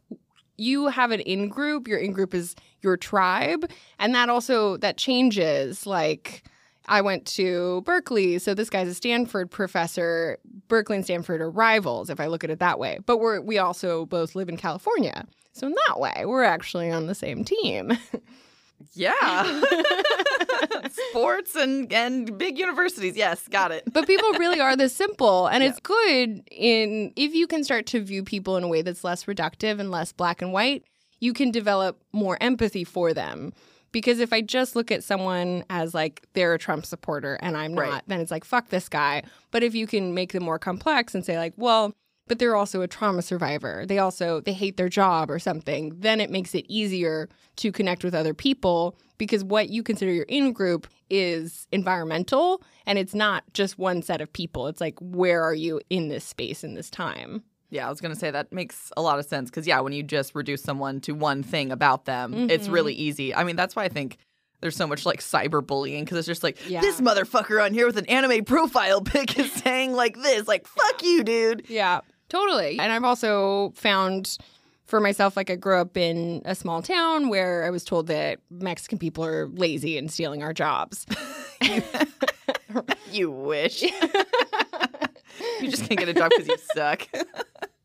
you 0.58 0.88
have 0.88 1.12
an 1.12 1.22
in 1.22 1.48
group, 1.48 1.88
your 1.88 1.98
in 1.98 2.12
group 2.12 2.34
is 2.34 2.56
your 2.82 2.98
tribe, 2.98 3.70
and 3.98 4.14
that 4.14 4.30
also 4.30 4.78
that 4.78 4.98
changes. 4.98 5.86
Like 5.86 6.44
I 6.88 7.02
went 7.02 7.26
to 7.28 7.82
Berkeley, 7.86 8.40
so 8.40 8.54
this 8.54 8.70
guy's 8.70 8.88
a 8.88 8.94
Stanford 8.94 9.50
professor. 9.50 10.38
Berkeley 10.68 10.98
and 10.98 11.06
Stanford 11.06 11.42
are 11.42 11.50
rivals, 11.50 12.10
if 12.10 12.20
I 12.20 12.28
look 12.28 12.44
at 12.44 12.50
it 12.50 12.60
that 12.60 12.80
way. 12.80 13.00
But 13.06 13.18
we're 13.18 13.40
we 13.42 13.58
also 13.58 14.06
both 14.06 14.36
live 14.36 14.50
in 14.50 14.58
California. 14.58 15.26
So 15.54 15.68
in 15.68 15.76
that 15.88 16.00
way, 16.00 16.24
we're 16.26 16.44
actually 16.44 16.92
on 16.92 17.08
the 17.08 17.16
same 17.16 17.44
team. 17.44 17.98
yeah. 18.94 19.62
Sports 21.10 21.56
and 21.56 21.92
and 21.94 22.38
big 22.38 22.58
universities. 22.58 23.16
Yes 23.16 23.48
got 23.48 23.72
it. 23.72 23.84
But 23.92 24.08
people 24.08 24.32
really 24.34 24.60
are 24.60 24.76
this 24.76 24.96
simple 24.96 25.48
and 25.48 25.64
it's 25.64 25.80
good 25.80 26.44
in 26.52 27.14
if 27.16 27.34
you 27.34 27.48
can 27.48 27.64
start 27.64 27.86
to 27.88 28.02
view 28.02 28.24
people 28.24 28.58
in 28.58 28.64
a 28.64 28.68
way 28.68 28.82
that's 28.82 29.04
less 29.04 29.26
reductive 29.26 29.80
and 29.80 29.92
less 29.92 30.12
black 30.12 30.42
and 30.42 30.52
white 30.54 30.84
you 31.22 31.34
can 31.34 31.52
develop 31.52 32.02
more 32.14 32.38
empathy 32.42 32.84
for 32.86 33.14
them. 33.14 33.52
Because 33.92 34.20
if 34.20 34.32
i 34.32 34.42
just 34.42 34.76
look 34.76 34.92
at 34.92 35.04
someone 35.04 35.64
as 35.70 35.94
like 35.94 36.26
they're 36.34 36.54
a 36.54 36.60
trump 36.60 36.86
supporter 36.86 37.36
and 37.42 37.58
i'm 37.58 37.74
not 37.74 37.82
Right. 37.90 38.04
then 38.08 38.22
it's 38.22 38.32
like 38.32 38.46
fuck 38.46 38.70
this 38.70 38.88
guy. 38.90 39.24
But 39.52 39.64
if 39.64 39.74
you 39.76 39.88
can 39.88 40.14
make 40.14 40.32
them 40.34 40.44
more 40.44 40.60
complex 40.60 41.14
and 41.16 41.26
say 41.26 41.38
like 41.38 41.54
well 41.58 41.94
but 42.30 42.40
they're 42.40 42.56
also 42.56 42.82
a 42.82 42.88
trauma 42.88 43.22
survivor 43.22 43.86
they 43.86 44.00
also 44.00 44.40
they 44.40 44.54
hate 44.54 44.78
their 44.78 44.88
job 44.88 45.30
or 45.30 45.40
something 45.40 45.92
then 45.98 46.22
it 46.22 46.30
makes 46.30 46.56
it 46.56 46.66
easier 46.70 47.28
to 47.58 47.72
connect 47.74 48.04
with 48.06 48.16
other 48.16 48.34
people 48.34 48.96
because 49.18 49.44
what 49.44 49.68
you 49.68 49.84
consider 49.84 50.14
your 50.14 50.26
in 50.30 50.54
group 50.54 50.88
is 51.10 51.68
environmental 51.74 52.64
and 52.86 52.98
it's 52.98 53.14
not 53.14 53.44
just 53.54 53.78
one 53.78 54.02
set 54.02 54.22
of 54.22 54.32
people 54.32 54.68
it's 54.68 54.80
like 54.80 54.98
where 55.02 55.44
are 55.44 55.54
you 55.54 55.82
in 55.90 56.08
this 56.08 56.24
space 56.24 56.64
in 56.64 56.76
this 56.76 56.90
time 56.90 57.44
Yeah, 57.72 57.86
I 57.86 57.90
was 57.90 58.02
going 58.02 58.14
to 58.14 58.20
say 58.20 58.32
that 58.32 58.52
makes 58.52 58.92
a 58.98 59.02
lot 59.02 59.20
of 59.20 59.26
sense 59.26 59.50
because, 59.50 59.68
yeah, 59.68 59.80
when 59.82 59.94
you 59.94 60.02
just 60.02 60.34
reduce 60.34 60.64
someone 60.64 61.02
to 61.02 61.14
one 61.14 61.44
thing 61.44 61.72
about 61.72 62.06
them, 62.06 62.50
it's 62.50 62.64
mm-hmm. 62.64 62.74
really 62.74 62.94
easy. 62.96 63.36
I 63.36 63.44
mean, 63.44 63.56
that's 63.56 63.76
why 63.76 63.84
I 63.84 63.90
think 63.90 64.18
there's 64.62 64.76
so 64.76 64.88
much 64.88 65.06
like 65.06 65.20
cyberbullying 65.20 66.02
because 66.02 66.18
it's 66.18 66.28
just 66.28 66.44
like, 66.44 66.58
Yeah. 66.68 66.82
this 66.82 67.00
motherfucker 67.00 67.64
on 67.64 67.74
here 67.74 67.86
with 67.86 67.98
an 67.98 68.08
anime 68.08 68.44
profile 68.44 69.02
pic 69.14 69.38
is 69.38 69.52
saying 69.52 69.94
like 69.94 70.18
this, 70.18 70.48
like, 70.48 70.68
fuck 70.68 71.04
you, 71.04 71.24
dude. 71.24 71.66
Yeah, 71.70 72.02
totally. 72.30 72.80
And 72.80 72.92
I've 72.92 73.04
also 73.04 73.74
found 73.76 74.38
for 74.86 75.00
myself, 75.00 75.36
like 75.38 75.50
I 75.50 75.56
grew 75.56 75.78
up 75.78 75.98
in 75.98 76.42
a 76.46 76.56
small 76.56 76.82
town 76.82 77.30
where 77.30 77.64
I 77.66 77.70
was 77.70 77.84
told 77.84 78.08
that 78.08 78.40
Mexican 78.50 78.98
people 78.98 79.24
are 79.26 79.48
lazy 79.48 79.98
and 79.98 80.12
stealing 80.12 80.42
our 80.42 80.54
jobs. 80.54 81.06
You 83.12 83.32
wish. 83.32 83.82
you 83.82 83.92
just 85.64 85.88
can't 85.88 86.00
get 86.00 86.10
a 86.10 86.14
job 86.14 86.30
because 86.30 86.48
you 86.48 86.58
suck. 86.74 87.08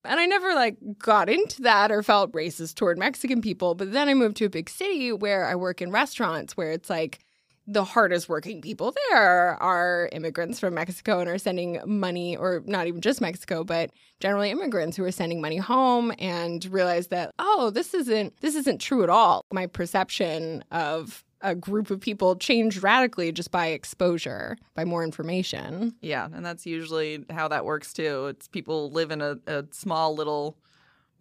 And 0.07 0.21
I 0.21 0.27
never 0.27 0.55
like 0.55 0.77
got 0.99 1.31
into 1.31 1.63
that 1.63 1.91
or 1.91 2.03
felt 2.03 2.31
racist 2.33 2.75
toward 2.75 2.99
Mexican 2.99 3.41
people. 3.41 3.75
But 3.75 3.93
then 3.93 4.07
I 4.07 4.13
moved 4.13 4.37
to 4.37 4.45
a 4.45 4.51
big 4.51 4.69
city 4.69 5.11
where 5.13 5.47
I 5.47 5.55
work 5.55 5.81
in 5.81 5.91
restaurants 5.91 6.59
where 6.59 6.73
it's 6.73 6.91
like 6.91 7.21
the 7.67 7.85
hardest 7.85 8.29
working 8.29 8.61
people 8.61 8.95
there 9.11 9.61
are 9.63 10.09
immigrants 10.13 10.61
from 10.61 10.75
Mexico 10.75 11.21
and 11.21 11.29
are 11.29 11.39
sending 11.39 11.81
money, 11.87 12.37
or 12.37 12.63
not 12.67 12.87
even 12.87 13.01
just 13.01 13.21
Mexico, 13.21 13.65
but 13.65 13.91
generally 14.21 14.51
immigrants 14.51 14.97
who 14.97 15.05
are 15.05 15.13
sending 15.13 15.41
money 15.41 15.57
home 15.57 16.13
and 16.19 16.65
realize 16.67 17.09
that, 17.09 17.33
oh, 17.39 17.71
this 17.71 17.95
isn't 17.95 18.37
this 18.41 18.55
isn't 18.55 18.81
true 18.81 19.03
at 19.03 19.11
all. 19.11 19.45
My 19.53 19.67
perception 19.67 20.65
of 20.71 21.25
a 21.41 21.55
group 21.55 21.91
of 21.91 22.01
people 22.01 22.37
changed 22.37 22.83
radically 22.83 23.31
just 23.31 23.51
by 23.51 23.67
exposure, 23.67 24.57
by 24.75 24.85
more 24.85 25.05
information. 25.05 25.95
yeah, 26.01 26.27
and 26.33 26.45
that's 26.45 26.65
usually 26.65 27.25
how 27.31 27.49
that 27.49 27.67
works 27.67 27.93
too. 27.93 28.29
It's 28.29 28.49
people 28.49 28.91
live 28.91 29.11
in 29.11 29.21
a, 29.21 29.39
a 29.47 29.65
small 29.71 30.15
little 30.15 30.57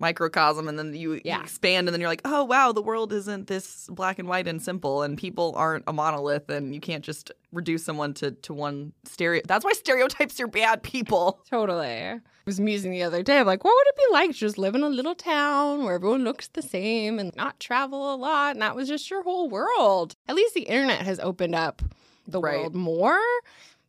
microcosm 0.03 0.67
and 0.67 0.77
then 0.77 0.93
you, 0.93 1.13
you 1.13 1.33
expand 1.41 1.87
and 1.87 1.93
then 1.93 1.99
you're 2.01 2.09
like, 2.09 2.21
oh, 2.25 2.43
wow, 2.43 2.71
the 2.71 2.81
world 2.81 3.11
isn't 3.13 3.47
this 3.47 3.87
black 3.89 4.19
and 4.19 4.27
white 4.27 4.47
and 4.47 4.61
simple 4.61 5.01
and 5.01 5.17
people 5.17 5.53
aren't 5.55 5.83
a 5.87 5.93
monolith 5.93 6.49
and 6.49 6.75
you 6.75 6.81
can't 6.81 7.03
just 7.03 7.31
reduce 7.51 7.83
someone 7.83 8.13
to, 8.15 8.31
to 8.31 8.53
one 8.53 8.91
stereo. 9.05 9.41
That's 9.47 9.63
why 9.65 9.71
stereotypes 9.73 10.39
are 10.39 10.47
bad 10.47 10.83
people. 10.83 11.39
Totally. 11.49 11.87
I 11.87 12.19
was 12.45 12.59
musing 12.59 12.91
the 12.91 13.03
other 13.03 13.23
day. 13.23 13.39
I'm 13.39 13.47
like, 13.47 13.63
what 13.63 13.73
would 13.73 13.87
it 13.87 13.95
be 13.97 14.13
like 14.13 14.31
to 14.31 14.37
just 14.37 14.57
live 14.57 14.75
in 14.75 14.83
a 14.83 14.89
little 14.89 15.15
town 15.15 15.83
where 15.85 15.95
everyone 15.95 16.23
looks 16.23 16.47
the 16.49 16.61
same 16.61 17.17
and 17.19 17.33
not 17.35 17.59
travel 17.59 18.13
a 18.13 18.17
lot? 18.17 18.51
And 18.55 18.61
that 18.61 18.75
was 18.75 18.87
just 18.89 19.09
your 19.09 19.23
whole 19.23 19.49
world. 19.49 20.15
At 20.27 20.35
least 20.35 20.53
the 20.53 20.63
internet 20.63 21.01
has 21.01 21.19
opened 21.19 21.55
up 21.55 21.81
the 22.27 22.39
Right. 22.41 22.59
world 22.59 22.75
more. 22.75 23.19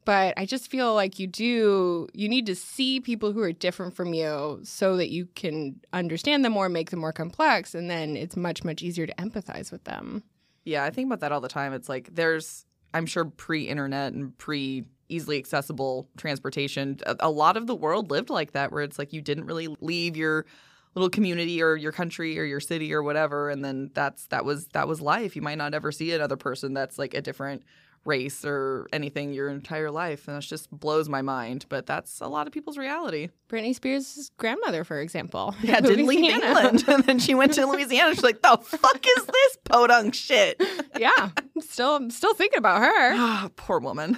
But 0.05 0.35
I 0.37 0.45
just 0.45 0.71
feel 0.71 0.95
like 0.95 1.19
you 1.19 1.27
do, 1.27 2.09
you 2.13 2.29
need 2.29 2.47
to 2.47 2.55
see 2.55 3.01
people 3.01 3.33
who 3.33 3.41
are 3.41 3.53
different 3.53 3.95
from 3.95 4.13
you 4.13 4.61
so 4.63 4.97
that 4.97 5.11
you 5.11 5.27
can 5.35 5.81
understand 5.93 6.45
them 6.45 6.53
more, 6.53 6.69
make 6.69 6.91
them 6.91 7.01
more 7.01 7.13
complex. 7.13 7.75
And 7.75 7.91
then 7.91 8.17
it's 8.17 8.37
much, 8.37 8.65
much 8.65 8.83
easier 8.83 9.07
to 9.07 9.15
empathize 9.15 9.73
with 9.73 9.85
them. 9.85 10.23
Yeah, 10.65 10.85
I 10.85 10.91
think 10.91 11.07
about 11.07 11.21
that 11.21 11.33
all 11.33 11.41
the 11.41 11.49
time. 11.49 11.73
It's 11.73 11.89
like 11.89 12.15
there's, 12.15 12.67
I'm 12.93 13.07
sure, 13.07 13.25
pre 13.25 13.65
internet 13.65 14.13
and 14.13 14.37
pre 14.37 14.85
easily 15.09 15.39
accessible 15.39 16.09
transportation, 16.17 16.99
a, 17.05 17.17
a 17.21 17.31
lot 17.31 17.57
of 17.57 17.67
the 17.67 17.75
world 17.75 18.11
lived 18.11 18.31
like 18.31 18.53
that, 18.53 18.73
where 18.73 18.83
it's 18.83 18.99
like 18.99 19.13
you 19.13 19.21
didn't 19.21 19.45
really 19.45 19.69
leave 19.81 20.17
your 20.17 20.47
little 20.95 21.11
community 21.11 21.63
or 21.63 21.77
your 21.77 21.93
country 21.93 22.39
or 22.39 22.45
your 22.45 22.61
city 22.61 22.93
or 22.95 23.03
whatever 23.03 23.51
and 23.51 23.65
then 23.65 23.91
that's 23.95 24.27
that 24.29 24.45
was 24.45 24.67
that 24.69 24.87
was 24.87 25.01
life 25.01 25.35
you 25.35 25.43
might 25.43 25.59
not 25.59 25.75
ever 25.75 25.91
see 25.91 26.13
another 26.13 26.37
person 26.37 26.73
that's 26.73 26.99
like 26.99 27.15
a 27.15 27.21
different 27.21 27.65
race 28.05 28.45
or 28.45 28.87
anything 28.93 29.33
your 29.33 29.49
entire 29.49 29.91
life, 29.91 30.29
and 30.29 30.37
that 30.37 30.43
just 30.43 30.71
blows 30.71 31.09
my 31.09 31.23
mind. 31.23 31.67
But 31.69 31.87
that's 31.87 32.21
a 32.21 32.27
lot 32.29 32.47
of 32.47 32.53
people's 32.53 32.77
reality. 32.79 33.29
Britney 33.49 33.75
Spears' 33.75 34.31
grandmother, 34.37 34.85
for 34.85 35.01
example. 35.01 35.55
Yeah, 35.63 35.81
didn't 35.81 36.07
leave 36.07 36.25
England, 36.25 36.85
and 36.89 37.05
then 37.05 37.19
she 37.19 37.35
went 37.35 37.55
to 37.55 37.67
Louisiana. 37.71 38.15
She's 38.15 38.23
like, 38.25 38.43
"The 38.43 38.59
fuck 38.63 39.05
is 39.19 39.27
this 39.27 39.59
podunk 39.65 40.15
shit?" 40.15 40.63
yeah, 40.99 41.31
I'm 41.37 41.61
still 41.63 41.97
I'm 41.97 42.11
still 42.11 42.35
thinking 42.35 42.59
about 42.59 42.81
her. 42.83 43.15
Ah, 43.17 43.49
Poor 43.57 43.79
woman. 43.81 44.17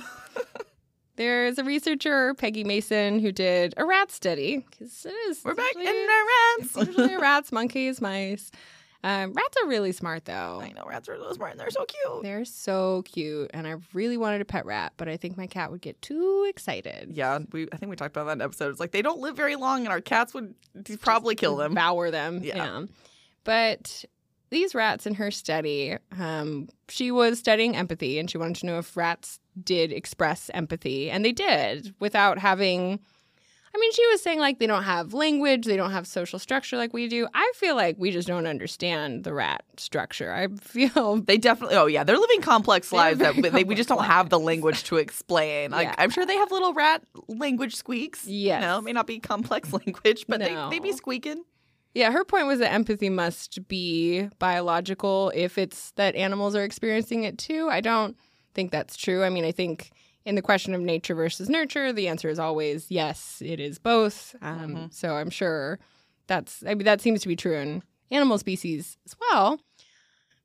There's 1.16 1.56
a 1.58 1.64
researcher, 1.64 2.34
Peggy 2.34 2.62
Mason, 2.62 3.20
who 3.20 3.32
did 3.32 3.72
a 3.78 3.86
rat 3.86 4.10
study 4.10 4.66
because 4.70 5.06
it 5.06 5.14
is 5.30 5.40
We're 5.42 5.54
back 5.54 5.74
in 5.74 5.82
the 5.82 6.26
rats. 6.58 6.76
usually 6.88 7.16
rats, 7.16 7.52
monkeys, 7.52 8.02
mice. 8.02 8.50
Um, 9.04 9.32
rats 9.34 9.56
are 9.62 9.68
really 9.68 9.92
smart 9.92 10.24
though. 10.24 10.60
I 10.60 10.72
know 10.72 10.84
rats 10.86 11.08
are 11.08 11.16
so 11.16 11.32
smart 11.32 11.52
and 11.52 11.60
they're 11.60 11.70
so 11.70 11.84
cute. 11.84 12.22
They're 12.22 12.44
so 12.44 13.02
cute, 13.02 13.50
and 13.54 13.66
I 13.66 13.76
really 13.92 14.16
wanted 14.16 14.40
a 14.40 14.44
pet 14.44 14.66
rat, 14.66 14.94
but 14.96 15.08
I 15.08 15.16
think 15.16 15.36
my 15.36 15.46
cat 15.46 15.70
would 15.70 15.80
get 15.80 16.00
too 16.02 16.46
excited. 16.48 17.12
Yeah, 17.14 17.38
we. 17.52 17.68
I 17.72 17.76
think 17.76 17.90
we 17.90 17.96
talked 17.96 18.16
about 18.16 18.26
that 18.26 18.32
in 18.32 18.42
episode. 18.42 18.70
It's 18.70 18.80
like 18.80 18.92
they 18.92 19.02
don't 19.02 19.20
live 19.20 19.36
very 19.36 19.56
long, 19.56 19.80
and 19.80 19.88
our 19.88 20.00
cats 20.00 20.34
would 20.34 20.54
probably 21.00 21.34
kill 21.34 21.56
them. 21.56 21.72
devour 21.72 22.10
them. 22.10 22.40
Yeah. 22.42 22.56
Yeah. 22.56 22.82
But 23.44 24.04
these 24.50 24.74
rats 24.74 25.06
in 25.06 25.14
her 25.14 25.30
study, 25.30 25.96
um, 26.18 26.68
she 26.88 27.10
was 27.10 27.38
studying 27.38 27.76
empathy 27.76 28.18
and 28.18 28.30
she 28.30 28.38
wanted 28.38 28.56
to 28.56 28.66
know 28.66 28.78
if 28.78 28.96
rats 28.96 29.38
did 29.62 29.92
express 29.92 30.50
empathy. 30.54 31.10
And 31.10 31.24
they 31.24 31.32
did 31.32 31.94
without 32.00 32.38
having. 32.38 33.00
I 33.74 33.78
mean, 33.78 33.92
she 33.92 34.06
was 34.06 34.22
saying 34.22 34.38
like 34.38 34.58
they 34.58 34.66
don't 34.66 34.84
have 34.84 35.12
language, 35.12 35.66
they 35.66 35.76
don't 35.76 35.90
have 35.90 36.06
social 36.06 36.38
structure 36.38 36.76
like 36.78 36.92
we 36.94 37.08
do. 37.08 37.28
I 37.34 37.52
feel 37.56 37.76
like 37.76 37.96
we 37.98 38.10
just 38.10 38.26
don't 38.26 38.46
understand 38.46 39.24
the 39.24 39.34
rat 39.34 39.64
structure. 39.76 40.32
I 40.32 40.48
feel 40.60 41.16
They 41.20 41.36
definitely. 41.36 41.76
Oh 41.76 41.86
yeah, 41.86 42.02
they're 42.04 42.18
living 42.18 42.40
complex 42.40 42.90
They're 42.90 42.98
lives 42.98 43.18
that 43.18 43.34
very 43.34 43.50
they, 43.50 43.64
we 43.64 43.74
just 43.74 43.88
don't 43.88 43.98
complex 43.98 44.14
have 44.14 44.30
the 44.30 44.38
language 44.40 44.84
to 44.84 44.96
explain. 44.96 45.72
Like 45.72 45.88
Yeah. 45.88 45.94
I'm 45.98 46.10
sure 46.10 46.24
they 46.24 46.36
have 46.36 46.50
little 46.50 46.72
rat 46.72 47.02
language 47.28 47.74
squeaks. 47.76 48.26
Yeah, 48.26 48.56
You 48.60 48.66
know, 48.66 48.78
it 48.78 48.82
may 48.82 48.92
not 48.92 49.06
be 49.06 49.18
complex 49.18 49.72
language, 49.84 50.24
but 50.28 50.40
No. 50.40 50.70
they 50.70 50.76
they 50.76 50.80
be 50.80 50.92
squeaking. 50.92 51.44
Yeah, 51.94 52.10
her 52.12 52.24
point 52.24 52.46
was 52.46 52.58
that 52.58 52.72
empathy 52.72 53.08
must 53.08 53.66
be 53.68 54.28
biological 54.38 55.32
if 55.34 55.56
it's 55.58 55.92
that 55.92 56.14
animals 56.14 56.54
are 56.54 56.62
experiencing 56.64 57.24
it 57.24 57.38
too. 57.38 57.68
I 57.70 57.80
don't 57.80 58.16
think 58.54 58.70
that's 58.70 58.96
true. 58.96 59.22
I 59.24 59.30
mean, 59.30 59.44
I 59.44 59.52
think 59.52 59.90
in 60.26 60.34
the 60.34 60.42
question 60.42 60.74
of 60.74 60.80
nature 60.82 61.14
versus 61.14 61.48
nurture, 61.48 61.92
the 61.92 62.08
answer 62.08 62.28
is 62.28 62.38
always 62.38 62.90
yes, 62.90 63.40
it 63.44 63.60
is 63.60 63.78
both. 63.78 64.34
Um, 64.42 64.74
Mhm. 64.76 64.92
So 64.94 65.14
I'm 65.16 65.30
sure 65.30 65.78
that's, 66.26 66.62
I 66.66 66.74
mean, 66.74 66.84
that 66.84 67.00
seems 67.00 67.22
to 67.22 67.28
be 67.28 67.36
true 67.36 67.54
in 67.56 67.82
animal 68.10 68.36
species 68.38 68.98
as 69.06 69.16
well. 69.20 69.58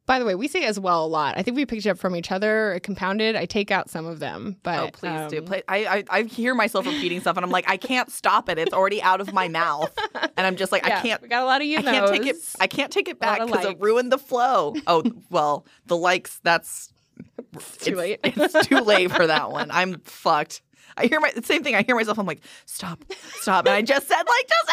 By 0.08 0.18
the 0.20 0.26
way, 0.26 0.36
we 0.36 0.48
say 0.48 0.66
as 0.66 0.80
well 0.80 1.06
a 1.06 1.08
lot. 1.08 1.38
I 1.38 1.44
think 1.44 1.56
we 1.56 1.66
picked 1.66 1.86
it 1.86 1.90
up 1.90 1.98
from 1.98 2.16
each 2.16 2.32
other, 2.32 2.80
compounded. 2.84 3.36
I 3.36 3.46
take 3.46 3.72
out 3.72 3.90
some 3.90 4.06
of 4.06 4.20
them, 4.20 4.58
but 4.64 4.80
oh 4.80 4.90
please 4.92 5.30
do. 5.32 5.38
um, 5.40 5.46
Play, 5.46 5.64
I, 5.70 5.86
I 5.86 6.04
I 6.10 6.24
hear 6.24 6.54
myself 6.56 6.86
repeating 6.86 7.22
stuff, 7.22 7.38
and 7.38 7.46
I'm 7.46 7.52
like, 7.52 7.70
I 7.70 7.78
can't 7.78 8.12
stop 8.12 8.50
it. 8.50 8.58
It's 8.58 8.74
already 8.74 9.02
out 9.02 9.22
of 9.22 9.32
my 9.32 9.48
mouth, 9.48 9.94
and 10.36 10.46
I'm 10.46 10.56
just 10.58 10.72
like, 10.72 10.86
yeah, 10.86 10.98
I 10.98 11.02
can't. 11.02 11.22
We 11.22 11.28
got 11.30 11.44
a 11.44 11.46
lot 11.46 11.62
of 11.62 11.68
you 11.68 11.78
I 11.78 11.82
can't 11.84 12.08
take 12.12 12.26
it. 12.26 12.36
I 12.60 12.68
can't 12.68 12.92
take 12.92 13.08
it 13.08 13.20
back 13.20 13.40
because 13.46 13.64
it 13.66 13.80
ruined 13.80 14.12
the 14.12 14.18
flow. 14.18 14.76
Oh 14.88 15.04
well, 15.30 15.66
the 15.86 15.96
likes. 15.96 16.40
That's 16.44 16.92
too 17.80 17.96
late. 17.96 18.20
it's 18.24 18.68
too 18.68 18.80
late 18.82 19.12
for 19.12 19.28
that 19.28 19.52
one. 19.52 19.70
I'm 19.72 20.00
fucked. 20.02 20.62
I 20.98 21.06
hear 21.08 21.20
my 21.20 21.32
same 21.44 21.64
thing. 21.64 21.76
I 21.76 21.84
hear 21.84 21.96
myself. 21.96 22.18
I'm 22.20 22.26
like, 22.26 22.42
stop, 22.66 23.04
stop, 23.40 23.66
and 23.66 23.74
I 23.74 23.82
just 23.82 24.08
said 24.08 24.24
like 24.24 24.50
just 24.50 24.72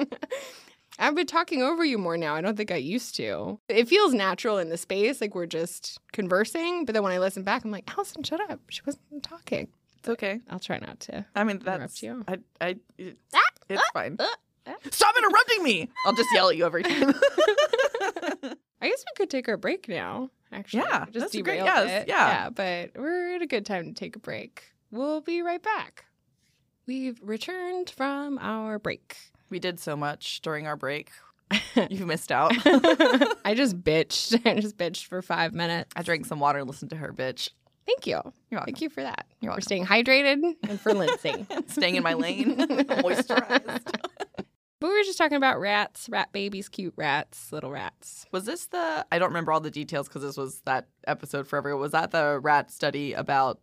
ow. 0.00 0.04
I've 0.98 1.14
been 1.14 1.26
talking 1.26 1.62
over 1.62 1.82
you 1.82 1.96
more 1.96 2.18
now. 2.18 2.34
I 2.34 2.42
don't 2.42 2.56
think 2.58 2.70
I 2.70 2.76
used 2.76 3.16
to. 3.16 3.58
It 3.70 3.88
feels 3.88 4.12
natural 4.12 4.58
in 4.58 4.68
the 4.68 4.76
space, 4.76 5.20
like 5.22 5.34
we're 5.34 5.46
just 5.46 5.98
conversing. 6.12 6.84
But 6.84 6.92
then 6.92 7.02
when 7.02 7.12
I 7.12 7.18
listen 7.18 7.42
back, 7.42 7.64
I'm 7.64 7.70
like, 7.70 7.90
Allison, 7.96 8.22
shut 8.22 8.38
up. 8.50 8.60
She 8.68 8.82
wasn't 8.84 9.22
talking. 9.22 9.68
It's 9.98 10.08
okay. 10.10 10.40
I'll 10.50 10.58
try 10.60 10.78
not 10.78 11.00
to. 11.00 11.24
I 11.34 11.44
mean, 11.44 11.60
that's 11.64 12.02
you. 12.02 12.22
I 12.28 12.38
I. 12.60 12.76
It, 12.98 13.16
Ah, 13.34 13.40
it's 13.70 13.82
fine. 13.94 14.16
ah, 14.18 14.34
ah. 14.66 14.74
Stop 14.90 15.14
interrupting 15.16 15.62
me. 15.62 15.88
I'll 16.04 16.12
just 16.12 16.28
yell 16.34 16.50
at 16.50 16.56
you 16.58 16.66
every 16.66 16.82
time. 16.82 17.14
I 18.82 18.88
guess 18.88 19.04
we 19.06 19.12
could 19.16 19.30
take 19.30 19.48
our 19.48 19.56
break 19.56 19.88
now. 19.88 20.30
Actually, 20.52 20.80
Yeah, 20.82 21.04
just 21.06 21.18
that's 21.18 21.34
a 21.34 21.42
great- 21.42 21.58
yes, 21.58 22.02
it. 22.02 22.08
yeah. 22.08 22.28
yeah. 22.28 22.50
But 22.50 22.90
we're 23.00 23.36
at 23.36 23.42
a 23.42 23.46
good 23.46 23.64
time 23.66 23.84
to 23.86 23.92
take 23.92 24.16
a 24.16 24.18
break. 24.18 24.64
We'll 24.90 25.20
be 25.20 25.42
right 25.42 25.62
back. 25.62 26.06
We've 26.86 27.18
returned 27.22 27.90
from 27.90 28.38
our 28.38 28.78
break. 28.80 29.16
we 29.48 29.58
did 29.60 29.78
so 29.78 29.96
much 29.96 30.40
during 30.42 30.66
our 30.66 30.76
break. 30.76 31.10
You 31.90 32.04
missed 32.06 32.30
out. 32.32 32.52
I 33.44 33.54
just 33.56 33.80
bitched. 33.82 34.40
I 34.46 34.60
just 34.60 34.76
bitched 34.76 35.06
for 35.06 35.22
five 35.22 35.52
minutes. 35.54 35.90
I 35.96 36.02
drank 36.02 36.26
some 36.26 36.40
water 36.40 36.58
and 36.60 36.68
listened 36.68 36.90
to 36.90 36.96
her 36.96 37.12
bitch. 37.12 37.48
Thank 37.86 38.06
you. 38.06 38.14
You're 38.14 38.58
welcome. 38.58 38.66
Thank 38.66 38.80
you 38.82 38.88
for 38.90 39.02
that. 39.02 39.26
You're 39.40 39.54
for 39.54 39.60
staying 39.60 39.86
hydrated 39.86 40.42
and 40.68 40.80
for 40.80 40.92
Lindsay. 40.94 41.46
Staying 41.68 41.96
in 41.96 42.02
my 42.02 42.14
lane, 42.14 42.56
moisturized. 42.56 43.94
But 44.80 44.88
we 44.88 44.94
were 44.96 45.04
just 45.04 45.18
talking 45.18 45.36
about 45.36 45.60
rats, 45.60 46.08
rat 46.10 46.32
babies, 46.32 46.70
cute 46.70 46.94
rats, 46.96 47.52
little 47.52 47.70
rats. 47.70 48.24
Was 48.32 48.46
this 48.46 48.66
the? 48.66 49.06
I 49.12 49.18
don't 49.18 49.28
remember 49.28 49.52
all 49.52 49.60
the 49.60 49.70
details 49.70 50.08
because 50.08 50.22
this 50.22 50.38
was 50.38 50.62
that 50.64 50.88
episode 51.06 51.46
forever. 51.46 51.76
Was 51.76 51.92
that 51.92 52.12
the 52.12 52.40
rat 52.40 52.70
study 52.70 53.12
about 53.12 53.60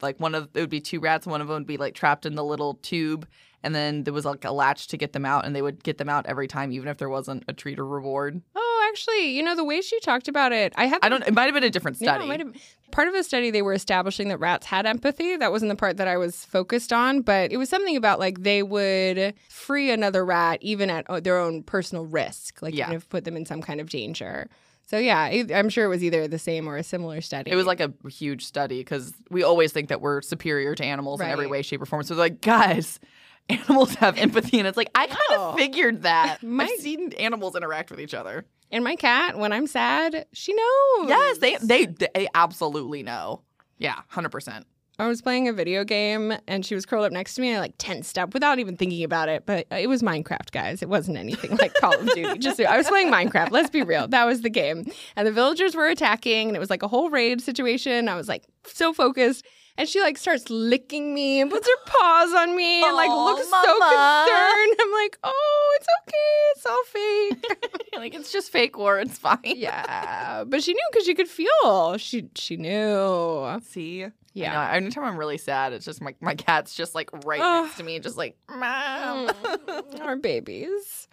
like 0.00 0.20
one 0.20 0.36
of 0.36 0.48
it 0.54 0.60
would 0.60 0.70
be 0.70 0.80
two 0.80 1.00
rats, 1.00 1.26
one 1.26 1.40
of 1.40 1.48
them 1.48 1.56
would 1.56 1.66
be 1.66 1.78
like 1.78 1.94
trapped 1.94 2.26
in 2.26 2.36
the 2.36 2.44
little 2.44 2.74
tube, 2.74 3.26
and 3.64 3.74
then 3.74 4.04
there 4.04 4.14
was 4.14 4.24
like 4.24 4.44
a 4.44 4.52
latch 4.52 4.86
to 4.88 4.96
get 4.96 5.12
them 5.12 5.24
out, 5.24 5.44
and 5.44 5.56
they 5.56 5.62
would 5.62 5.82
get 5.82 5.98
them 5.98 6.08
out 6.08 6.26
every 6.26 6.46
time, 6.46 6.70
even 6.70 6.86
if 6.86 6.96
there 6.96 7.08
wasn't 7.08 7.44
a 7.48 7.52
treat 7.52 7.80
or 7.80 7.86
reward. 7.86 8.40
Oh, 8.54 8.71
actually, 8.92 9.30
you 9.36 9.42
know 9.42 9.56
the 9.56 9.64
way 9.64 9.80
she 9.80 9.98
talked 10.00 10.28
about 10.28 10.52
it, 10.52 10.72
I 10.76 10.86
have. 10.86 11.00
I 11.02 11.08
don't. 11.08 11.22
It 11.26 11.34
might 11.34 11.44
have 11.46 11.54
been 11.54 11.64
a 11.64 11.70
different 11.70 11.96
Yeah, 12.00 12.12
study. 12.12 12.24
it 12.24 12.28
might 12.28 12.40
have- 12.40 12.54
part 12.92 13.08
of 13.08 13.14
the 13.14 13.22
study 13.24 13.50
they 13.50 13.62
were 13.62 13.72
establishing 13.72 14.28
that 14.28 14.36
rats 14.38 14.66
had 14.66 14.84
empathy. 14.86 15.36
That 15.36 15.50
wasn't 15.50 15.70
the 15.70 15.76
part 15.76 15.96
that 15.96 16.06
I 16.08 16.18
was 16.18 16.44
focused 16.44 16.92
on, 16.92 17.22
but 17.22 17.50
it 17.50 17.56
was 17.56 17.68
something 17.70 17.96
about 17.96 18.18
like 18.18 18.42
they 18.42 18.62
would 18.62 19.34
free 19.48 19.90
another 19.90 20.24
rat 20.24 20.58
even 20.60 20.90
at 20.90 21.08
uh, 21.08 21.18
their 21.18 21.38
own 21.38 21.62
personal 21.62 22.04
risk, 22.04 22.60
like 22.60 22.74
Yeah. 22.74 22.84
even 22.88 22.96
if 22.96 23.08
put 23.08 23.24
them 23.24 23.36
in 23.36 23.46
some 23.46 23.62
kind 23.62 23.80
of 23.80 23.88
danger. 23.88 24.48
So 24.86 24.98
yeah, 24.98 25.22
I'm 25.54 25.70
sure 25.70 25.86
it 25.86 25.88
was 25.88 26.04
either 26.04 26.28
the 26.28 26.38
same 26.38 26.68
or 26.68 26.76
a 26.76 26.82
similar 26.82 27.22
study. 27.22 27.50
It 27.50 27.54
was 27.56 27.64
like 27.64 27.80
a 27.80 27.94
huge 28.10 28.44
study 28.44 28.80
because 28.80 29.14
we 29.30 29.42
always 29.42 29.72
think 29.72 29.88
that 29.88 30.02
we're 30.02 30.20
superior 30.20 30.74
to 30.74 30.84
animals 30.84 31.20
in 31.22 31.28
every 31.28 31.46
way, 31.46 31.62
shape, 31.62 31.80
or 31.80 31.86
form. 31.86 32.02
So 32.02 32.14
they're 32.14 32.24
like, 32.26 32.42
guys, 32.42 33.00
animals 33.48 33.94
have 33.94 34.18
empathy, 34.18 34.58
and 34.58 34.68
it's 34.68 34.76
like 34.76 34.90
I 34.94 35.06
kind 35.06 35.40
of 35.40 35.56
figured 35.56 36.02
that. 36.02 36.42
My- 36.42 36.64
I've 36.64 36.80
seen 36.80 37.12
animals 37.14 37.56
interact 37.56 37.90
with 37.90 38.00
each 38.00 38.12
other. 38.12 38.44
And 38.72 38.82
my 38.82 38.96
cat 38.96 39.38
when 39.38 39.52
I'm 39.52 39.66
sad, 39.66 40.26
she 40.32 40.52
knows. 40.54 41.08
Yes, 41.08 41.38
they 41.38 41.56
they 41.56 41.86
they 41.86 42.28
absolutely 42.34 43.02
know. 43.02 43.42
Yeah, 43.78 44.00
hundred 44.08 44.30
percent. 44.30 44.66
I 44.98 45.08
was 45.08 45.22
playing 45.22 45.48
a 45.48 45.52
video 45.52 45.84
game 45.84 46.34
and 46.46 46.64
she 46.64 46.74
was 46.74 46.84
curled 46.84 47.04
up 47.06 47.12
next 47.12 47.34
to 47.34 47.40
me 47.40 47.48
and 47.48 47.56
I 47.56 47.60
like 47.60 47.74
tensed 47.78 48.18
up 48.18 48.34
without 48.34 48.58
even 48.58 48.76
thinking 48.76 49.02
about 49.02 49.28
it. 49.28 49.44
But 49.46 49.66
uh, 49.72 49.76
it 49.76 49.88
was 49.88 50.02
Minecraft, 50.02 50.52
guys. 50.52 50.82
It 50.82 50.88
wasn't 50.88 51.16
anything 51.16 51.56
like 51.56 51.74
Call 51.74 51.98
of 51.98 52.06
Duty. 52.14 52.38
Just 52.38 52.60
I 52.60 52.76
was 52.76 52.88
playing 52.88 53.10
Minecraft. 53.10 53.50
Let's 53.50 53.70
be 53.70 53.82
real. 53.82 54.06
That 54.08 54.26
was 54.26 54.42
the 54.42 54.50
game. 54.50 54.84
And 55.16 55.26
the 55.26 55.32
villagers 55.32 55.74
were 55.74 55.88
attacking 55.88 56.48
and 56.48 56.56
it 56.56 56.60
was 56.60 56.70
like 56.70 56.82
a 56.82 56.88
whole 56.88 57.10
raid 57.10 57.40
situation. 57.40 58.08
I 58.08 58.14
was 58.14 58.28
like 58.28 58.44
so 58.66 58.92
focused. 58.92 59.46
And 59.78 59.88
she 59.88 60.00
like 60.00 60.18
starts 60.18 60.50
licking 60.50 61.14
me 61.14 61.40
and 61.40 61.50
puts 61.50 61.66
her 61.66 61.84
paws 61.86 62.32
on 62.34 62.54
me 62.54 62.84
and 62.84 62.94
like 62.94 63.10
looks 63.10 63.50
mama. 63.50 63.64
so 63.64 63.78
concerned. 63.78 64.76
I'm 64.80 64.92
like, 64.92 65.18
oh, 65.24 65.76
it's 65.78 65.86
okay. 66.02 66.18
It's 66.54 66.66
all 66.66 66.84
fake. 66.84 67.78
like 67.96 68.14
it's 68.14 68.30
just 68.32 68.50
fake 68.50 68.76
war. 68.76 68.98
It's 68.98 69.18
fine. 69.18 69.38
yeah. 69.44 70.44
But 70.46 70.62
she 70.62 70.74
knew 70.74 70.88
because 70.92 71.06
she 71.06 71.14
could 71.14 71.28
feel. 71.28 71.96
She 71.98 72.28
she 72.34 72.56
knew. 72.56 73.60
See. 73.62 74.06
Yeah. 74.34 74.70
Anytime 74.72 75.04
I'm 75.04 75.16
really 75.18 75.38
sad, 75.38 75.72
it's 75.72 75.84
just 75.84 76.00
my 76.00 76.14
my 76.20 76.34
cat's 76.34 76.74
just 76.74 76.94
like 76.94 77.10
right 77.24 77.40
next 77.40 77.76
to 77.76 77.82
me, 77.82 77.98
just 77.98 78.16
like 78.16 78.36
mom. 78.48 79.28
Mm, 79.28 80.00
our 80.00 80.16
babies. 80.16 81.08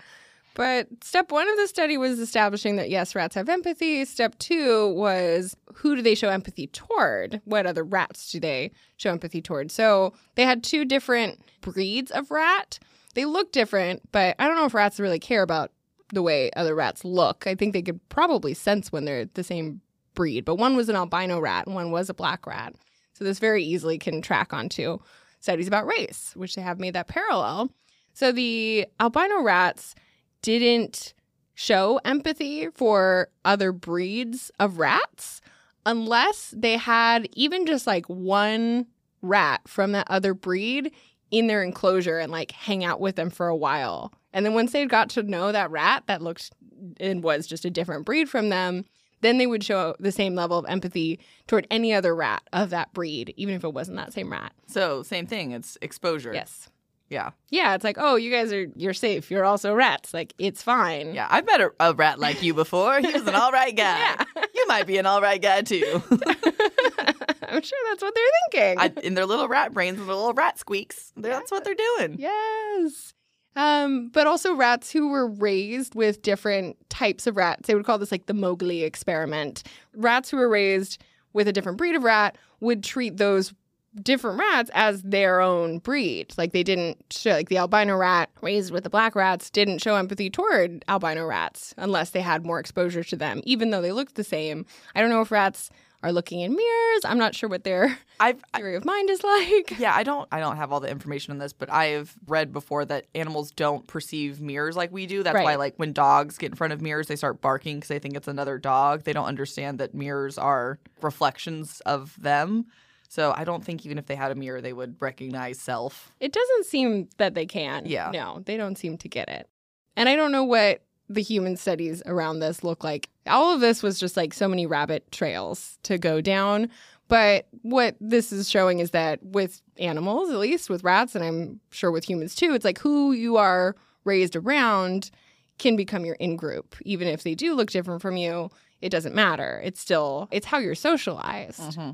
But 0.60 0.90
step 1.02 1.32
one 1.32 1.48
of 1.48 1.56
the 1.56 1.70
study 1.70 1.98
was 1.98 2.20
establishing 2.20 2.76
that 2.76 2.90
yes, 2.90 3.16
rats 3.16 3.36
have 3.36 3.48
empathy. 3.48 4.04
Step 4.04 4.38
two 4.40 4.90
was 4.90 5.56
who 5.76 5.96
do 5.96 6.02
they 6.02 6.16
show 6.16 6.28
empathy 6.28 6.68
toward? 6.68 7.40
What 7.46 7.66
other 7.66 7.86
rats 7.86 8.30
do 8.30 8.42
they 8.42 8.74
show 8.98 9.10
empathy 9.10 9.42
toward? 9.42 9.72
So 9.72 10.12
they 10.36 10.44
had 10.44 10.62
two 10.62 10.84
different 10.84 11.40
breeds 11.62 12.12
of 12.12 12.30
rat. 12.30 12.78
They 13.14 13.24
look 13.24 13.54
different, 13.54 14.02
but 14.12 14.36
I 14.38 14.48
don't 14.48 14.58
know 14.58 14.66
if 14.66 14.74
rats 14.74 15.00
really 15.00 15.18
care 15.18 15.44
about 15.44 15.72
the 16.12 16.22
way 16.22 16.52
other 16.58 16.76
rats 16.76 17.06
look. 17.06 17.48
I 17.48 17.56
think 17.56 17.72
they 17.72 17.82
could 17.82 18.02
probably 18.10 18.54
sense 18.54 18.92
when 18.92 19.06
they're 19.06 19.30
the 19.36 19.46
same 19.46 19.80
breed, 20.14 20.44
but 20.44 20.56
one 20.56 20.76
was 20.76 20.90
an 20.90 20.98
albino 20.98 21.40
rat 21.40 21.68
and 21.68 21.76
one 21.76 21.90
was 21.92 22.10
a 22.10 22.14
black 22.14 22.46
rat. 22.46 22.76
So 23.14 23.24
this 23.24 23.40
very 23.40 23.64
easily 23.64 23.98
can 23.98 24.22
track 24.22 24.52
onto 24.52 24.98
studies 25.40 25.70
about 25.70 25.88
race, 25.88 26.34
which 26.36 26.56
they 26.56 26.62
have 26.62 26.82
made 26.82 26.96
that 26.96 27.08
parallel. 27.08 27.70
So 28.12 28.34
the 28.34 28.88
albino 29.00 29.42
rats 29.42 29.96
didn't 30.42 31.14
show 31.54 32.00
empathy 32.06 32.70
for 32.70 33.30
other 33.44 33.72
breeds 33.72 34.52
of 34.60 34.80
rats 34.80 35.42
unless 35.86 36.54
they 36.56 36.78
had 36.78 37.28
even 37.34 37.66
just 37.66 37.86
like 37.86 38.06
one 38.06 38.86
rat 39.22 39.62
from 39.68 39.92
that 39.92 40.10
other 40.10 40.34
breed 40.34 40.92
in 41.32 41.48
their 41.48 41.64
enclosure 41.64 42.18
and 42.18 42.32
like 42.32 42.52
hang 42.52 42.84
out 42.84 43.00
with 43.00 43.16
them 43.16 43.30
for 43.30 43.48
a 43.48 43.56
while. 43.56 44.14
And 44.34 44.46
then 44.46 44.54
once 44.54 44.72
they 44.72 44.86
got 44.86 45.10
to 45.12 45.24
know 45.24 45.52
that 45.52 45.72
rat 45.72 46.04
that 46.08 46.22
looked 46.22 46.52
and 47.00 47.24
was 47.24 47.46
just 47.48 47.66
a 47.66 47.70
different 47.70 48.06
breed 48.06 48.30
from 48.30 48.50
them, 48.50 48.86
then 49.22 49.38
they 49.38 49.48
would 49.48 49.64
show 49.64 49.96
the 50.00 50.12
same 50.12 50.36
level 50.36 50.58
of 50.58 50.66
empathy 50.70 51.20
toward 51.48 51.68
any 51.70 51.94
other 51.94 52.16
rat 52.16 52.42
of 52.54 52.70
that 52.70 52.94
breed, 52.94 53.34
even 53.36 53.56
if 53.56 53.64
it 53.64 53.74
wasn't 53.74 53.98
that 53.98 54.14
same 54.14 54.32
rat. 54.32 54.54
So 54.68 55.04
same 55.04 55.28
thing. 55.28 55.52
It's 55.52 55.78
exposure. 55.82 56.34
Yes. 56.34 56.70
Yeah. 57.10 57.32
Yeah, 57.50 57.74
it's 57.74 57.84
like, 57.84 57.98
oh, 58.00 58.16
you 58.16 58.32
guys 58.32 58.54
are 58.54 58.68
you're 58.76 58.94
safe. 58.94 59.32
You're 59.32 59.46
also 59.46 59.74
rats. 59.74 60.14
Like 60.14 60.34
it's 60.38 60.62
fine. 60.62 61.14
Yeah. 61.16 61.28
I've 61.30 61.46
met 61.46 61.60
a, 61.60 61.72
a 61.80 61.94
rat 61.94 62.20
like 62.20 62.44
you 62.44 62.54
before. 62.54 63.00
He 63.00 63.12
was 63.12 63.28
an 63.28 63.36
all 63.36 63.52
right 63.52 63.76
guy. 63.76 63.98
Yeah. 63.98 64.44
You 64.54 64.68
might 64.68 64.86
be 64.86 64.98
an 64.98 65.06
all 65.06 65.22
right 65.22 65.42
guy 65.42 65.62
too. 65.62 66.02
I'm 66.12 67.62
sure 67.64 67.80
that's 67.90 68.02
what 68.04 68.14
they're 68.14 68.26
thinking. 68.52 68.80
I, 68.80 68.92
in 69.04 69.16
their 69.16 69.26
little 69.26 69.48
rat 69.48 69.74
brains, 69.74 69.98
their 69.98 70.06
little 70.06 70.34
rat 70.34 70.60
squeaks. 70.60 71.12
That's 71.18 71.50
what 71.52 71.64
they're 71.64 71.74
doing. 71.74 72.18
Yes. 72.20 73.14
Um, 73.56 74.10
but 74.10 74.28
also 74.28 74.54
rats 74.54 74.92
who 74.92 75.10
were 75.10 75.28
raised 75.28 75.96
with 75.96 76.22
different 76.22 76.78
types 76.90 77.26
of 77.26 77.36
rats. 77.36 77.68
They 77.68 77.74
would 77.74 77.86
call 77.86 77.98
this 77.98 78.12
like 78.12 78.28
the 78.28 78.36
Mowgli 78.36 78.84
experiment. 78.84 79.64
Rats 79.96 80.30
who 80.30 80.38
were 80.38 80.48
raised 80.48 81.02
with 81.34 81.48
a 81.48 81.52
different 81.52 81.80
breed 81.80 81.96
of 81.96 82.04
rat 82.04 82.38
would 82.60 82.84
treat 82.84 83.18
those 83.18 83.54
different 84.02 84.40
rats 84.40 84.70
as 84.74 85.02
their 85.04 85.42
own 85.42 85.80
breed. 85.80 86.34
Like 86.38 86.52
they 86.52 86.64
didn't 86.64 86.98
show, 87.12 87.32
like 87.32 87.50
the 87.50 87.58
albino 87.58 87.96
rat 87.96 88.30
raised 88.42 88.72
with 88.72 88.84
the 88.84 88.90
black 88.90 89.16
rats 89.16 89.50
didn't 89.50 89.80
show 89.80 89.96
empathy 89.96 90.30
toward 90.30 90.84
albino 90.88 91.26
rats 91.26 91.74
unless 91.78 92.12
they 92.12 92.22
had 92.22 92.46
more 92.46 92.60
exposure 92.60 93.04
to 93.04 93.16
them, 93.16 93.42
even 93.44 93.70
though 93.72 93.82
they 93.82 93.92
looked 93.92 94.16
the 94.16 94.24
same. 94.24 94.66
I 94.96 95.02
don't 95.02 95.10
know 95.10 95.22
if 95.22 95.32
rats 95.32 95.70
are 96.02 96.12
looking 96.14 96.40
in 96.40 96.56
mirrors. 96.56 97.04
I'm 97.04 97.18
not 97.18 97.36
sure 97.36 97.50
what 97.50 97.64
their 97.64 97.98
I've 98.20 98.42
theory 98.56 98.76
of 98.76 98.86
mind 98.86 99.10
is 99.10 99.24
like. 99.24 99.78
yeah, 99.80 99.94
I 99.94 100.04
don't 100.04 100.28
I 100.32 100.40
don't 100.40 100.58
have 100.58 100.72
all 100.72 100.80
the 100.80 100.90
information 100.90 101.32
on 101.32 101.40
this, 101.40 101.54
but 101.54 101.70
I 101.70 101.88
have 101.88 102.14
read 102.28 102.54
before 102.54 102.86
that 102.86 103.06
animals 103.16 103.52
don't 103.52 103.86
perceive 103.86 104.40
mirrors 104.40 104.76
like 104.78 104.92
we 104.92 105.06
do. 105.06 105.24
That's 105.24 105.44
why 105.44 105.56
like 105.56 105.76
when 105.78 105.94
dogs 105.94 106.38
get 106.38 106.52
in 106.52 106.56
front 106.56 106.74
of 106.74 106.82
mirrors, 106.82 107.08
they 107.08 107.16
start 107.16 107.42
barking 107.42 107.78
because 107.78 107.90
they 107.90 108.00
think 108.00 108.16
it's 108.16 108.28
another 108.28 108.58
dog. 108.58 109.04
They 109.04 109.14
don't 109.14 109.26
understand 109.26 109.80
that 109.80 109.94
mirrors 109.94 110.38
are 110.38 110.80
reflections 111.02 111.82
of 111.82 112.16
them. 112.22 112.68
So 113.10 113.34
I 113.36 113.44
don't 113.44 113.66
think 113.66 113.86
even 113.86 113.98
if 113.98 114.06
they 114.06 114.16
had 114.16 114.32
a 114.32 114.36
mirror, 114.36 114.62
they 114.62 114.72
would 114.72 114.96
recognize 115.02 115.60
self. 115.60 116.12
It 116.20 116.32
doesn't 116.32 116.68
seem 116.68 117.10
that 117.18 117.34
they 117.34 117.48
can. 117.48 117.86
Yeah. 117.86 118.12
No, 118.14 118.42
they 118.46 118.56
don't 118.56 118.78
seem 118.78 118.98
to 119.00 119.10
get 119.10 119.28
it. 119.30 119.50
And 119.98 120.08
I 120.08 120.16
don't 120.16 120.32
know 120.32 120.44
what 120.44 120.84
the 121.10 121.24
human 121.24 121.58
studies 121.58 122.04
around 122.06 122.40
this 122.40 122.64
look 122.64 122.84
like. 122.84 123.10
All 123.26 123.54
of 123.54 123.62
this 123.62 123.82
was 123.82 124.00
just 124.00 124.16
like 124.16 124.32
so 124.32 124.48
many 124.48 124.68
rabbit 124.68 125.12
trails 125.12 125.80
to 125.84 125.98
go 125.98 126.22
down. 126.22 126.70
But 127.08 127.48
what 127.64 127.96
this 128.00 128.32
is 128.32 128.48
showing 128.48 128.78
is 128.78 128.92
that 128.92 129.22
with 129.24 129.60
animals, 129.80 130.30
at 130.30 130.38
least 130.38 130.70
with 130.70 130.84
rats, 130.84 131.16
and 131.16 131.24
I'm 131.26 131.60
sure 131.72 131.90
with 131.90 132.08
humans 132.08 132.36
too, 132.36 132.54
it's 132.54 132.64
like 132.64 132.78
who 132.78 133.12
you 133.12 133.38
are 133.38 133.76
raised 134.06 134.36
around 134.36 135.10
can 135.58 135.76
become 135.76 136.06
your 136.06 136.16
in 136.16 136.36
group. 136.36 136.76
Even 136.84 137.08
if 137.08 137.24
they 137.24 137.34
do 137.34 137.56
look 137.56 137.72
different 137.72 138.04
from 138.04 138.16
you, 138.16 138.52
it 138.82 138.90
doesn't 138.90 139.16
matter. 139.16 139.60
It's 139.64 139.82
still, 139.82 140.28
it's 140.30 140.46
how 140.46 140.60
you're 140.60 140.76
socialized. 140.76 141.60
Mm-hmm. 141.60 141.92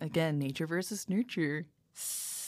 Again, 0.00 0.38
nature 0.38 0.66
versus 0.66 1.08
nurture. 1.08 1.66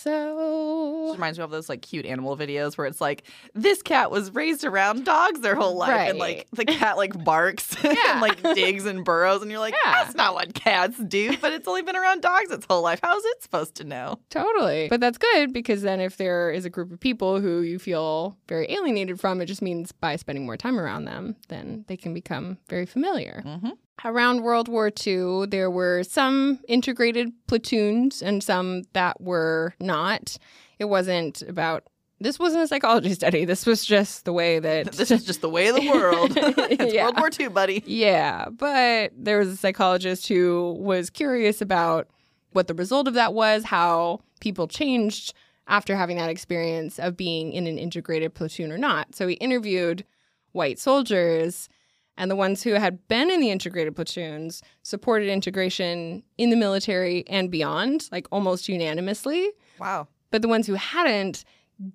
So. 0.03 1.05
This 1.07 1.15
reminds 1.17 1.39
me 1.39 1.45
of 1.45 1.51
those 1.53 1.69
like 1.69 1.81
cute 1.83 2.07
animal 2.07 2.37
videos 2.37 2.77
where 2.77 2.89
it's 2.89 3.01
like 3.01 3.23
this 3.55 3.83
cat 3.83 4.11
was 4.11 4.35
raised 4.35 4.65
around 4.65 5.05
dogs 5.05 5.41
their 5.41 5.55
whole 5.55 5.77
life, 5.77 6.11
and 6.11 6.19
like 6.19 6.49
the 6.53 6.65
cat 6.65 6.97
like 6.97 7.23
barks 7.25 7.77
Yeah. 7.85 7.95
and 8.13 8.21
like 8.21 8.43
digs 8.57 8.85
and 8.85 9.05
burrows, 9.05 9.43
and 9.43 9.51
you're 9.51 9.61
like, 9.61 9.75
Yeah. 9.85 9.93
that's 9.93 10.17
not 10.17 10.35
what 10.35 10.55
cats 10.55 10.99
do. 10.99 11.37
But 11.37 11.53
it's 11.53 11.69
only 11.69 11.83
been 11.83 11.95
around 11.95 12.21
dogs 12.23 12.51
its 12.51 12.67
whole 12.69 12.83
life. 12.83 12.99
How's 13.01 13.25
it 13.25 13.43
supposed 13.45 13.77
to 13.77 13.85
know? 13.85 14.19
Totally. 14.31 14.89
But 14.89 14.99
that's 15.01 15.19
good 15.19 15.53
because 15.53 15.83
then 15.83 16.01
if 16.01 16.17
there 16.17 16.51
is 16.51 16.65
a 16.65 16.71
group 16.71 16.91
of 16.91 16.99
people 16.99 17.41
who 17.41 17.61
you 17.61 17.79
feel 17.79 18.37
very 18.49 18.69
alienated 18.73 19.21
from, 19.21 19.41
it 19.41 19.47
just 19.47 19.63
means 19.63 19.93
by 19.93 20.17
spending 20.17 20.45
more 20.47 20.57
time 20.57 20.81
around 20.81 21.05
them, 21.05 21.37
then 21.49 21.85
they 21.87 21.97
can 21.97 22.13
become 22.13 22.59
very 22.69 22.87
familiar. 22.87 23.43
Mm-hmm. 23.47 23.71
Around 24.05 24.43
World 24.43 24.69
War 24.69 24.91
II, 25.07 25.47
there 25.47 25.71
were 25.71 26.03
some 26.03 26.59
integrated 26.67 27.33
platoons 27.47 28.23
and 28.23 28.43
some 28.43 28.83
that 28.95 29.21
were 29.21 29.75
not. 29.81 30.37
It 30.79 30.87
wasn't 30.87 31.43
about, 31.43 31.85
this 32.19 32.39
wasn't 32.39 32.65
a 32.65 32.69
psychology 32.69 33.15
study. 33.15 33.45
This 33.45 33.65
was 33.65 33.85
just 33.85 34.25
the 34.25 34.33
way 34.33 34.59
that. 34.59 34.93
This 34.97 35.11
is 35.11 35.25
just 35.25 35.41
the 35.41 35.49
way 35.49 35.69
of 35.69 35.77
the 35.77 35.89
world. 35.89 36.33
it's 36.37 36.93
Yeah. 36.95 37.05
World 37.05 37.19
War 37.19 37.31
II, 37.39 37.49
buddy. 37.49 37.83
Yeah, 37.87 38.49
but 38.51 39.13
there 39.17 39.39
was 39.39 39.49
a 39.49 39.57
psychologist 39.57 40.27
who 40.27 40.77
was 40.81 41.09
curious 41.11 41.61
about 41.61 42.09
what 42.53 42.67
the 42.67 42.75
result 42.75 43.07
of 43.09 43.15
that 43.15 43.35
was, 43.35 43.65
how 43.65 44.21
people 44.41 44.67
changed 44.67 45.33
after 45.69 45.95
having 45.97 46.17
that 46.17 46.29
experience 46.29 46.99
of 46.99 47.17
being 47.17 47.53
in 47.53 47.67
an 47.69 47.79
integrated 47.79 48.35
platoon 48.35 48.73
or 48.73 48.79
not. 48.79 49.15
So 49.15 49.29
he 49.29 49.35
interviewed 49.35 50.05
white 50.51 50.79
soldiers, 50.79 51.69
and 52.17 52.31
the 52.31 52.37
ones 52.37 52.63
who 52.63 52.73
had 52.73 53.07
been 53.09 53.31
in 53.31 53.41
the 53.41 53.51
integrated 53.51 53.97
platoons 53.97 54.63
supported 54.83 55.29
integration 55.29 56.23
in 56.39 56.51
the 56.51 56.57
military 56.57 57.27
and 57.29 57.51
beyond, 57.51 58.09
like 58.13 58.27
almost 58.31 58.69
unanimously. 58.69 59.51
Wow. 59.79 60.09
But 60.31 60.43
the 60.43 60.49
ones 60.49 60.67
who 60.67 60.75
hadn't 60.75 61.45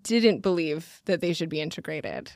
didn't 0.03 0.41
believe 0.41 1.01
that 1.05 1.21
they 1.21 1.33
should 1.33 1.49
be 1.49 1.61
integrated. 1.61 2.31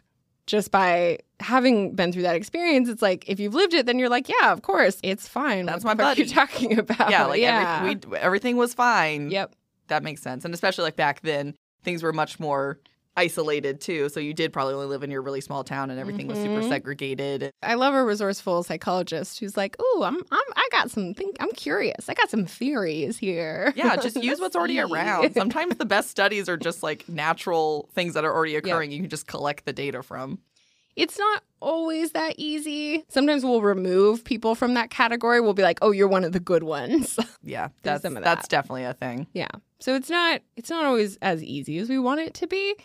Just 0.48 0.72
by 0.72 1.20
having 1.40 1.96
been 1.96 2.12
through 2.12 2.24
that 2.24 2.36
experience, 2.36 2.90
it's 2.90 3.02
like 3.02 3.28
if 3.28 3.40
you've 3.40 3.54
lived 3.54 3.74
it, 3.74 3.86
then 3.86 4.00
you're 4.00 4.10
like, 4.10 4.28
yeah, 4.28 4.52
of 4.52 4.62
course, 4.62 5.00
it's 5.04 5.28
fine. 5.28 5.66
That's 5.66 5.84
what 5.84 5.98
my 5.98 6.04
buddy. 6.04 6.24
you 6.24 6.30
talking 6.30 6.78
about? 6.78 7.10
Yeah, 7.10 7.26
like 7.26 7.42
yeah. 7.42 7.80
Every, 7.82 7.96
we, 8.10 8.18
everything 8.18 8.58
was 8.58 8.74
fine. 8.74 9.30
yep. 9.30 9.54
That 9.88 10.04
makes 10.04 10.22
sense. 10.22 10.46
And 10.46 10.54
especially 10.54 10.86
like 10.86 10.96
back 10.96 11.22
then, 11.22 11.56
things 11.84 12.02
were 12.02 12.14
much 12.14 12.40
more 12.40 12.80
isolated 13.18 13.82
too. 13.82 14.10
So 14.10 14.20
you 14.20 14.34
did 14.34 14.54
probably 14.54 14.74
only 14.74 14.88
live 14.88 15.04
in 15.04 15.12
your 15.12 15.22
really 15.22 15.42
small 15.42 15.64
town 15.64 15.90
and 15.92 16.00
everything 16.00 16.28
was 16.28 16.38
super 16.40 16.62
Mhm. 16.62 16.70
segregated. 16.70 17.52
I 17.62 17.74
love 17.76 17.94
a 17.94 18.04
resourceful 18.04 18.64
psychologist 18.64 19.40
who's 19.40 19.58
like, 19.58 19.76
"Ooh, 19.82 20.04
I'm, 20.04 20.18
I'm, 20.32 20.44
I 20.56 20.68
got 20.72 20.90
some 20.92 21.14
think. 21.14 21.36
I'm 21.40 21.52
curious. 21.52 22.08
I 22.10 22.14
got 22.14 22.30
some 22.30 22.46
theories 22.46 23.18
here. 23.18 23.74
Yeah, 23.76 23.96
just 23.98 24.22
use 24.22 24.40
what's 24.40 24.56
already 24.56 24.80
around. 24.82 25.34
Sometimes 25.34 25.76
the 25.78 25.86
best 25.86 26.10
studies 26.10 26.48
are 26.50 26.58
just 26.58 26.84
like 26.84 27.08
natural 27.10 27.90
things 27.94 28.14
that 28.14 28.24
are 28.26 28.34
already 28.34 28.56
occurring. 28.56 28.92
You 28.92 29.00
can 29.02 29.10
just 29.10 29.28
collect 29.28 29.66
the 29.66 29.74
data 29.74 30.02
from. 30.04 30.40
It's 30.98 31.18
not 31.18 31.44
always 31.62 32.12
that 32.12 32.36
easy. 32.38 33.06
Sometimes 33.08 33.46
we'll 33.46 33.62
remove 33.62 34.26
people 34.26 34.56
from 34.56 34.74
that 34.74 34.90
category. 34.90 35.40
We'll 35.40 35.54
be 35.54 35.64
like, 35.64 35.80
"Oh, 35.82 35.92
you're 35.92 36.08
one 36.08 36.24
of 36.26 36.32
the 36.34 36.40
good 36.40 36.64
ones." 36.64 37.18
Yeah, 37.44 37.70
that's 37.82 38.06
of 38.06 38.14
that's 38.22 38.48
definitely 38.48 38.84
a 38.84 38.94
thing. 38.94 39.26
Yeah. 39.34 39.48
So 39.80 39.96
it's 39.96 40.10
not 40.12 40.42
it's 40.58 40.70
not 40.70 40.86
always 40.86 41.18
as 41.24 41.42
easy 41.44 41.80
as 41.80 41.90
we 41.90 41.98
want 41.98 42.20
it 42.20 42.36
to 42.36 42.46
be, 42.48 42.76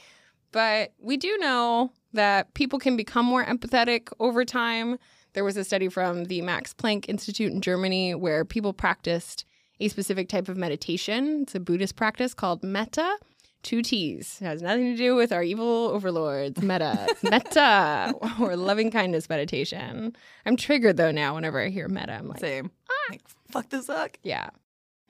but 0.56 0.94
we 0.98 1.18
do 1.18 1.36
know 1.36 1.92
that 2.14 2.54
people 2.54 2.78
can 2.78 2.96
become 2.96 3.26
more 3.26 3.44
empathetic 3.44 4.08
over 4.18 4.42
time. 4.42 4.98
There 5.34 5.44
was 5.44 5.58
a 5.58 5.64
study 5.64 5.90
from 5.90 6.24
the 6.24 6.40
Max 6.40 6.72
Planck 6.72 7.10
Institute 7.10 7.52
in 7.52 7.60
Germany 7.60 8.14
where 8.14 8.42
people 8.42 8.72
practiced 8.72 9.44
a 9.80 9.88
specific 9.88 10.30
type 10.30 10.48
of 10.48 10.56
meditation. 10.56 11.42
It's 11.42 11.54
a 11.54 11.60
Buddhist 11.60 11.94
practice 11.94 12.32
called 12.32 12.64
metta. 12.64 13.18
Two 13.62 13.82
T's. 13.82 14.38
It 14.40 14.46
has 14.46 14.62
nothing 14.62 14.92
to 14.92 14.96
do 14.96 15.14
with 15.14 15.30
our 15.30 15.42
evil 15.42 15.90
overlords. 15.92 16.62
Metta. 16.62 17.04
It's 17.10 17.22
metta 17.30 18.14
or 18.40 18.56
loving 18.56 18.90
kindness 18.90 19.28
meditation. 19.28 20.16
I'm 20.46 20.56
triggered 20.56 20.96
though 20.96 21.10
now 21.10 21.34
whenever 21.34 21.60
I 21.60 21.68
hear 21.68 21.86
metta. 21.86 22.14
I'm 22.14 22.28
like, 22.28 22.40
Same. 22.40 22.70
Ah. 22.88 22.92
Like, 23.10 23.20
fuck 23.50 23.68
this 23.68 23.88
suck. 23.88 24.18
yeah. 24.22 24.48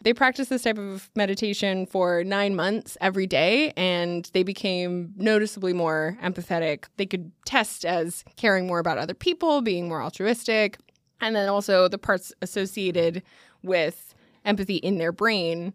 They 0.03 0.12
practiced 0.14 0.51
this 0.51 0.62
type 0.62 0.78
of 0.78 1.11
meditation 1.16 1.86
for 1.86 2.22
nine 2.22 2.55
months 2.55 2.97
every 3.01 3.26
day, 3.26 3.72
and 3.76 4.30
they 4.34 4.42
became 4.44 5.12
noticeably 5.16 5.72
more 5.72 6.16
empathetic. 6.22 6.84
They 6.97 7.07
could 7.07 7.32
test 7.44 7.84
as 7.84 8.22
caring 8.36 8.66
more 8.66 8.78
about 8.78 8.99
other 8.99 9.14
people, 9.14 9.62
being 9.62 9.88
more 9.88 10.03
altruistic, 10.03 10.78
and 11.20 11.34
then 11.34 11.49
also 11.49 11.88
the 11.88 11.99
parts 11.99 12.32
associated 12.42 13.22
with 13.62 14.14
empathy 14.44 14.76
in 14.76 14.99
their 14.99 15.12
brain 15.12 15.72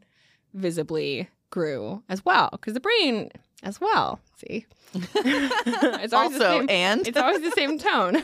visibly 0.53 1.27
grew 1.49 2.01
as 2.07 2.23
well. 2.23 2.49
Because 2.51 2.73
the 2.73 2.79
brain, 2.79 3.29
as 3.63 3.81
well, 3.81 4.19
see, 4.37 4.65
it's 4.93 6.13
always 6.13 6.37
the 6.37 6.45
also, 6.45 6.59
same- 6.59 6.69
and 6.69 7.07
it's 7.07 7.17
always 7.17 7.41
the 7.41 7.51
same 7.51 7.77
tone. 7.77 8.23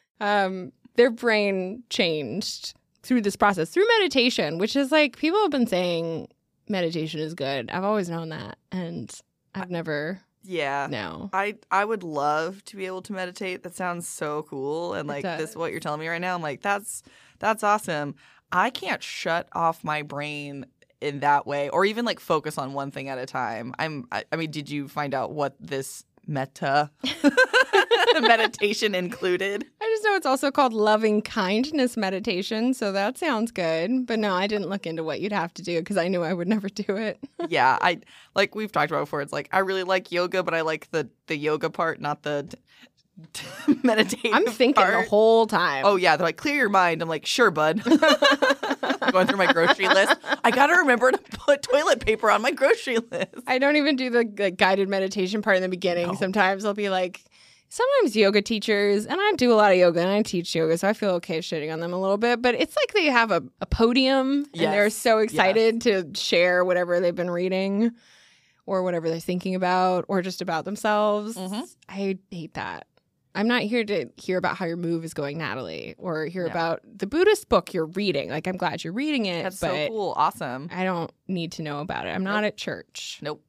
um, 0.20 0.72
their 0.96 1.10
brain 1.10 1.82
changed 1.90 2.74
through 3.04 3.20
this 3.20 3.36
process, 3.36 3.70
through 3.70 3.86
meditation, 4.00 4.58
which 4.58 4.76
is 4.76 4.90
like 4.90 5.16
people 5.16 5.40
have 5.42 5.50
been 5.50 5.66
saying 5.66 6.28
meditation 6.68 7.20
is 7.20 7.34
good. 7.34 7.70
I've 7.70 7.84
always 7.84 8.08
known 8.08 8.30
that. 8.30 8.58
And 8.72 9.12
I've 9.54 9.70
never, 9.70 10.20
yeah. 10.42 10.88
no. 10.90 11.30
I 11.32 11.56
I 11.70 11.84
would 11.84 12.02
love 12.02 12.64
to 12.66 12.76
be 12.76 12.86
able 12.86 13.02
to 13.02 13.12
meditate. 13.12 13.62
That 13.62 13.74
sounds 13.74 14.08
so 14.08 14.42
cool. 14.44 14.94
And 14.94 15.08
like 15.08 15.22
this 15.22 15.54
what 15.54 15.70
you're 15.70 15.80
telling 15.80 16.00
me 16.00 16.08
right 16.08 16.20
now, 16.20 16.34
I'm 16.34 16.42
like, 16.42 16.62
that's 16.62 17.02
that's 17.38 17.62
awesome. 17.62 18.14
I 18.52 18.70
can't 18.70 19.02
shut 19.02 19.48
off 19.52 19.84
my 19.84 20.02
brain 20.02 20.66
in 21.00 21.20
that 21.20 21.46
way 21.46 21.68
or 21.68 21.84
even 21.84 22.04
like 22.04 22.18
focus 22.20 22.56
on 22.56 22.72
one 22.72 22.90
thing 22.90 23.08
at 23.08 23.18
a 23.18 23.26
time. 23.26 23.74
I'm 23.78 24.06
I, 24.10 24.24
I 24.32 24.36
mean, 24.36 24.50
did 24.50 24.70
you 24.70 24.88
find 24.88 25.14
out 25.14 25.32
what 25.32 25.54
this 25.60 26.04
metta 26.26 26.90
meditation 28.20 28.94
included? 28.94 29.64
I 29.80 29.84
just 29.92 30.04
know 30.04 30.14
it's 30.14 30.26
also 30.26 30.50
called 30.50 30.72
loving 30.72 31.22
kindness 31.22 31.96
meditation. 31.96 32.74
So 32.74 32.92
that 32.92 33.18
sounds 33.18 33.50
good. 33.50 34.06
But 34.06 34.18
no, 34.18 34.34
I 34.34 34.46
didn't 34.46 34.68
look 34.68 34.86
into 34.86 35.04
what 35.04 35.20
you'd 35.20 35.32
have 35.32 35.54
to 35.54 35.62
do 35.62 35.78
because 35.80 35.96
I 35.96 36.08
knew 36.08 36.22
I 36.22 36.32
would 36.32 36.48
never 36.48 36.68
do 36.68 36.96
it. 36.96 37.18
yeah, 37.48 37.78
I 37.80 38.00
like 38.34 38.54
we've 38.54 38.72
talked 38.72 38.90
about 38.90 39.02
before. 39.02 39.22
It's 39.22 39.32
like 39.32 39.48
I 39.52 39.60
really 39.60 39.84
like 39.84 40.12
yoga, 40.12 40.42
but 40.42 40.54
I 40.54 40.62
like 40.62 40.90
the 40.90 41.08
the 41.26 41.36
yoga 41.36 41.70
part, 41.70 42.00
not 42.00 42.22
the 42.22 42.52
meditative. 43.82 44.32
I'm 44.34 44.46
thinking 44.46 44.82
part. 44.82 45.04
the 45.04 45.08
whole 45.08 45.46
time. 45.46 45.84
Oh 45.86 45.96
yeah, 45.96 46.16
they're 46.16 46.26
like 46.26 46.36
clear 46.36 46.56
your 46.56 46.68
mind. 46.68 47.02
I'm 47.02 47.08
like, 47.08 47.26
sure, 47.26 47.50
bud. 47.50 47.82
Going 49.12 49.26
through 49.26 49.36
my 49.38 49.52
grocery 49.52 49.88
list. 49.88 50.16
I 50.42 50.50
gotta 50.50 50.74
remember 50.78 51.12
to 51.12 51.18
put 51.18 51.62
toilet 51.62 52.04
paper 52.04 52.30
on 52.30 52.42
my 52.42 52.50
grocery 52.50 52.98
list. 52.98 53.28
I 53.46 53.58
don't 53.58 53.76
even 53.76 53.96
do 53.96 54.10
the 54.10 54.30
like, 54.38 54.56
guided 54.56 54.88
meditation 54.88 55.42
part 55.42 55.56
in 55.56 55.62
the 55.62 55.68
beginning. 55.68 56.08
No. 56.08 56.14
Sometimes 56.14 56.64
I'll 56.64 56.74
be 56.74 56.88
like, 56.90 57.22
sometimes 57.68 58.16
yoga 58.16 58.42
teachers, 58.42 59.06
and 59.06 59.16
I 59.20 59.32
do 59.36 59.52
a 59.52 59.54
lot 59.54 59.72
of 59.72 59.78
yoga 59.78 60.00
and 60.00 60.10
I 60.10 60.22
teach 60.22 60.54
yoga, 60.54 60.76
so 60.78 60.88
I 60.88 60.92
feel 60.92 61.10
okay 61.12 61.38
shitting 61.38 61.72
on 61.72 61.80
them 61.80 61.92
a 61.92 62.00
little 62.00 62.18
bit. 62.18 62.42
But 62.42 62.54
it's 62.56 62.76
like 62.76 62.92
they 62.94 63.06
have 63.06 63.30
a, 63.30 63.42
a 63.60 63.66
podium 63.66 64.46
and 64.54 64.72
they're 64.72 64.90
so 64.90 65.18
excited 65.18 65.82
to 65.82 66.10
share 66.14 66.64
whatever 66.64 66.98
they've 67.00 67.14
been 67.14 67.30
reading 67.30 67.92
or 68.66 68.82
whatever 68.82 69.08
they're 69.08 69.20
thinking 69.20 69.54
about 69.54 70.04
or 70.08 70.22
just 70.22 70.40
about 70.40 70.64
themselves. 70.64 71.36
Mhm. 71.36 71.68
I 71.88 71.92
hate 71.92 72.54
that. 72.54 72.86
I'm 73.34 73.48
not 73.48 73.62
here 73.62 73.84
to 73.84 74.06
hear 74.16 74.38
about 74.38 74.56
how 74.56 74.64
your 74.64 74.76
move 74.76 75.04
is 75.04 75.12
going, 75.12 75.38
Natalie, 75.38 75.94
or 75.98 76.26
hear 76.26 76.44
No. 76.44 76.50
about 76.50 76.80
the 76.84 77.06
Buddhist 77.06 77.48
book 77.48 77.74
you're 77.74 77.86
reading. 77.86 78.30
Like, 78.30 78.46
I'm 78.46 78.56
glad 78.56 78.84
you're 78.84 78.92
reading 78.92 79.26
it, 79.26 79.42
That's 79.42 79.58
so 79.58 79.88
cool. 79.88 80.14
Awesome. 80.16 80.68
I 80.72 80.84
don't 80.84 81.10
need 81.26 81.52
to 81.52 81.62
know 81.62 81.80
about 81.80 82.06
it. 82.06 82.10
I'm 82.10 82.22
not 82.24 82.42
Nope. 82.42 82.48
at 82.48 82.56
church. 82.56 83.18
Nope. 83.22 83.42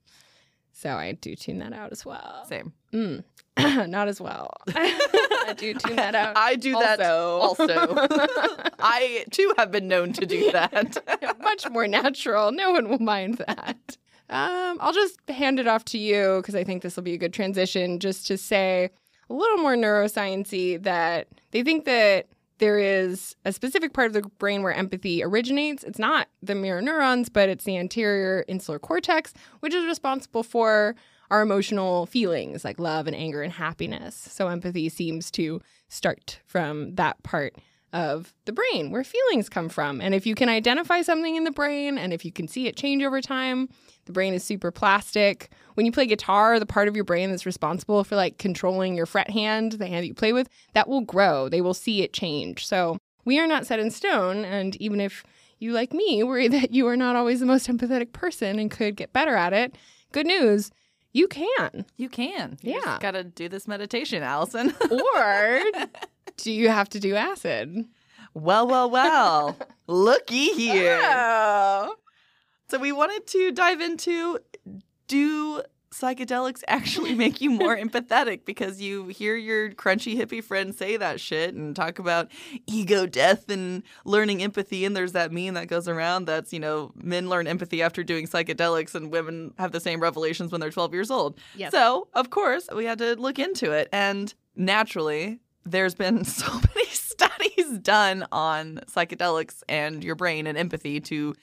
So 0.74 0.90
I 0.92 1.14
do 1.14 1.36
tune 1.36 1.60
that 1.60 1.72
out 1.72 1.92
as 1.92 2.04
well. 2.06 2.46
Same. 2.50 2.74
Mm. 2.94 3.24
not 3.90 4.08
as 4.08 4.20
well. 4.20 4.52
I 4.76 5.54
do 5.56 5.74
tune 5.76 5.96
that 5.96 6.16
out. 6.16 6.36
I 6.36 6.56
do 6.56 6.74
that 6.74 7.00
also. 7.02 7.40
also. 7.64 7.96
I 8.80 9.24
too 9.32 9.54
have 9.58 9.72
been 9.72 9.88
known 9.88 10.12
to 10.14 10.26
do 10.26 10.52
that. 10.52 10.98
Much 11.42 11.70
more 11.70 11.88
natural. 11.88 12.52
No 12.52 12.72
one 12.72 12.90
will 12.90 13.00
mind 13.02 13.36
that. 13.48 13.98
Um, 14.30 14.80
I'll 14.82 14.92
just 14.94 15.18
hand 15.30 15.60
it 15.60 15.68
off 15.68 15.86
to 15.86 15.98
you 15.98 16.38
because 16.42 16.56
I 16.56 16.64
think 16.64 16.82
this 16.82 16.96
will 16.96 17.04
be 17.04 17.14
a 17.14 17.18
good 17.18 17.34
transition 17.34 18.00
just 18.00 18.28
to 18.28 18.38
say 18.38 18.90
a 19.30 19.34
little 19.34 19.58
more 19.58 19.76
neurosciency 19.76 20.82
that 20.84 21.28
they 21.52 21.64
think 21.64 21.86
that 21.86 22.28
there 22.58 22.80
is 22.80 23.36
a 23.44 23.52
specific 23.52 23.94
part 23.94 24.08
of 24.08 24.14
the 24.14 24.30
brain 24.38 24.64
where 24.64 24.74
empathy 24.74 25.24
originates. 25.24 25.84
It's 25.84 26.00
not 26.00 26.28
the 26.42 26.56
mirror 26.56 26.82
neurons, 26.82 27.30
but 27.30 27.50
it's 27.50 27.66
the 27.66 27.78
anterior 27.78 28.46
insular 28.48 28.80
cortex, 28.80 29.34
which 29.60 29.74
is 29.74 29.86
responsible 29.86 30.44
for 30.44 30.96
our 31.32 31.42
emotional 31.42 32.06
feelings 32.06 32.64
like 32.64 32.80
love 32.80 33.08
and 33.08 33.16
anger 33.16 33.42
and 33.42 33.52
happiness. 33.52 34.16
So 34.16 34.48
empathy 34.48 34.90
seems 34.90 35.32
to 35.32 35.62
start 35.90 36.40
from 36.46 36.96
that 36.96 37.22
part 37.24 37.56
of 37.92 38.34
the 38.46 38.52
brain 38.52 38.92
where 38.92 39.04
feelings 39.04 39.50
come 39.50 39.70
from. 39.70 40.02
And 40.02 40.14
if 40.14 40.26
you 40.26 40.36
can 40.36 40.50
identify 40.50 41.02
something 41.02 41.36
in 41.36 41.46
the 41.46 41.52
brain 41.52 41.98
and 41.98 42.14
if 42.14 42.26
you 42.26 42.32
can 42.32 42.48
see 42.48 42.68
it 42.68 42.76
change 42.76 43.04
over 43.04 43.22
time, 43.22 43.70
the 44.06 44.12
brain 44.14 44.34
is 44.34 44.44
super 44.44 44.72
plastic. 44.72 45.50
When 45.76 45.86
you 45.86 45.92
play 45.92 46.06
guitar, 46.06 46.60
the 46.60 46.66
part 46.66 46.88
of 46.88 46.96
your 46.96 47.04
brain 47.06 47.30
that's 47.30 47.46
responsible 47.46 48.04
for 48.04 48.16
like 48.16 48.38
controlling 48.38 48.96
your 48.96 49.06
fret 49.06 49.30
hand, 49.30 49.74
the 49.74 49.88
hand 49.88 50.04
that 50.04 50.08
you 50.08 50.14
play 50.14 50.32
with, 50.34 50.48
that 50.74 50.88
will 50.88 51.02
grow. 51.02 51.50
They 51.50 51.62
will 51.62 51.74
see 51.74 52.02
it 52.02 52.14
change. 52.14 52.66
So 52.66 52.98
we 53.26 53.40
are 53.40 53.48
not 53.48 53.66
set 53.66 53.80
in 53.80 53.92
stone. 53.92 54.46
And 54.46 54.76
even 54.78 55.02
if 55.02 55.24
you, 55.60 55.72
like 55.74 55.94
me, 55.94 56.24
worry 56.24 56.48
that 56.50 56.72
you 56.72 56.88
are 56.88 56.98
not 56.98 57.16
always 57.16 57.40
the 57.40 57.46
most 57.46 57.68
empathetic 57.68 58.12
person 58.14 58.60
and 58.60 58.70
could 58.72 58.96
get 58.96 59.12
better 59.14 59.36
at 59.36 59.54
it, 59.54 59.76
good 60.12 60.28
news, 60.28 60.72
you 61.14 61.28
can. 61.28 61.86
You 61.98 62.10
can. 62.10 62.58
You 62.62 62.74
Yeah. 62.74 62.82
just 62.84 63.02
gotta 63.02 63.24
do 63.24 63.50
this 63.50 63.68
meditation, 63.68 64.22
Allison. 64.22 64.74
Or 64.92 65.62
do 66.38 66.52
you 66.52 66.68
have 66.70 66.90
to 66.90 67.00
do 67.00 67.16
acid? 67.16 67.86
well, 68.34 68.68
well, 68.68 68.90
well. 68.90 69.58
Looky 69.88 70.50
here. 70.54 71.00
Oh. 71.02 71.96
So 72.68 72.80
we 72.80 72.92
wanted 72.92 73.28
to 73.28 73.52
dive 73.52 73.82
into 73.82 74.40
do 75.08 75.62
psychedelics 75.92 76.62
actually 76.68 77.16
make 77.24 77.40
you 77.40 77.50
more 77.50 77.78
empathetic 77.78 78.44
because 78.44 78.82
you 78.82 79.08
hear 79.08 79.36
your 79.36 79.70
crunchy 79.72 80.18
hippie 80.18 80.44
friend 80.44 80.76
say 80.76 80.98
that 80.98 81.22
shit 81.22 81.54
and 81.54 81.74
talk 81.74 82.00
about 82.00 82.30
ego 82.68 83.06
death 83.06 83.50
and 83.50 83.82
learning 84.04 84.44
empathy 84.44 84.84
and 84.84 84.94
there's 84.94 85.14
that 85.14 85.32
meme 85.32 85.54
that 85.54 85.68
goes 85.68 85.88
around 85.88 86.26
that's 86.26 86.52
you 86.52 86.60
know 86.60 86.92
men 86.96 87.30
learn 87.30 87.48
empathy 87.48 87.82
after 87.82 88.04
doing 88.04 88.28
psychedelics 88.28 88.94
and 88.94 89.10
women 89.10 89.54
have 89.58 89.72
the 89.72 89.80
same 89.80 90.02
revelations 90.02 90.52
when 90.52 90.60
they're 90.60 90.70
12 90.72 90.94
years 90.94 91.10
old 91.10 91.40
Yes. 91.56 91.72
so 91.72 92.10
of 92.14 92.30
course 92.30 92.68
we 92.76 92.84
had 92.84 92.98
to 92.98 93.16
look 93.16 93.40
into 93.40 93.72
it 93.72 93.88
and 93.94 94.34
naturally 94.58 95.40
there's 95.64 95.96
been 95.96 96.26
so 96.26 96.52
many 96.76 96.88
studies 96.90 97.78
done 97.80 98.26
on 98.34 98.82
psychedelics 98.94 99.64
and 99.70 100.04
your 100.04 100.16
brain 100.16 100.46
and 100.46 100.58
empathy 100.58 101.00
to 101.00 101.36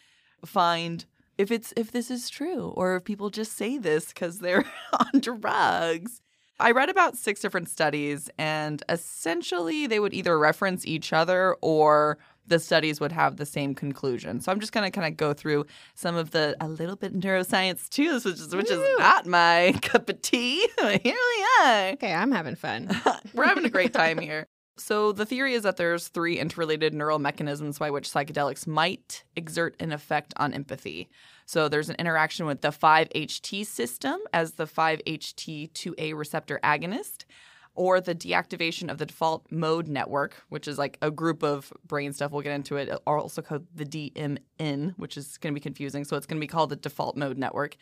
find 0.45 1.07
if 1.43 1.51
it's 1.51 1.74
if 1.76 1.90
this 1.90 2.11
is 2.11 2.30
true 2.30 2.72
or 2.76 2.97
if 2.97 3.05
people 3.05 3.28
just 3.28 3.53
say 3.57 3.76
this 3.76 4.07
because 4.07 4.38
they're 4.38 4.64
on 4.99 5.20
drugs. 5.20 6.20
I 6.61 6.70
read 6.70 6.90
about 6.90 7.16
six 7.16 7.40
different 7.40 7.68
studies, 7.68 8.30
and 8.38 8.84
essentially 8.88 9.88
they 9.88 9.99
would 9.99 10.14
either 10.14 10.38
reference 10.38 10.86
each 10.86 11.12
other 11.12 11.57
or 11.61 12.18
the 12.47 12.61
studies 12.61 13.01
would 13.01 13.11
have 13.11 13.36
the 13.36 13.47
same 13.47 13.74
conclusion. 13.74 14.40
So 14.40 14.53
I'm 14.53 14.61
just 14.61 14.72
gonna 14.72 14.90
kind 14.93 15.07
of 15.09 15.16
go 15.16 15.32
through 15.32 15.66
some 15.95 16.14
of 16.14 16.30
the 16.30 16.57
a 16.61 16.68
little 16.68 16.95
bit 16.97 17.18
neuroscience 17.18 17.88
too, 17.88 18.14
which 18.14 18.26
is 18.26 18.55
which 18.55 18.70
is 18.70 18.99
not 18.99 19.26
my 19.26 19.74
cup 19.82 20.09
of 20.09 20.22
tea. 20.22 20.68
Here 20.78 21.01
we 21.03 21.47
are. 21.61 21.88
Okay, 21.95 22.14
I'm 22.14 22.30
having 22.30 22.55
fun. 22.55 22.90
We're 23.34 23.47
having 23.47 23.64
a 23.64 23.70
great 23.70 23.93
time 23.93 24.18
here. 24.18 24.47
So 24.83 25.12
the 25.12 25.24
theory 25.24 25.55
is 25.55 25.62
that 25.62 25.76
there's 25.76 26.09
three 26.09 26.41
interrelated 26.41 26.93
neural 26.93 27.20
mechanisms 27.20 27.78
by 27.78 27.93
which 27.93 28.11
psychedelics 28.11 28.66
might 28.66 29.22
exert 29.37 29.76
an 29.78 29.93
effect 29.93 30.35
on 30.39 30.53
empathy. 30.53 31.09
So 31.47 31.68
there's 31.68 31.89
an 31.89 31.95
interaction 32.01 32.47
with 32.47 32.62
the 32.62 32.70
5-HT 32.70 33.64
system 33.64 34.18
as 34.33 34.55
the 34.55 34.66
5-HT2A 34.66 36.16
receptor 36.16 36.59
agonist 36.64 37.26
or 37.74 38.01
the 38.01 38.14
deactivation 38.14 38.91
of 38.91 38.99
the 38.99 39.07
default 39.07 39.47
mode 39.53 39.87
network, 39.87 40.43
which 40.49 40.66
is 40.66 40.78
like 40.78 40.99
a 41.01 41.12
group 41.12 41.45
of 41.45 41.72
brain 41.87 42.12
stuff. 42.12 42.33
We'll 42.33 42.43
get 42.43 42.53
into 42.53 42.76
it. 42.76 42.91
Also 43.07 43.41
called 43.41 43.66
the 43.72 43.87
DMN, 43.87 44.95
which 44.97 45.16
is 45.16 45.39
going 45.39 45.55
to 45.55 45.59
be 45.59 45.62
confusing. 45.62 46.05
So 46.05 46.16
it's 46.16 46.26
going 46.26 46.41
to 46.41 46.45
be 46.45 46.51
called 46.51 46.70
the 46.70 46.76
default 46.76 47.16
mode 47.16 47.39
network 47.39 47.76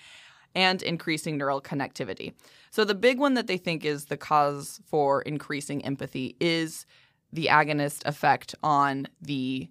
and 0.55 0.83
increasing 0.83 1.37
neural 1.37 1.61
connectivity. 1.61 2.35
So 2.71 2.85
the 2.85 2.95
big 2.95 3.19
one 3.19 3.35
that 3.35 3.47
they 3.47 3.57
think 3.57 3.85
is 3.85 4.07
the 4.07 4.17
cause 4.17 4.81
for 4.87 5.23
increasing 5.23 5.85
empathy 5.85 6.37
is 6.41 6.87
the 7.33 7.47
agonist 7.47 8.05
effect 8.07 8.55
on 8.63 9.07
the 9.21 9.69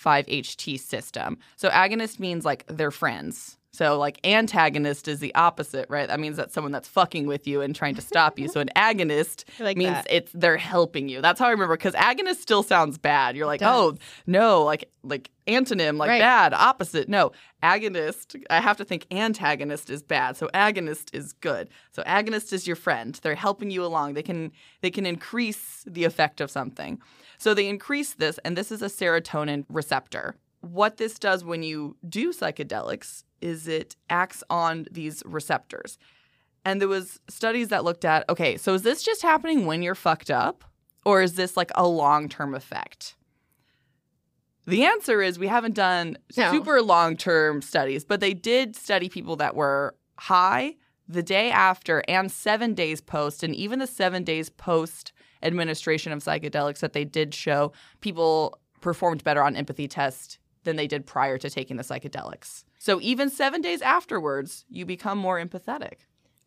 5-HT 0.00 0.78
system. 0.80 1.38
So 1.56 1.68
agonist 1.70 2.18
means 2.18 2.44
like 2.44 2.64
they're 2.66 2.90
friends. 2.90 3.58
So 3.74 3.98
like 3.98 4.20
antagonist 4.24 5.08
is 5.08 5.18
the 5.18 5.34
opposite, 5.34 5.86
right? 5.90 6.06
That 6.06 6.20
means 6.20 6.36
that 6.36 6.52
someone 6.52 6.70
that's 6.70 6.86
fucking 6.86 7.26
with 7.26 7.48
you 7.48 7.60
and 7.60 7.74
trying 7.74 7.96
to 7.96 8.00
stop 8.00 8.38
you. 8.38 8.46
So 8.46 8.60
an 8.60 8.70
agonist 8.76 9.42
like 9.58 9.76
means 9.76 9.94
that. 9.94 10.06
it's 10.08 10.30
they're 10.32 10.56
helping 10.56 11.08
you. 11.08 11.20
That's 11.20 11.40
how 11.40 11.46
I 11.46 11.50
remember 11.50 11.76
because 11.76 11.94
agonist 11.94 12.36
still 12.36 12.62
sounds 12.62 12.98
bad. 12.98 13.36
You're 13.36 13.46
like, 13.46 13.62
oh 13.62 13.96
no, 14.28 14.62
like 14.62 14.88
like 15.02 15.30
antonym, 15.48 15.98
like 15.98 16.08
Right. 16.08 16.20
bad, 16.20 16.54
opposite. 16.54 17.08
No, 17.08 17.32
agonist. 17.64 18.40
I 18.48 18.60
have 18.60 18.76
to 18.76 18.84
think 18.84 19.06
antagonist 19.10 19.90
is 19.90 20.02
bad. 20.04 20.36
So 20.36 20.48
agonist 20.54 21.12
is 21.12 21.32
good. 21.32 21.68
So 21.90 22.02
agonist 22.04 22.52
is 22.52 22.66
your 22.68 22.76
friend. 22.76 23.18
They're 23.22 23.34
helping 23.34 23.70
you 23.70 23.84
along. 23.84 24.14
They 24.14 24.22
can 24.22 24.52
they 24.82 24.90
can 24.90 25.04
increase 25.04 25.84
the 25.86 26.04
effect 26.04 26.40
of 26.40 26.50
something. 26.50 27.00
So 27.38 27.52
they 27.54 27.66
increase 27.68 28.14
this, 28.14 28.38
and 28.44 28.56
this 28.56 28.70
is 28.70 28.80
a 28.82 28.86
serotonin 28.86 29.64
receptor. 29.68 30.36
What 30.64 30.96
this 30.96 31.18
does 31.18 31.44
when 31.44 31.62
you 31.62 31.96
do 32.08 32.32
psychedelics 32.32 33.24
is 33.40 33.68
it 33.68 33.96
acts 34.08 34.42
on 34.48 34.86
these 34.90 35.22
receptors. 35.26 35.98
And 36.64 36.80
there 36.80 36.88
was 36.88 37.20
studies 37.28 37.68
that 37.68 37.84
looked 37.84 38.04
at, 38.04 38.28
okay, 38.30 38.56
so 38.56 38.72
is 38.74 38.82
this 38.82 39.02
just 39.02 39.22
happening 39.22 39.66
when 39.66 39.82
you're 39.82 39.94
fucked 39.94 40.30
up 40.30 40.64
or 41.04 41.20
is 41.20 41.34
this 41.34 41.56
like 41.56 41.70
a 41.74 41.86
long-term 41.86 42.54
effect? 42.54 43.16
The 44.66 44.84
answer 44.84 45.20
is 45.20 45.38
we 45.38 45.48
haven't 45.48 45.74
done 45.74 46.16
No. 46.38 46.50
super 46.50 46.80
long-term 46.80 47.60
studies, 47.60 48.02
but 48.04 48.20
they 48.20 48.32
did 48.32 48.74
study 48.74 49.10
people 49.10 49.36
that 49.36 49.54
were 49.54 49.94
high 50.18 50.76
the 51.06 51.22
day 51.22 51.50
after 51.50 52.02
and 52.08 52.32
7 52.32 52.72
days 52.72 53.02
post 53.02 53.42
and 53.42 53.54
even 53.54 53.78
the 53.78 53.86
7 53.86 54.24
days 54.24 54.48
post 54.48 55.12
administration 55.42 56.12
of 56.12 56.24
psychedelics 56.24 56.78
that 56.78 56.94
they 56.94 57.04
did 57.04 57.34
show 57.34 57.72
people 58.00 58.58
performed 58.80 59.22
better 59.22 59.42
on 59.42 59.54
empathy 59.54 59.86
test 59.86 60.38
than 60.64 60.76
they 60.76 60.86
did 60.86 61.06
prior 61.06 61.38
to 61.38 61.48
taking 61.50 61.76
the 61.76 61.82
psychedelics. 61.82 62.64
So 62.78 63.00
even 63.00 63.30
7 63.30 63.60
days 63.62 63.80
afterwards, 63.82 64.64
you 64.68 64.84
become 64.86 65.18
more 65.18 65.38
empathetic. 65.42 65.94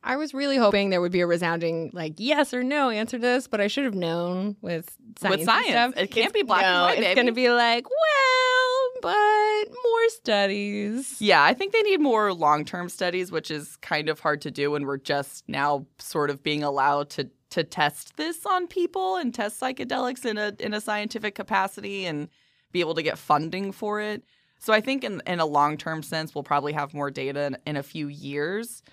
I 0.04 0.16
was 0.16 0.34
really 0.34 0.58
hoping 0.58 0.90
there 0.90 1.02
would 1.02 1.12
be 1.12 1.22
a 1.22 1.28
resounding 1.28 1.90
like 1.92 2.14
yes 2.18 2.54
or 2.54 2.64
no 2.64 2.90
answer 2.90 3.18
to 3.18 3.22
this, 3.22 3.48
but 3.48 3.60
I 3.60 3.68
should 3.68 3.84
have 3.84 3.96
known 3.96 4.56
with 4.62 4.96
science. 5.20 5.38
and 5.38 5.46
science. 5.46 5.68
stuff. 5.70 5.92
It 5.98 6.08
can't 6.12 6.28
It's- 6.28 6.32
be 6.32 6.44
black 6.44 6.64
and 6.64 6.74
no, 6.76 6.82
white, 6.84 6.92
It's 7.00 7.02
baby. 7.08 7.16
going 7.16 7.28
to 7.28 7.34
be 7.34 7.50
like 7.50 7.86
well, 7.90 8.90
but 9.02 9.72
more 9.74 10.10
studies. 10.10 11.16
Yeah, 11.20 11.44
I 11.44 11.54
think 11.54 11.74
they 11.74 11.82
need 11.82 12.00
more 12.00 12.32
long 12.34 12.64
term 12.64 12.90
studies, 12.90 13.32
which 13.32 13.52
is 13.52 13.76
kind 13.78 14.08
of 14.08 14.20
hard 14.20 14.42
to 14.42 14.52
do 14.52 14.72
when 14.72 14.86
we're 14.86 14.98
just 14.98 15.44
now 15.50 15.86
sort 16.00 16.30
of 16.30 16.44
being 16.44 16.64
allowed 16.64 17.10
to 17.12 17.30
to 17.50 17.64
test 17.64 18.18
this 18.18 18.46
on 18.46 18.68
people 18.68 19.16
and 19.16 19.34
test 19.34 19.60
psychedelics 19.60 20.26
in 20.26 20.38
a 20.38 20.54
in 20.60 20.74
a 20.74 20.82
scientific 20.82 21.34
capacity 21.34 22.06
and 22.06 22.30
be 22.72 22.80
able 22.80 22.96
to 22.96 23.04
get 23.04 23.18
funding 23.18 23.72
for 23.72 24.00
it. 24.02 24.24
So 24.60 24.74
I 24.74 24.82
think 24.82 25.04
in 25.04 25.22
in 25.28 25.40
a 25.40 25.46
long 25.46 25.78
term 25.78 26.04
sense, 26.04 26.34
we'll 26.34 26.44
probably 26.44 26.74
have 26.74 26.94
more 26.94 27.12
data 27.12 27.46
in, 27.46 27.58
in 27.66 27.78
a 27.78 27.84
few 27.84 28.08
years. 28.08 28.84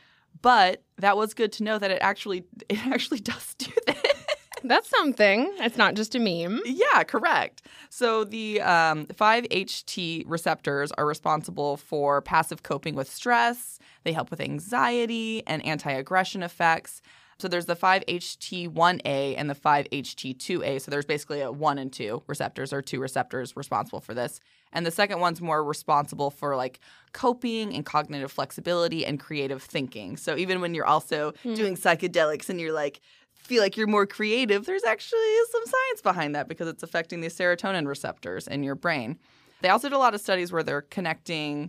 But 0.43 0.83
that 0.99 1.17
was 1.17 1.33
good 1.33 1.53
to 1.53 1.63
know 1.63 1.79
that 1.79 1.91
it 1.91 1.99
actually 2.01 2.45
it 2.69 2.87
actually 2.87 3.21
does 3.21 3.55
do 3.55 3.73
this. 3.87 3.97
That's 4.67 4.89
something. 4.89 5.53
It's 5.59 5.77
not 5.77 5.95
just 5.95 6.15
a 6.15 6.19
meme. 6.19 6.63
Yeah, 6.65 7.05
correct. 7.05 7.67
So 7.91 8.25
the 8.25 8.63
um, 8.63 9.05
5-HT 9.09 10.25
receptors 10.27 10.91
are 10.93 11.05
responsible 11.05 11.77
for 11.77 12.23
passive 12.23 12.63
coping 12.63 12.95
with 12.95 13.11
stress. 13.11 13.79
They 14.05 14.13
help 14.13 14.31
with 14.31 14.41
anxiety 14.41 15.43
and 15.47 15.65
anti-aggression 15.67 16.43
effects. 16.43 17.03
So 17.39 17.49
there's 17.49 17.67
the 17.67 17.77
5-HT1A 17.77 19.35
and 19.37 19.49
the 19.51 19.55
5-HT2A. 19.55 20.81
So 20.81 20.91
there's 20.91 21.05
basically 21.05 21.41
a 21.41 21.51
1 21.51 21.79
and 21.79 21.93
2 21.93 22.23
receptors 22.27 22.73
or 22.73 22.83
two 22.83 23.01
receptors 23.01 23.57
responsible 23.57 24.01
for 24.01 24.15
this. 24.15 24.41
And 24.73 24.85
the 24.85 24.91
second 24.91 25.21
one's 25.21 25.41
more 25.41 25.63
responsible 25.65 26.31
for 26.31 26.57
like 26.57 26.81
coping 27.13 27.75
and 27.75 27.85
cognitive 27.87 28.33
flexibility 28.33 29.07
and 29.07 29.21
creative 29.21 29.63
thinking. 29.63 30.17
So 30.17 30.37
even 30.37 30.61
when 30.61 30.75
you're 30.75 30.87
also 30.87 31.33
Hmm. 31.43 31.55
doing 31.55 31.77
psychedelics 31.77 32.49
and 32.49 32.61
you're 32.61 32.73
like 32.73 33.01
feel 33.35 33.63
like 33.63 33.77
you're 33.77 33.87
more 33.87 34.07
creative, 34.07 34.65
there's 34.65 34.85
actually 34.85 35.21
some 35.53 35.63
science 35.67 36.01
behind 36.03 36.35
that 36.35 36.49
because 36.49 36.67
it's 36.67 36.83
affecting 36.83 37.21
the 37.21 37.29
serotonin 37.29 37.87
receptors 37.87 38.49
in 38.49 38.63
your 38.63 38.75
brain. 38.75 39.19
They 39.61 39.69
also 39.69 39.89
did 39.91 39.95
a 39.95 39.99
lot 39.99 40.15
of 40.15 40.21
studies 40.23 40.51
where 40.51 40.63
they're 40.63 40.81
connecting 40.81 41.69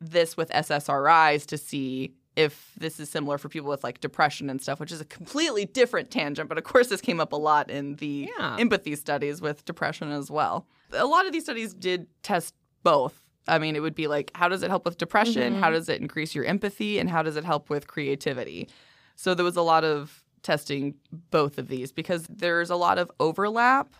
this 0.00 0.36
with 0.38 0.48
SSRIs 0.50 1.44
to 1.46 1.58
see 1.58 2.14
if 2.34 2.72
this 2.78 2.98
is 2.98 3.10
similar 3.10 3.36
for 3.38 3.48
people 3.48 3.68
with 3.68 3.84
like 3.84 4.00
depression 4.00 4.48
and 4.48 4.60
stuff, 4.60 4.80
which 4.80 4.92
is 4.92 5.00
a 5.00 5.04
completely 5.04 5.66
different 5.66 6.10
tangent. 6.10 6.48
But 6.48 6.58
of 6.58 6.64
course, 6.64 6.88
this 6.88 7.00
came 7.00 7.20
up 7.20 7.32
a 7.32 7.36
lot 7.36 7.70
in 7.70 7.96
the 7.96 8.30
Yeah. 8.38 8.56
empathy 8.58 8.96
studies 8.96 9.40
with 9.40 9.64
depression 9.64 10.10
as 10.10 10.30
well. 10.30 10.66
A 10.92 11.06
lot 11.06 11.26
of 11.26 11.32
these 11.32 11.44
studies 11.44 11.74
did 11.74 12.06
test 12.22 12.54
both. 12.82 13.20
I 13.48 13.58
mean, 13.58 13.76
it 13.76 13.80
would 13.80 13.94
be 13.94 14.06
like, 14.06 14.30
how 14.34 14.48
does 14.48 14.62
it 14.62 14.70
help 14.70 14.84
with 14.84 14.98
depression? 14.98 15.54
How 15.54 15.66
mm-hmm. 15.66 15.74
does 15.74 15.88
it 15.88 16.00
increase 16.00 16.34
your 16.34 16.44
empathy? 16.44 16.98
And 16.98 17.10
how 17.10 17.22
does 17.22 17.36
it 17.36 17.44
help 17.44 17.68
with 17.68 17.86
creativity? 17.86 18.68
So 19.16 19.34
there 19.34 19.44
was 19.44 19.56
a 19.56 19.62
lot 19.62 19.84
of 19.84 20.22
testing 20.42 20.94
both 21.30 21.58
of 21.58 21.68
these 21.68 21.92
because 21.92 22.26
there's 22.28 22.70
a 22.70 22.76
lot 22.76 22.98
of 22.98 23.10
overlap 23.20 23.94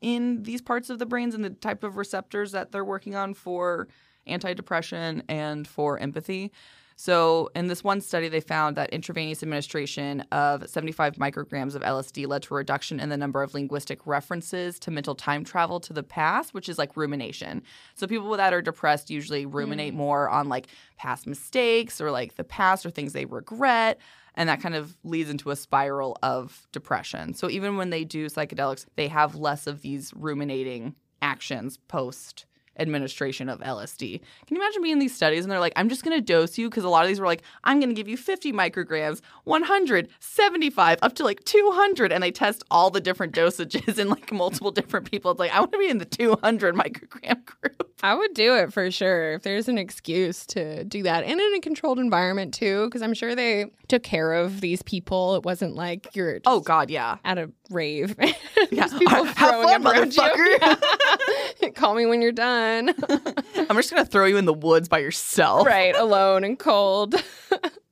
in 0.00 0.42
these 0.42 0.60
parts 0.60 0.90
of 0.90 0.98
the 0.98 1.06
brains 1.06 1.34
and 1.34 1.44
the 1.44 1.50
type 1.50 1.82
of 1.82 1.96
receptors 1.96 2.52
that 2.52 2.72
they're 2.72 2.84
working 2.84 3.14
on 3.14 3.34
for 3.34 3.88
antidepressant 4.26 5.22
and 5.28 5.66
for 5.66 5.98
empathy. 5.98 6.52
So, 6.98 7.50
in 7.54 7.66
this 7.66 7.84
one 7.84 8.00
study, 8.00 8.28
they 8.28 8.40
found 8.40 8.74
that 8.76 8.88
intravenous 8.88 9.42
administration 9.42 10.22
of 10.32 10.66
75 10.66 11.16
micrograms 11.16 11.74
of 11.74 11.82
LSD 11.82 12.26
led 12.26 12.42
to 12.44 12.54
a 12.54 12.56
reduction 12.56 13.00
in 13.00 13.10
the 13.10 13.18
number 13.18 13.42
of 13.42 13.52
linguistic 13.52 14.06
references 14.06 14.78
to 14.78 14.90
mental 14.90 15.14
time 15.14 15.44
travel 15.44 15.78
to 15.80 15.92
the 15.92 16.02
past, 16.02 16.54
which 16.54 16.70
is 16.70 16.78
like 16.78 16.96
rumination. 16.96 17.62
So, 17.96 18.06
people 18.06 18.34
that 18.34 18.54
are 18.54 18.62
depressed 18.62 19.10
usually 19.10 19.44
ruminate 19.44 19.92
mm. 19.92 19.98
more 19.98 20.30
on 20.30 20.48
like 20.48 20.68
past 20.96 21.26
mistakes 21.26 22.00
or 22.00 22.10
like 22.10 22.36
the 22.36 22.44
past 22.44 22.86
or 22.86 22.90
things 22.90 23.12
they 23.12 23.26
regret. 23.26 23.98
And 24.34 24.48
that 24.48 24.62
kind 24.62 24.74
of 24.74 24.96
leads 25.04 25.28
into 25.28 25.50
a 25.50 25.56
spiral 25.56 26.16
of 26.22 26.66
depression. 26.72 27.34
So, 27.34 27.50
even 27.50 27.76
when 27.76 27.90
they 27.90 28.04
do 28.04 28.26
psychedelics, 28.26 28.86
they 28.96 29.08
have 29.08 29.34
less 29.34 29.66
of 29.66 29.82
these 29.82 30.14
ruminating 30.16 30.94
actions 31.20 31.76
post 31.88 32.46
administration 32.78 33.48
of 33.48 33.60
LSD. 33.60 34.20
Can 34.46 34.56
you 34.56 34.62
imagine 34.62 34.82
being 34.82 34.94
in 34.94 34.98
these 34.98 35.14
studies 35.14 35.44
and 35.44 35.50
they're 35.50 35.60
like, 35.60 35.72
I'm 35.76 35.88
just 35.88 36.04
going 36.04 36.16
to 36.16 36.20
dose 36.20 36.58
you? 36.58 36.68
Because 36.68 36.84
a 36.84 36.88
lot 36.88 37.02
of 37.02 37.08
these 37.08 37.20
were 37.20 37.26
like, 37.26 37.42
I'm 37.64 37.80
going 37.80 37.90
to 37.90 37.94
give 37.94 38.08
you 38.08 38.16
50 38.16 38.52
micrograms, 38.52 39.20
100, 39.44 40.08
75, 40.20 40.98
up 41.02 41.14
to 41.14 41.24
like 41.24 41.44
200. 41.44 42.12
And 42.12 42.22
they 42.22 42.30
test 42.30 42.64
all 42.70 42.90
the 42.90 43.00
different 43.00 43.34
dosages 43.34 43.98
in 43.98 44.08
like 44.08 44.32
multiple 44.32 44.70
different 44.70 45.10
people. 45.10 45.30
It's 45.30 45.40
like, 45.40 45.52
I 45.52 45.60
want 45.60 45.72
to 45.72 45.78
be 45.78 45.88
in 45.88 45.98
the 45.98 46.04
200 46.04 46.74
microgram 46.74 47.44
group. 47.44 47.95
I 48.02 48.14
would 48.14 48.34
do 48.34 48.54
it 48.56 48.72
for 48.72 48.90
sure 48.90 49.32
if 49.32 49.42
there's 49.42 49.68
an 49.68 49.78
excuse 49.78 50.44
to 50.48 50.84
do 50.84 51.02
that 51.04 51.24
and 51.24 51.40
in 51.40 51.54
a 51.54 51.60
controlled 51.60 51.98
environment 51.98 52.52
too, 52.52 52.84
because 52.86 53.00
I'm 53.02 53.14
sure 53.14 53.34
they 53.34 53.66
took 53.88 54.02
care 54.02 54.34
of 54.34 54.60
these 54.60 54.82
people. 54.82 55.34
It 55.36 55.44
wasn't 55.44 55.74
like 55.74 56.14
you're 56.14 56.40
Oh, 56.44 56.60
God, 56.60 56.90
yeah. 56.90 57.16
at 57.24 57.38
a 57.38 57.50
rave. 57.70 58.14
Yeah. 58.70 58.86
People 58.88 59.24
Have 59.24 59.36
throwing 59.36 59.82
fun, 59.82 60.10
motherfucker. 60.10 60.76
Yeah. 61.62 61.70
Call 61.70 61.94
me 61.94 62.04
when 62.06 62.20
you're 62.20 62.32
done. 62.32 62.90
I'm 63.08 63.76
just 63.76 63.90
going 63.90 64.04
to 64.04 64.10
throw 64.10 64.26
you 64.26 64.36
in 64.36 64.44
the 64.44 64.52
woods 64.52 64.88
by 64.88 64.98
yourself. 64.98 65.66
right, 65.66 65.94
alone 65.94 66.42
and 66.44 66.58
cold. 66.58 67.14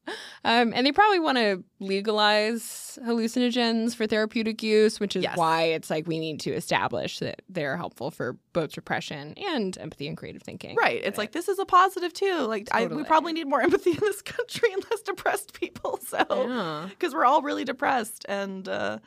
um, 0.45 0.73
and 0.75 0.87
they 0.87 0.93
probably 0.93 1.21
want 1.21 1.39
to 1.39 1.63
legalize 1.81 2.99
hallucinogens 3.07 3.95
for 3.95 4.07
therapeutic 4.07 4.63
use, 4.63 5.01
which 5.01 5.17
is 5.17 5.23
Yes. 5.23 5.37
why 5.37 5.63
it's 5.63 5.91
like 5.91 6.07
we 6.07 6.19
need 6.19 6.41
to 6.41 6.51
establish 6.53 7.19
that 7.21 7.43
they're 7.49 7.77
helpful 7.77 8.11
for 8.11 8.37
both 8.53 8.73
depression 8.73 9.35
and 9.37 9.77
empathy 9.79 10.07
and 10.07 10.17
creative 10.17 10.43
thinking. 10.43 10.77
Right. 10.77 11.01
It's 11.03 11.19
like 11.19 11.33
this 11.33 11.49
is 11.49 11.59
a 11.59 11.65
positive 11.65 12.13
too. 12.13 12.41
Like 12.47 12.69
I, 12.73 12.87
we 12.87 13.05
probably 13.05 13.33
need 13.33 13.47
more 13.49 13.61
empathy 13.69 13.91
in 13.93 13.99
this 14.01 14.23
country 14.23 14.73
and 14.73 14.85
less 14.91 15.01
depressed 15.03 15.53
people. 15.55 15.99
So 16.07 16.19
Yeah. 16.31 16.87
because 16.91 17.15
we're 17.15 17.25
all 17.25 17.43
really 17.43 17.65
depressed 17.65 18.25
and 18.29 18.69
uh, 18.69 18.99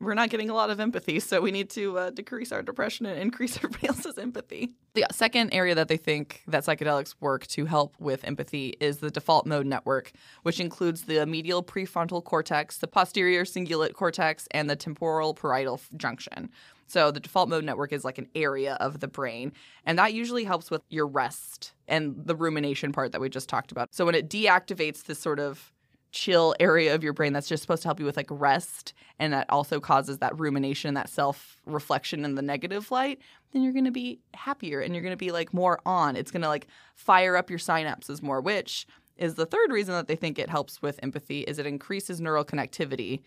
we're 0.00 0.14
not 0.14 0.30
getting 0.30 0.50
a 0.50 0.54
lot 0.54 0.70
of 0.70 0.80
empathy, 0.80 1.20
so 1.20 1.40
we 1.40 1.50
need 1.50 1.70
to 1.70 1.98
uh, 1.98 2.10
decrease 2.10 2.52
our 2.52 2.62
depression 2.62 3.06
and 3.06 3.18
increase 3.18 3.56
everybody 3.58 3.88
else's 3.88 4.18
empathy. 4.18 4.70
The 4.94 5.06
second 5.12 5.52
area 5.52 5.74
that 5.74 5.88
they 5.88 5.96
think 5.96 6.42
that 6.46 6.64
psychedelics 6.64 7.14
work 7.20 7.46
to 7.48 7.64
help 7.64 7.94
with 7.98 8.24
empathy 8.24 8.74
is 8.80 8.98
the 8.98 9.10
default 9.10 9.46
mode 9.46 9.66
network, 9.66 10.12
which 10.42 10.60
includes 10.60 11.02
the 11.02 11.26
medial 11.26 11.62
prefrontal 11.62 12.22
cortex, 12.22 12.78
the 12.78 12.86
posterior 12.86 13.44
cingulate 13.44 13.94
cortex, 13.94 14.46
and 14.52 14.70
the 14.70 14.76
temporal 14.76 15.34
parietal 15.34 15.80
junction. 15.96 16.50
So 16.86 17.10
the 17.10 17.20
default 17.20 17.50
mode 17.50 17.64
network 17.64 17.92
is 17.92 18.04
like 18.04 18.18
an 18.18 18.28
area 18.34 18.74
of 18.80 19.00
the 19.00 19.08
brain, 19.08 19.52
and 19.84 19.98
that 19.98 20.14
usually 20.14 20.44
helps 20.44 20.70
with 20.70 20.82
your 20.88 21.06
rest 21.06 21.74
and 21.86 22.14
the 22.24 22.34
rumination 22.34 22.92
part 22.92 23.12
that 23.12 23.20
we 23.20 23.28
just 23.28 23.48
talked 23.48 23.72
about. 23.72 23.94
So 23.94 24.06
when 24.06 24.14
it 24.14 24.30
deactivates 24.30 25.04
this 25.04 25.18
sort 25.18 25.38
of 25.38 25.72
chill 26.10 26.54
area 26.58 26.94
of 26.94 27.04
your 27.04 27.12
brain 27.12 27.32
that's 27.32 27.48
just 27.48 27.62
supposed 27.62 27.82
to 27.82 27.88
help 27.88 28.00
you 28.00 28.06
with 28.06 28.16
like 28.16 28.28
rest 28.30 28.94
and 29.18 29.32
that 29.32 29.46
also 29.50 29.78
causes 29.80 30.18
that 30.18 30.38
rumination 30.38 30.94
that 30.94 31.08
self 31.08 31.58
reflection 31.66 32.24
in 32.24 32.34
the 32.34 32.42
negative 32.42 32.90
light 32.90 33.18
then 33.52 33.62
you're 33.62 33.72
going 33.72 33.84
to 33.84 33.90
be 33.90 34.18
happier 34.34 34.80
and 34.80 34.94
you're 34.94 35.02
going 35.02 35.12
to 35.12 35.16
be 35.16 35.30
like 35.30 35.52
more 35.52 35.80
on 35.84 36.16
it's 36.16 36.30
going 36.30 36.42
to 36.42 36.48
like 36.48 36.66
fire 36.94 37.36
up 37.36 37.50
your 37.50 37.58
synapses 37.58 38.22
more 38.22 38.40
which 38.40 38.86
is 39.16 39.34
the 39.34 39.46
third 39.46 39.70
reason 39.70 39.94
that 39.94 40.06
they 40.06 40.16
think 40.16 40.38
it 40.38 40.48
helps 40.48 40.80
with 40.80 40.98
empathy 41.02 41.40
is 41.40 41.58
it 41.58 41.66
increases 41.66 42.20
neural 42.20 42.44
connectivity 42.44 43.20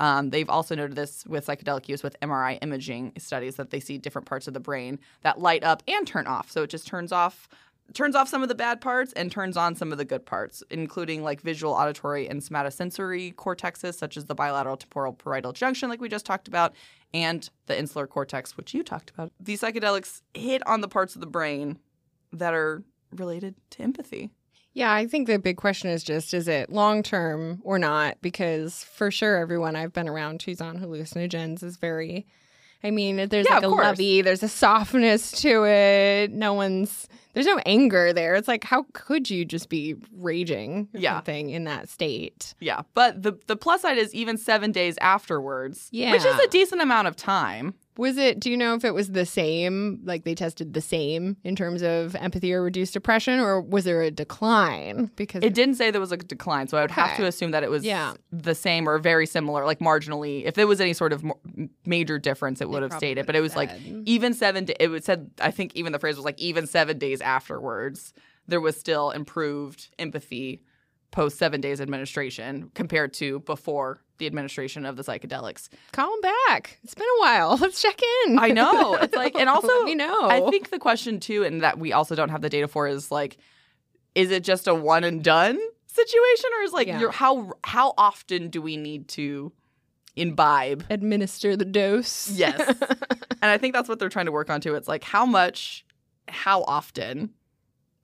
um, 0.00 0.30
they've 0.30 0.48
also 0.48 0.74
noted 0.74 0.96
this 0.96 1.24
with 1.26 1.46
psychedelic 1.46 1.88
use 1.88 2.02
with 2.02 2.18
MRI 2.20 2.58
imaging 2.62 3.12
studies 3.18 3.56
that 3.56 3.70
they 3.70 3.80
see 3.80 3.98
different 3.98 4.26
parts 4.26 4.48
of 4.48 4.54
the 4.54 4.60
brain 4.60 4.98
that 5.22 5.40
light 5.40 5.62
up 5.62 5.82
and 5.86 6.06
turn 6.06 6.26
off. 6.26 6.50
So 6.50 6.62
it 6.62 6.70
just 6.70 6.86
turns 6.86 7.12
off 7.12 7.48
turns 7.92 8.16
off 8.16 8.28
some 8.28 8.42
of 8.42 8.48
the 8.48 8.54
bad 8.54 8.80
parts 8.80 9.12
and 9.12 9.30
turns 9.30 9.56
on 9.56 9.74
some 9.74 9.92
of 9.92 9.98
the 9.98 10.04
good 10.04 10.24
parts, 10.24 10.62
including 10.70 11.22
like 11.22 11.40
visual, 11.40 11.74
auditory, 11.74 12.28
and 12.28 12.40
somatosensory 12.40 13.34
cortexes, 13.34 13.94
such 13.94 14.16
as 14.16 14.24
the 14.24 14.34
bilateral 14.34 14.76
temporal 14.76 15.12
parietal 15.12 15.52
junction, 15.52 15.88
like 15.88 16.00
we 16.00 16.08
just 16.08 16.26
talked 16.26 16.48
about, 16.48 16.74
and 17.12 17.50
the 17.66 17.78
insular 17.78 18.06
cortex, 18.06 18.56
which 18.56 18.74
you 18.74 18.82
talked 18.82 19.10
about. 19.10 19.32
These 19.38 19.60
psychedelics 19.60 20.22
hit 20.32 20.66
on 20.66 20.80
the 20.80 20.88
parts 20.88 21.14
of 21.14 21.20
the 21.20 21.26
brain 21.26 21.78
that 22.32 22.54
are 22.54 22.82
related 23.12 23.54
to 23.70 23.82
empathy. 23.82 24.30
Yeah, 24.72 24.92
I 24.92 25.06
think 25.06 25.28
the 25.28 25.38
big 25.38 25.56
question 25.56 25.88
is 25.88 26.02
just 26.02 26.34
is 26.34 26.48
it 26.48 26.70
long 26.70 27.04
term 27.04 27.60
or 27.62 27.78
not? 27.78 28.20
Because 28.20 28.82
for 28.82 29.12
sure, 29.12 29.36
everyone 29.36 29.76
I've 29.76 29.92
been 29.92 30.08
around 30.08 30.42
who's 30.42 30.60
on 30.60 30.78
hallucinogens 30.78 31.62
is 31.62 31.76
very, 31.76 32.26
I 32.84 32.90
mean, 32.90 33.16
there's 33.30 33.46
Yeah, 33.48 33.54
like 33.54 33.64
a 33.64 33.68
course. 33.68 33.98
there's 33.98 34.42
a 34.42 34.48
softness 34.48 35.32
to 35.42 35.64
it. 35.64 36.30
No 36.32 36.52
one's, 36.52 37.08
there's 37.32 37.46
no 37.46 37.58
anger 37.64 38.12
there. 38.12 38.34
It's 38.34 38.46
like, 38.46 38.62
how 38.62 38.84
could 38.92 39.30
you 39.30 39.44
just 39.46 39.68
be 39.70 39.96
raging 40.16 40.88
Yeah. 40.92 41.14
something 41.16 41.48
in 41.50 41.64
that 41.64 41.88
state? 41.88 42.54
Yeah, 42.60 42.82
but 42.92 43.22
the 43.22 43.32
the 43.46 43.56
plus 43.56 43.80
side 43.82 43.96
is 43.98 44.14
even 44.14 44.36
seven 44.36 44.70
days 44.70 44.98
afterwards, 45.00 45.88
yeah. 45.92 46.12
which 46.12 46.24
is 46.26 46.38
a 46.38 46.46
decent 46.48 46.82
amount 46.82 47.08
of 47.08 47.16
time. 47.16 47.74
Was 47.96 48.18
it, 48.18 48.40
do 48.40 48.50
you 48.50 48.56
know 48.56 48.74
if 48.74 48.84
it 48.84 48.92
was 48.92 49.12
the 49.12 49.24
same, 49.24 50.00
like 50.04 50.24
they 50.24 50.34
tested 50.34 50.74
the 50.74 50.80
same 50.80 51.36
in 51.44 51.54
terms 51.54 51.80
of 51.82 52.16
empathy 52.16 52.52
or 52.52 52.60
reduced 52.62 52.92
depression, 52.92 53.38
or 53.38 53.60
was 53.60 53.84
there 53.84 54.02
a 54.02 54.10
decline? 54.10 55.12
Because 55.14 55.44
It 55.44 55.54
didn't 55.54 55.76
say 55.76 55.92
there 55.92 56.00
was 56.00 56.10
a 56.10 56.16
decline, 56.16 56.66
so 56.66 56.76
I 56.76 56.80
would 56.80 56.90
have 56.90 57.16
to 57.18 57.24
assume 57.24 57.52
that 57.52 57.62
it 57.62 57.70
was 57.70 57.84
Yeah. 57.84 58.14
the 58.32 58.54
same 58.54 58.88
or 58.88 58.98
very 58.98 59.26
similar, 59.26 59.64
like 59.64 59.78
marginally. 59.78 60.44
If 60.44 60.54
there 60.54 60.66
was 60.66 60.80
any 60.80 60.92
sort 60.92 61.12
of 61.12 61.24
major 61.86 62.18
difference, 62.18 62.60
it 62.60 62.68
would 62.68 62.82
have 62.82 62.92
stated. 62.92 63.26
But 63.26 63.36
it 63.36 63.40
was 63.40 63.54
like 63.54 63.70
even 64.06 64.34
seven. 64.34 64.66
It 64.80 64.88
would 64.88 65.04
said. 65.04 65.30
I 65.40 65.52
think 65.52 65.74
even 65.76 65.92
the 65.92 65.98
phrase 66.00 66.16
was 66.16 66.24
like 66.24 66.40
even 66.40 66.66
seven 66.66 66.98
days 66.98 67.20
afterwards, 67.20 68.12
there 68.48 68.60
was 68.60 68.76
still 68.76 69.10
improved 69.12 69.88
empathy 70.00 70.62
post 71.14 71.38
seven 71.38 71.60
days 71.60 71.80
administration 71.80 72.70
compared 72.74 73.14
to 73.14 73.38
before 73.40 74.02
the 74.18 74.26
administration 74.26 74.84
of 74.84 74.96
the 74.96 75.04
psychedelics. 75.04 75.68
call 75.92 76.12
him 76.12 76.20
back. 76.48 76.78
It's 76.82 76.94
been 76.94 77.06
a 77.18 77.20
while. 77.20 77.56
Let's 77.60 77.80
check 77.80 78.00
in. 78.26 78.38
I 78.38 78.48
know. 78.48 78.94
It's 78.96 79.14
like, 79.24 79.36
and 79.36 79.48
also, 79.48 79.68
Let 79.68 79.84
me 79.84 79.94
know. 79.94 80.28
I 80.28 80.50
think 80.50 80.70
the 80.70 80.78
question 80.78 81.20
too, 81.20 81.44
and 81.44 81.62
that 81.62 81.78
we 81.78 81.92
also 81.92 82.14
don't 82.16 82.30
have 82.30 82.42
the 82.42 82.50
data 82.50 82.66
for, 82.66 82.88
is 82.88 83.12
like, 83.12 83.36
is 84.16 84.30
it 84.32 84.42
just 84.44 84.66
a 84.66 84.74
one 84.74 85.04
and 85.04 85.22
done 85.22 85.58
situation, 85.86 86.50
or 86.58 86.62
is 86.64 86.72
like, 86.72 86.88
Yeah. 86.88 87.10
how 87.12 87.52
how 87.62 87.94
often 87.96 88.48
do 88.50 88.60
we 88.60 88.76
need 88.76 89.06
to 89.10 89.52
imbibe? 90.16 90.84
administer 90.90 91.56
the 91.56 91.64
dose. 91.64 92.28
Yes, 92.30 92.58
and 93.40 93.50
I 93.50 93.58
think 93.58 93.72
that's 93.74 93.88
what 93.88 93.98
they're 94.00 94.08
trying 94.08 94.26
to 94.26 94.32
work 94.32 94.50
on 94.50 94.60
too. 94.60 94.74
It's 94.74 94.88
like 94.88 95.04
how 95.04 95.24
much, 95.26 95.84
how 96.28 96.62
often, 96.64 97.30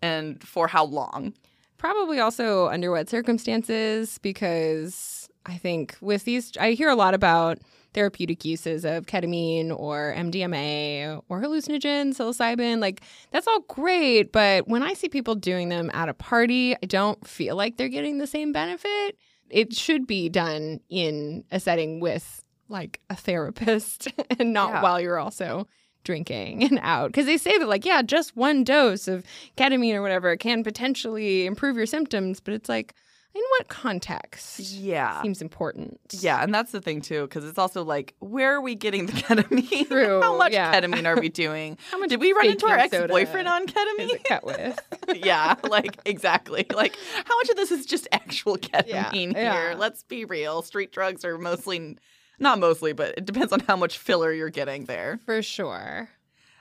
and 0.00 0.40
for 0.42 0.68
how 0.68 0.84
long. 0.84 1.34
Probably 1.80 2.20
also 2.20 2.68
under 2.68 2.90
what 2.90 3.08
circumstances, 3.08 4.18
because 4.18 5.30
I 5.46 5.56
think 5.56 5.96
with 6.02 6.24
these, 6.24 6.52
I 6.60 6.72
hear 6.72 6.90
a 6.90 6.94
lot 6.94 7.14
about 7.14 7.58
therapeutic 7.94 8.44
uses 8.44 8.84
of 8.84 9.06
ketamine 9.06 9.74
or 9.74 10.14
MDMA 10.14 11.22
or 11.30 11.40
hallucinogen, 11.40 12.08
psilocybin. 12.14 12.80
Like, 12.80 13.00
that's 13.32 13.46
all 13.46 13.60
great. 13.60 14.30
But 14.30 14.68
when 14.68 14.82
I 14.82 14.92
see 14.92 15.08
people 15.08 15.34
doing 15.34 15.70
them 15.70 15.90
at 15.94 16.10
a 16.10 16.14
party, 16.14 16.76
I 16.76 16.86
don't 16.86 17.26
feel 17.26 17.56
like 17.56 17.78
they're 17.78 17.88
getting 17.88 18.18
the 18.18 18.26
same 18.26 18.52
benefit. 18.52 19.16
It 19.48 19.74
should 19.74 20.06
be 20.06 20.28
done 20.28 20.80
in 20.90 21.44
a 21.50 21.58
setting 21.58 21.98
with 21.98 22.44
like 22.68 23.00
a 23.08 23.16
therapist 23.16 24.06
and 24.38 24.52
not 24.52 24.68
Yeah. 24.74 24.82
while 24.82 25.00
you're 25.00 25.18
also 25.18 25.66
drinking 26.04 26.64
and 26.64 26.78
out 26.82 27.08
because 27.08 27.26
they 27.26 27.36
say 27.36 27.56
that 27.58 27.68
like 27.68 27.84
yeah 27.84 28.02
just 28.02 28.36
one 28.36 28.64
dose 28.64 29.06
of 29.08 29.24
ketamine 29.56 29.94
or 29.94 30.02
whatever 30.02 30.36
can 30.36 30.62
potentially 30.64 31.46
improve 31.46 31.76
your 31.76 31.86
symptoms 31.86 32.40
but 32.40 32.54
it's 32.54 32.68
like 32.68 32.94
in 33.32 33.42
what 33.58 33.68
context 33.68 34.58
Yeah. 34.58 35.22
seems 35.22 35.40
important 35.40 36.00
Yeah, 36.18 36.42
and 36.42 36.52
that's 36.52 36.72
the 36.72 36.80
thing 36.80 37.00
too, 37.00 37.22
because 37.28 37.44
it's 37.44 37.58
also 37.58 37.84
like, 37.84 38.14
where 38.18 38.56
are 38.56 38.60
we 38.60 38.74
getting 38.74 39.06
the 39.06 39.12
ketamine? 39.22 39.86
True, 39.86 40.20
How 40.22 40.36
much 40.36 40.52
yeah. 40.52 40.74
ketamine 40.74 41.06
are 41.06 41.14
we 41.20 41.28
doing? 41.44 41.78
How 41.92 41.98
much 41.98 42.08
Did 42.08 42.20
we 42.20 42.32
run 42.32 42.46
into 42.48 42.66
our 42.66 42.76
ex-boyfriend 42.76 43.46
on 43.46 43.68
ketamine? 43.68 44.24
cut 44.24 44.44
with 44.44 44.80
yeah, 45.14 45.54
like 45.62 45.96
exactly. 46.06 46.66
Like 46.74 46.96
how 47.24 47.36
much 47.38 47.50
of 47.50 47.54
this 47.56 47.70
is 47.70 47.86
just 47.86 48.08
actual 48.10 48.56
ketamine 48.58 49.34
yeah. 49.34 49.52
here? 49.68 49.74
Let's 49.78 50.02
be 50.02 50.24
real. 50.24 50.62
Street 50.62 50.90
drugs 50.90 51.24
are 51.24 51.38
mostly 51.38 51.98
not 52.40 52.58
mostly, 52.58 52.92
but 52.92 53.14
it 53.16 53.26
depends 53.26 53.52
on 53.52 53.60
how 53.60 53.76
much 53.76 53.98
filler 53.98 54.32
you're 54.32 54.50
getting 54.50 54.86
there. 54.86 55.20
for 55.24 55.42
sure 55.42 56.08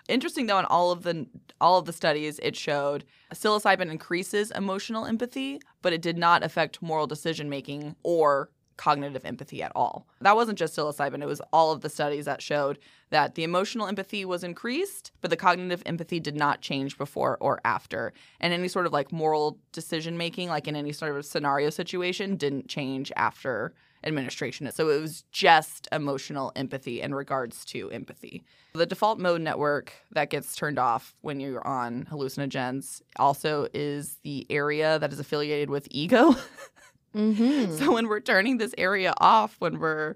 Interesting 0.10 0.48
though, 0.48 0.58
in 0.58 0.66
all 0.66 0.92
of 0.92 1.04
the 1.04 1.28
all 1.62 1.78
of 1.78 1.86
the 1.86 1.94
studies, 1.94 2.40
it 2.42 2.56
showed 2.56 3.06
psilocybin 3.32 3.92
increases 3.92 4.50
emotional 4.52 5.06
empathy, 5.06 5.62
but 5.84 5.94
it 5.94 6.02
did 6.02 6.18
not 6.18 6.44
affect 6.44 6.82
moral 6.82 7.06
decision 7.06 7.48
making 7.48 7.96
or 8.02 8.50
cognitive 8.76 9.26
empathy 9.26 9.62
at 9.62 9.72
all. 9.76 10.08
That 10.22 10.36
wasn't 10.36 10.58
just 10.58 10.76
psilocybin; 10.76 11.22
it 11.22 11.28
was 11.28 11.42
all 11.54 11.72
of 11.72 11.82
the 11.82 11.90
studies 11.90 12.26
that 12.26 12.42
showed 12.42 12.80
that 13.12 13.36
the 13.36 13.44
emotional 13.44 13.86
empathy 13.86 14.26
was 14.26 14.44
increased, 14.44 15.12
but 15.22 15.30
the 15.30 15.38
cognitive 15.38 15.84
empathy 15.86 16.20
did 16.20 16.36
not 16.36 16.62
change 16.62 16.98
before 16.98 17.38
or 17.40 17.62
after. 17.64 18.12
And 18.40 18.52
any 18.52 18.68
sort 18.68 18.88
of 18.88 18.94
like 18.94 19.12
moral 19.12 19.60
decision 19.74 20.18
making, 20.18 20.50
like 20.50 20.68
in 20.68 20.76
any 20.76 20.92
sort 20.92 21.16
of 21.16 21.24
scenario 21.24 21.70
situation, 21.70 22.36
didn't 22.36 22.68
change 22.68 23.12
after 23.16 23.76
administration. 24.04 24.72
So 24.72 24.90
it 24.90 25.02
was 25.02 25.24
just 25.32 25.88
emotional 25.92 26.52
empathy 26.56 27.02
in 27.02 27.14
regards 27.14 27.66
to 27.66 27.90
empathy. 27.92 28.44
The 28.74 28.86
default 28.86 29.20
mode 29.20 29.42
network 29.42 29.94
that 30.12 30.30
gets 30.30 30.56
turned 30.56 30.80
off 30.80 31.16
when 31.22 31.40
you're 31.40 31.66
on 31.66 32.06
hallucinogens 32.12 33.02
also 33.18 33.68
is 33.74 34.18
the 34.24 34.46
area 34.50 35.00
that 35.00 35.12
is 35.12 35.20
affiliated 35.20 35.70
with 35.70 35.88
ego. 35.92 36.36
mm-hmm. 37.16 37.76
so 37.76 37.94
when 37.94 38.08
we're 38.08 38.20
turning 38.20 38.58
this 38.58 38.76
area 38.78 39.14
off 39.20 39.56
when 39.60 39.80
we're 39.80 40.16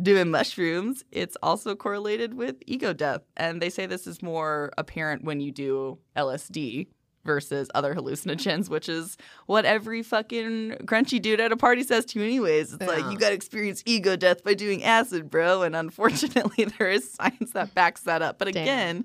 doing 0.00 0.30
mushrooms, 0.30 1.04
it's 1.12 1.36
also 1.42 1.76
correlated 1.76 2.34
with 2.34 2.56
ego 2.66 2.92
death. 2.92 3.22
And 3.36 3.62
they 3.62 3.70
say 3.70 3.86
this 3.86 4.06
is 4.06 4.22
more 4.22 4.72
apparent 4.76 5.24
when 5.24 5.40
you 5.40 5.52
do 5.52 5.98
LSD 6.16 6.88
versus 7.24 7.70
other 7.74 7.94
hallucinogens, 7.94 8.68
which 8.68 8.88
is 8.88 9.16
what 9.46 9.64
every 9.64 10.02
fucking 10.02 10.72
crunchy 10.84 11.20
dude 11.20 11.40
at 11.40 11.52
a 11.52 11.56
party 11.56 11.82
says 11.82 12.04
to 12.06 12.18
you 12.18 12.24
anyways. 12.24 12.72
It's 12.74 12.86
like 12.86 13.10
you 13.10 13.18
gotta 13.18 13.34
experience 13.34 13.82
ego 13.86 14.16
death 14.16 14.44
by 14.44 14.54
doing 14.54 14.84
acid, 14.84 15.30
bro. 15.30 15.62
And 15.62 15.74
unfortunately 15.74 16.64
there 16.78 16.90
is 16.90 17.10
science 17.12 17.52
that 17.52 17.74
backs 17.74 18.02
that 18.02 18.22
up. 18.22 18.38
But 18.38 18.52
Damn. 18.52 18.62
again, 18.62 19.04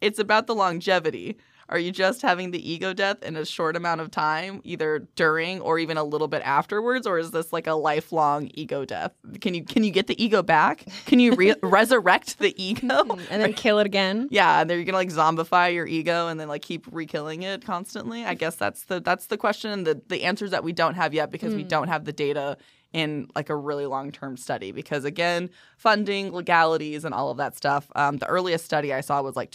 it's 0.00 0.18
about 0.18 0.46
the 0.46 0.54
longevity. 0.54 1.36
Are 1.70 1.78
you 1.78 1.92
just 1.92 2.20
having 2.20 2.50
the 2.50 2.70
ego 2.70 2.92
death 2.92 3.22
in 3.22 3.36
a 3.36 3.46
short 3.46 3.76
amount 3.76 4.00
of 4.00 4.10
time, 4.10 4.60
either 4.64 5.06
during 5.14 5.60
or 5.60 5.78
even 5.78 5.96
a 5.96 6.02
little 6.04 6.26
bit 6.28 6.42
afterwards, 6.44 7.06
or 7.06 7.18
is 7.18 7.30
this 7.30 7.52
like 7.52 7.66
a 7.68 7.74
lifelong 7.74 8.50
ego 8.54 8.84
death? 8.84 9.12
Can 9.40 9.54
you 9.54 9.64
can 9.64 9.84
you 9.84 9.92
get 9.92 10.08
the 10.08 10.22
ego 10.22 10.42
back? 10.42 10.84
Can 11.06 11.20
you 11.20 11.32
re- 11.34 11.54
resurrect 11.62 12.40
the 12.40 12.52
ego? 12.62 13.04
and 13.30 13.40
then 13.42 13.52
kill 13.52 13.78
it 13.78 13.86
again 13.86 14.26
Yeah, 14.32 14.60
and 14.60 14.68
then 14.68 14.78
you're 14.78 14.84
gonna 14.84 14.98
like 14.98 15.10
zombify 15.10 15.72
your 15.72 15.86
ego 15.86 16.26
and 16.28 16.40
then 16.40 16.48
like 16.48 16.62
keep 16.62 16.86
re-killing 16.90 17.42
it 17.44 17.64
constantly. 17.64 18.24
I 18.24 18.34
guess 18.34 18.56
that's 18.56 18.84
the 18.84 19.00
that's 19.00 19.26
the 19.26 19.36
question 19.38 19.70
and 19.70 19.86
the 19.86 20.02
the 20.08 20.24
answers 20.24 20.50
that 20.50 20.64
we 20.64 20.72
don't 20.72 20.94
have 20.94 21.14
yet 21.14 21.30
because 21.30 21.54
we 21.54 21.64
Mm. 21.64 21.68
don't 21.68 21.88
have 21.88 22.04
the 22.04 22.12
data 22.12 22.56
in 22.92 23.28
like 23.36 23.48
a 23.48 23.54
really 23.54 23.86
long 23.86 24.10
term 24.10 24.36
study. 24.36 24.72
Because 24.72 25.04
again, 25.04 25.50
funding, 25.76 26.32
legalities, 26.32 27.04
and 27.04 27.14
all 27.14 27.30
of 27.30 27.36
that 27.36 27.56
stuff. 27.56 27.88
Um, 27.94 28.16
the 28.16 28.26
earliest 28.26 28.64
study 28.64 28.92
I 28.92 29.00
saw 29.02 29.22
was 29.22 29.36
like 29.36 29.52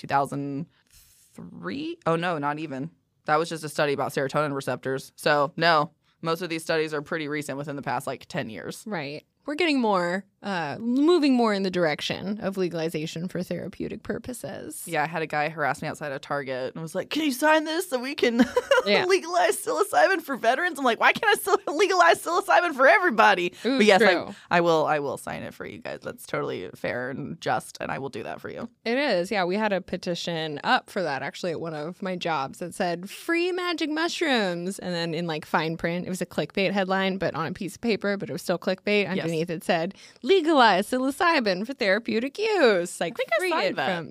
2003. 1.36 1.98
Oh 2.06 2.16
no, 2.16 2.38
not 2.38 2.60
even. 2.60 2.92
That 3.26 3.38
was 3.38 3.50
just 3.50 3.64
a 3.64 3.70
study 3.70 3.94
about 3.94 4.12
serotonin 4.12 4.54
receptors. 4.54 5.12
So 5.16 5.52
no, 5.58 5.92
most 6.22 6.42
of 6.42 6.50
these 6.50 6.64
studies 6.64 6.94
are 6.94 7.02
pretty 7.02 7.28
recent, 7.28 7.58
within 7.58 7.76
the 7.76 7.82
past 7.82 8.08
like 8.08 8.26
10 8.28 8.50
years. 8.50 8.84
right 8.86 9.24
we're 9.46 9.56
getting 9.56 9.80
more 9.80 10.26
uh 10.44 10.78
moving 10.80 11.34
more 11.34 11.54
in 11.54 11.64
the 11.64 11.72
direction 11.72 12.40
of 12.42 12.56
legalization 12.56 13.28
for 13.28 13.42
therapeutic 13.42 14.04
purposes 14.04 14.84
Yeah, 14.86 15.04
I 15.04 15.08
had 15.08 15.22
a 15.22 15.28
guy 15.28 15.50
harass 15.50 15.82
me 15.82 15.88
outside 15.88 16.12
of 16.12 16.22
Target 16.22 16.74
and 16.76 16.82
was 16.82 16.94
like, 16.96 17.10
"Can 17.10 17.24
you 17.24 17.32
sign 17.32 17.64
this 17.64 17.90
so 17.90 18.00
we 18.00 18.14
can 18.16 18.46
Yeah. 18.86 19.06
legalize 19.06 19.58
psilocybin 19.58 20.22
for 20.22 20.36
veterans?" 20.36 20.78
I'm 20.78 20.86
like, 20.86 21.00
"Why 21.00 21.14
can't 21.14 21.36
I 21.36 21.40
still 21.40 21.58
legalize 21.76 22.22
psilocybin 22.24 22.74
for 22.76 22.88
everybody?" 22.88 23.54
Ooh, 23.66 23.78
but 23.78 23.86
yes, 23.86 24.02
I. 24.02 24.58
I 24.58 24.62
will. 24.62 24.86
I 24.86 25.00
will 25.00 25.18
sign 25.18 25.42
it 25.44 25.54
for 25.54 25.66
you 25.66 25.80
guys. 25.80 26.00
That's 26.04 26.26
totally 26.28 26.70
fair 26.76 27.10
and 27.10 27.40
just, 27.42 27.78
and 27.82 27.92
I 27.92 27.98
will 27.98 28.10
do 28.10 28.22
that 28.24 28.40
for 28.42 28.50
you. 28.50 28.70
It 28.84 28.98
is. 28.98 29.32
Yeah, 29.32 29.46
we 29.46 29.56
had 29.56 29.74
a 29.74 29.82
petition 29.82 30.60
up 30.64 30.90
for 30.90 31.02
that 31.02 31.24
actually 31.24 31.52
at 31.52 31.62
one 31.62 31.74
of 31.74 32.02
my 32.04 32.16
jobs 32.16 32.60
that 32.60 32.74
said 32.76 33.10
free 33.10 33.52
magic 33.52 33.90
mushrooms. 33.90 34.78
And 34.80 34.94
then 34.94 35.14
in 35.16 35.26
like 35.28 35.46
fine 35.46 35.76
print, 35.78 36.06
it 36.06 36.10
was 36.10 36.22
a 36.22 36.26
clickbait 36.26 36.72
headline, 36.72 37.18
but 37.18 37.34
on 37.36 37.48
a 37.48 37.52
piece 37.54 37.76
of 37.76 37.82
paper, 37.82 38.16
but 38.18 38.30
it 38.30 38.34
was 38.34 38.42
still 38.44 38.60
clickbait. 38.60 39.08
Underneath 39.36 39.50
it 39.50 39.64
said 39.64 39.96
legalize 40.24 40.90
psilocybin 40.90 41.66
for 41.66 41.74
therapeutic 41.74 42.38
use. 42.40 43.00
Like 43.00 43.18
think 43.18 43.30
I 43.34 43.40
free 43.40 43.50
signed 43.52 43.66
it 43.66 43.76
that. 43.76 43.98
from 43.98 44.10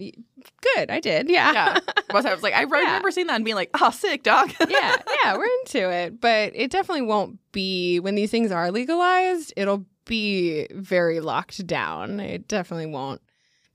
Good, 0.74 0.90
I 0.90 1.00
did. 1.00 1.30
Yeah. 1.30 1.52
Yeah, 1.52 1.78
But 2.08 2.26
I 2.26 2.34
was 2.34 2.42
like, 2.42 2.54
I 2.54 2.62
remember 2.62 3.10
seeing 3.10 3.26
that 3.28 3.36
and 3.36 3.44
being 3.44 3.54
like, 3.54 3.70
"Oh, 3.80 3.90
sick, 3.90 4.22
dog." 4.22 4.52
yeah, 4.68 4.96
yeah, 5.24 5.36
we're 5.36 5.48
into 5.62 5.90
it. 5.90 6.20
But 6.20 6.52
it 6.54 6.70
definitely 6.70 7.02
won't 7.02 7.38
be 7.52 8.00
when 8.00 8.14
these 8.14 8.30
things 8.30 8.52
are 8.52 8.70
legalized, 8.70 9.52
it'll 9.56 9.86
be 10.04 10.66
very 10.72 11.20
locked 11.20 11.66
down. 11.66 12.20
It 12.20 12.46
definitely 12.48 12.86
won't 12.86 13.22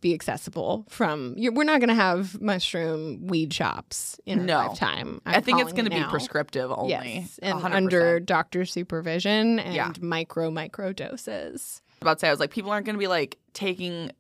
be 0.02 0.14
accessible 0.14 0.86
from 0.90 1.34
you 1.38 1.52
we're 1.52 1.64
not 1.64 1.80
going 1.80 1.90
to 1.90 1.94
have 1.96 2.40
mushroom 2.42 3.28
weed 3.28 3.54
shops 3.54 4.20
in 4.26 4.46
No. 4.46 4.58
our 4.58 4.68
lifetime. 4.70 5.22
I 5.26 5.36
I'm 5.36 5.44
think 5.44 5.60
it's 5.60 5.74
going 5.74 5.86
it 5.88 5.90
to 5.90 5.96
be 5.96 6.04
prescriptive 6.06 6.72
only. 6.72 6.92
Yes, 6.92 7.40
and 7.42 7.60
100%. 7.60 7.74
under 7.74 8.20
doctor 8.20 8.66
supervision 8.66 9.60
and 9.60 9.74
Yeah. 9.76 9.92
micro 10.02 10.50
micro 10.52 10.94
doses. 10.94 11.82
About 12.02 12.18
to 12.18 12.22
say, 12.22 12.28
I 12.28 12.32
was 12.32 12.40
like, 12.40 12.52
people 12.52 12.72
aren't 12.72 12.86
going 12.86 12.96
to 12.96 13.00
be 13.00 13.08
like 13.08 13.38
taking 13.54 14.12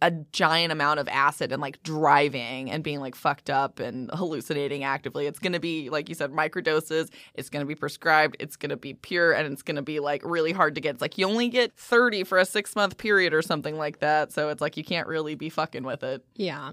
a 0.00 0.10
giant 0.10 0.72
amount 0.72 1.00
of 1.00 1.08
acid 1.08 1.52
and 1.52 1.60
like 1.60 1.82
driving 1.82 2.70
and 2.70 2.82
being 2.82 3.00
like 3.00 3.14
fucked 3.14 3.50
up 3.50 3.78
and 3.78 4.10
hallucinating 4.12 4.84
actively. 4.84 5.26
It's 5.26 5.38
going 5.38 5.52
to 5.52 5.60
be, 5.60 5.90
like 5.90 6.08
you 6.08 6.14
said, 6.14 6.32
microdoses. 6.32 7.10
It's 7.34 7.50
going 7.50 7.60
to 7.60 7.66
be 7.66 7.74
prescribed. 7.74 8.36
It's 8.40 8.56
going 8.56 8.70
to 8.70 8.76
be 8.76 8.94
pure 8.94 9.32
and 9.32 9.52
it's 9.52 9.62
going 9.62 9.76
to 9.76 9.82
be 9.82 10.00
like 10.00 10.22
really 10.24 10.52
hard 10.52 10.74
to 10.76 10.80
get. 10.80 10.94
It's 10.94 11.02
like 11.02 11.18
you 11.18 11.26
only 11.26 11.48
get 11.48 11.76
30 11.76 12.24
for 12.24 12.38
a 12.38 12.44
six 12.44 12.74
month 12.74 12.96
period 12.98 13.34
or 13.34 13.42
something 13.42 13.76
like 13.76 14.00
that. 14.00 14.32
So 14.32 14.48
it's 14.48 14.60
like 14.60 14.76
you 14.76 14.84
can't 14.84 15.06
really 15.06 15.34
be 15.34 15.48
fucking 15.48 15.84
with 15.84 16.02
it. 16.02 16.24
Yeah. 16.34 16.72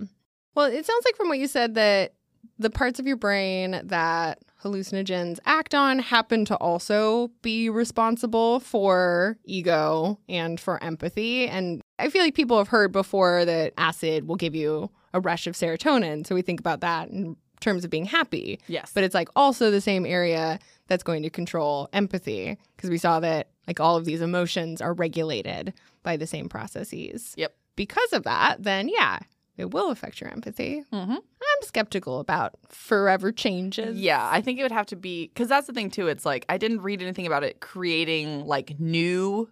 Well, 0.56 0.68
it 0.68 0.86
sounds 0.86 1.06
like 1.06 1.16
from 1.16 1.30
what 1.30 1.40
you 1.40 1.48
said 1.48 1.76
that 1.76 2.14
the 2.60 2.70
parts 2.70 3.00
of 3.00 3.08
your 3.08 3.18
brain 3.18 3.82
that 3.84 4.40
hallucinogens 4.64 5.40
act 5.46 5.76
on 5.76 6.00
happen 6.00 6.46
to 6.46 6.56
also 6.58 7.30
be 7.42 7.70
responsible 7.70 8.60
for 8.60 9.38
ego 9.44 10.20
and 10.30 10.60
for 10.60 10.82
empathy. 10.82 11.48
And 11.48 11.82
I 12.00 12.10
feel 12.10 12.22
like 12.22 12.36
people 12.36 12.58
have 12.58 12.70
heard 12.70 12.92
before 12.92 13.46
that 13.46 13.74
acid 13.78 14.28
will 14.28 14.36
give 14.36 14.56
you 14.56 14.90
a 15.14 15.20
rush 15.20 15.48
of 15.48 15.56
serotonin. 15.56 16.26
So 16.26 16.34
we 16.34 16.42
think 16.42 16.60
about 16.60 16.82
that 16.82 17.10
in 17.10 17.36
terms 17.60 17.84
of 17.84 17.92
being 17.92 18.06
happy. 18.06 18.60
Yes. 18.68 18.92
But 18.94 19.04
it's 19.04 19.16
like 19.16 19.30
also 19.36 19.70
the 19.70 19.82
same 19.82 20.06
area 20.06 20.60
that's 20.88 21.04
going 21.04 21.24
to 21.24 21.30
control 21.30 21.90
empathy 21.94 22.58
because 22.76 22.90
we 22.90 22.98
saw 22.98 23.20
that 23.20 23.50
like 23.68 23.80
all 23.80 23.98
of 23.98 24.06
these 24.06 24.22
emotions 24.22 24.82
are 24.82 24.94
regulated 24.94 25.74
by 26.04 26.18
the 26.18 26.28
same 26.28 26.50
processes. 26.50 27.34
Yep. 27.38 27.56
Because 27.76 28.14
of 28.14 28.24
that, 28.24 28.62
then 28.62 28.88
yeah, 28.88 29.20
it 29.58 29.72
will 29.72 29.92
affect 29.92 30.22
your 30.22 30.30
empathy. 30.30 30.84
mm-hmm. 30.92 31.12
I'm 31.12 31.62
skeptical 31.62 32.20
about 32.20 32.56
forever 32.70 33.32
changes. 33.32 33.98
Yeah, 33.98 34.28
I 34.32 34.42
think 34.42 34.60
it 34.60 34.64
would 34.64 34.72
have 34.72 34.88
to 34.88 34.96
be 34.96 35.28
because 35.28 35.48
that's 35.48 35.68
the 35.68 35.74
thing 35.74 35.92
too. 35.92 36.08
It's 36.08 36.26
like 36.26 36.46
I 36.50 36.58
didn't 36.58 36.82
read 36.82 37.02
anything 37.02 37.28
about 37.28 37.44
it 37.44 37.60
creating 37.60 38.46
like 38.46 38.80
new 38.80 39.50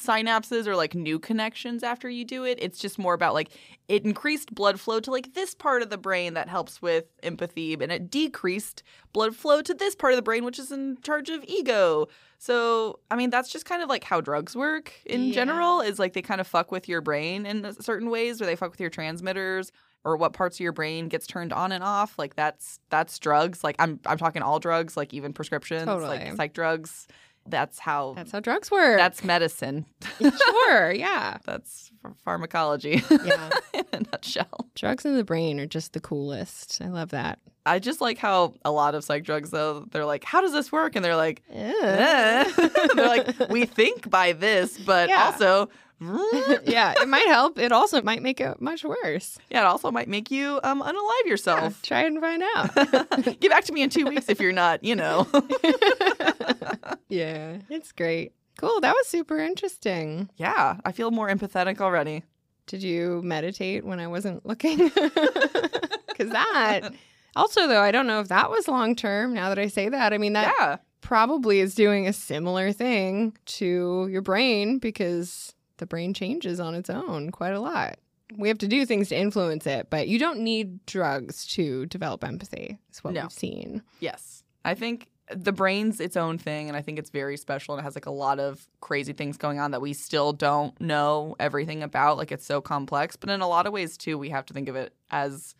synapses 0.00 0.66
or 0.66 0.74
like 0.76 0.94
new 0.94 1.18
connections 1.18 1.82
after 1.82 2.08
you 2.08 2.24
do 2.24 2.44
it. 2.44 2.58
It's 2.60 2.78
just 2.78 2.98
more 2.98 3.14
about 3.14 3.34
like 3.34 3.50
it 3.88 4.04
increased 4.04 4.54
blood 4.54 4.80
flow 4.80 5.00
to 5.00 5.10
like 5.10 5.34
this 5.34 5.54
part 5.54 5.82
of 5.82 5.90
the 5.90 5.98
brain 5.98 6.34
that 6.34 6.48
helps 6.48 6.80
with 6.80 7.04
empathy, 7.22 7.74
and 7.74 7.92
it 7.92 8.10
decreased 8.10 8.82
blood 9.12 9.36
flow 9.36 9.62
to 9.62 9.74
this 9.74 9.94
part 9.94 10.12
of 10.12 10.16
the 10.16 10.22
brain, 10.22 10.44
which 10.44 10.58
is 10.58 10.72
in 10.72 10.98
charge 11.02 11.28
of 11.30 11.44
ego. 11.46 12.06
So, 12.38 13.00
I 13.10 13.16
mean, 13.16 13.28
that's 13.30 13.52
just 13.52 13.66
kind 13.66 13.82
of 13.82 13.88
like 13.90 14.02
how 14.04 14.20
drugs 14.22 14.56
work 14.56 14.92
in 15.04 15.26
Yeah. 15.26 15.34
general, 15.34 15.80
is 15.82 15.98
like 15.98 16.14
they 16.14 16.22
kind 16.22 16.40
of 16.40 16.46
fuck 16.46 16.72
with 16.72 16.88
your 16.88 17.00
brain 17.02 17.44
in 17.44 17.74
certain 17.82 18.08
ways, 18.10 18.40
where 18.40 18.46
they 18.46 18.56
fuck 18.56 18.70
with 18.70 18.80
your 18.80 18.88
transmitters 18.90 19.70
or 20.04 20.16
what 20.16 20.32
parts 20.32 20.56
of 20.56 20.60
your 20.60 20.72
brain 20.72 21.08
gets 21.08 21.26
turned 21.26 21.52
on 21.52 21.72
and 21.72 21.84
off. 21.84 22.18
Like 22.18 22.34
that's 22.36 22.80
that's 22.88 23.18
drugs. 23.18 23.62
Like 23.62 23.76
I'm 23.78 24.00
I'm 24.06 24.16
talking 24.16 24.40
all 24.40 24.58
drugs, 24.58 24.96
like 24.96 25.12
even 25.12 25.34
prescriptions, 25.34 25.86
like 25.86 26.34
psych 26.36 26.54
drugs. 26.54 27.06
That's 27.50 27.78
how 27.78 28.14
That's 28.14 28.32
how 28.32 28.40
drugs 28.40 28.70
work. 28.70 28.96
that's 28.98 29.22
medicine. 29.24 29.86
sure, 30.20 30.92
yeah. 30.92 31.38
that's 31.44 31.90
pharmacology 32.24 33.02
Yeah. 33.10 33.50
in 33.74 33.84
a 33.92 34.00
nutshell. 34.12 34.68
Drugs 34.74 35.04
in 35.04 35.16
the 35.16 35.24
brain 35.24 35.60
are 35.60 35.66
just 35.66 35.92
the 35.92 36.00
coolest. 36.00 36.80
I 36.80 36.88
love 36.88 37.10
that. 37.10 37.38
I 37.66 37.78
just 37.78 38.00
like 38.00 38.16
how 38.16 38.54
a 38.64 38.70
lot 38.70 38.94
of 38.94 39.04
psych 39.04 39.22
drugs 39.24 39.50
though 39.50 39.84
they're 39.90 40.06
like, 40.06 40.24
how 40.24 40.40
does 40.40 40.52
this 40.52 40.72
work? 40.72 40.96
And 40.96 41.04
they're 41.04 41.16
like, 41.16 41.42
eh. 41.52 42.50
they're 42.94 43.06
like, 43.06 43.50
we 43.50 43.66
think 43.66 44.08
by 44.08 44.32
this, 44.32 44.78
but 44.78 45.08
Yeah. 45.10 45.24
also. 45.26 45.68
yeah, 46.64 46.94
it 46.96 47.08
might 47.08 47.26
help. 47.26 47.58
It 47.58 47.72
also 47.72 48.00
might 48.00 48.22
make 48.22 48.40
it 48.40 48.60
much 48.60 48.84
worse. 48.84 49.38
Yeah, 49.50 49.60
it 49.60 49.66
also 49.66 49.90
might 49.90 50.08
make 50.08 50.30
you 50.30 50.58
um, 50.62 50.80
unalive 50.82 50.94
Yeah, 51.24 51.30
yourself. 51.30 51.82
try 51.82 52.02
and 52.02 52.18
find 52.20 52.42
out. 52.54 52.74
Get 53.40 53.50
back 53.50 53.64
to 53.64 53.72
me 53.72 53.82
in 53.82 53.90
two 53.90 54.06
weeks 54.06 54.28
if 54.28 54.40
you're 54.40 54.52
not, 54.52 54.82
you 54.82 54.96
know. 54.96 55.26
yeah, 57.08 57.58
it's 57.68 57.92
great. 57.92 58.32
Cool. 58.58 58.80
That 58.80 58.94
was 58.94 59.06
super 59.08 59.38
interesting. 59.38 60.30
yeah, 60.36 60.78
I 60.84 60.92
feel 60.92 61.10
more 61.10 61.28
empathetic 61.28 61.80
already. 61.80 62.24
Did 62.66 62.82
you 62.82 63.20
meditate 63.22 63.84
when 63.84 64.00
I 64.00 64.06
wasn't 64.06 64.46
looking? 64.46 64.78
Because 64.78 66.30
that. 66.30 66.90
Also, 67.36 67.66
though, 67.66 67.80
I 67.80 67.90
don't 67.90 68.06
know 68.06 68.20
if 68.20 68.28
that 68.28 68.50
was 68.50 68.68
long 68.68 68.96
term. 68.96 69.34
Now 69.34 69.48
that 69.50 69.58
I 69.58 69.68
say 69.68 69.88
that, 69.88 70.12
I 70.12 70.18
mean 70.18 70.32
that 70.34 70.54
yeah. 70.58 70.76
probably 71.00 71.60
is 71.60 71.74
doing 71.74 72.06
a 72.06 72.12
similar 72.12 72.72
thing 72.72 73.36
to 73.46 74.08
your 74.10 74.22
brain 74.22 74.78
because 74.78 75.54
the 75.80 75.86
brain 75.86 76.14
changes 76.14 76.60
on 76.60 76.74
its 76.76 76.88
own 76.88 77.30
quite 77.30 77.52
a 77.54 77.60
lot. 77.60 77.98
We 78.38 78.46
have 78.46 78.58
to 78.58 78.68
do 78.68 78.86
things 78.86 79.08
to 79.08 79.18
influence 79.18 79.66
it, 79.66 79.88
but 79.90 80.06
you 80.06 80.18
don't 80.20 80.38
need 80.38 80.86
drugs 80.86 81.44
to 81.48 81.86
develop 81.86 82.22
empathy. 82.22 82.78
Is 82.92 83.02
what 83.02 83.12
No. 83.14 83.22
we've 83.22 83.32
seen. 83.32 83.82
Yes. 83.98 84.44
I 84.64 84.74
think 84.74 85.08
the 85.34 85.52
brain's 85.52 86.00
its 86.00 86.16
own 86.16 86.38
thing 86.38 86.68
and 86.68 86.76
I 86.76 86.82
think 86.82 86.98
it's 86.98 87.10
very 87.10 87.36
special 87.36 87.74
and 87.74 87.80
it 87.80 87.84
has 87.84 87.94
like 87.96 88.06
a 88.06 88.10
lot 88.10 88.38
of 88.40 88.66
crazy 88.80 89.12
things 89.12 89.36
going 89.36 89.58
on 89.60 89.70
that 89.72 89.80
we 89.80 89.92
still 89.92 90.32
don't 90.32 90.80
know 90.80 91.34
everything 91.40 91.82
about. 91.82 92.16
Like 92.18 92.30
it's 92.32 92.44
so 92.46 92.60
complex, 92.60 93.16
but 93.16 93.30
in 93.30 93.40
a 93.40 93.48
lot 93.48 93.66
of 93.66 93.72
ways 93.72 93.96
too, 93.96 94.16
we 94.18 94.30
have 94.30 94.46
to 94.46 94.54
think 94.54 94.68
of 94.68 94.76
it 94.76 94.92
as 95.10 95.54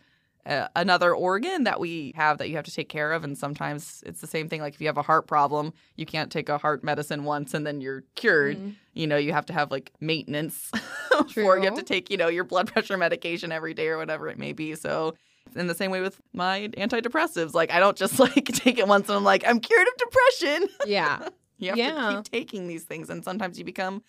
uh, 0.46 0.68
another 0.76 1.14
organ 1.14 1.64
that 1.64 1.78
we 1.80 2.12
have 2.16 2.38
that 2.38 2.48
you 2.48 2.56
have 2.56 2.64
to 2.64 2.70
take 2.74 2.88
care 2.88 3.12
of 3.12 3.24
and 3.24 3.36
sometimes 3.36 4.02
it's 4.06 4.20
the 4.20 4.26
same 4.26 4.48
thing 4.48 4.60
like 4.60 4.74
if 4.74 4.80
you 4.80 4.86
have 4.86 4.96
a 4.98 5.02
heart 5.02 5.26
problem 5.26 5.72
you 5.96 6.06
can't 6.06 6.32
take 6.32 6.48
a 6.48 6.56
heart 6.58 6.82
medicine 6.82 7.24
once 7.24 7.52
and 7.54 7.66
then 7.66 7.80
you're 7.80 8.04
cured 8.14 8.56
Mhm. 8.58 8.74
you 8.94 9.06
know 9.06 9.16
you 9.16 9.32
have 9.32 9.46
to 9.46 9.52
have 9.52 9.70
like 9.70 9.92
maintenance 10.00 10.70
or 11.36 11.58
you 11.58 11.64
have 11.64 11.74
to 11.74 11.82
take 11.82 12.10
you 12.10 12.16
know 12.16 12.28
your 12.28 12.44
blood 12.44 12.66
pressure 12.72 12.96
medication 12.96 13.52
every 13.52 13.74
day 13.74 13.88
or 13.88 13.98
whatever 13.98 14.28
it 14.28 14.38
may 14.38 14.52
be 14.52 14.74
so 14.74 15.14
in 15.56 15.66
the 15.66 15.74
same 15.74 15.90
way 15.90 16.00
with 16.00 16.20
my 16.32 16.68
antidepressives 16.76 17.52
like 17.54 17.70
i 17.72 17.78
don't 17.80 17.96
just 17.96 18.18
like 18.24 18.44
take 18.46 18.78
it 18.78 18.86
once 18.88 19.08
and 19.08 19.16
i'm 19.18 19.24
like 19.24 19.44
i'm 19.46 19.60
cured 19.60 19.86
of 19.88 19.94
depression 19.96 20.68
Yeah. 20.86 21.28
you 21.58 21.68
have 21.70 21.78
Yeah. 21.78 22.08
to 22.08 22.16
keep 22.16 22.32
taking 22.32 22.66
these 22.66 22.84
things 22.84 23.10
and 23.10 23.22
sometimes 23.24 23.58
you 23.58 23.64
become 23.64 24.02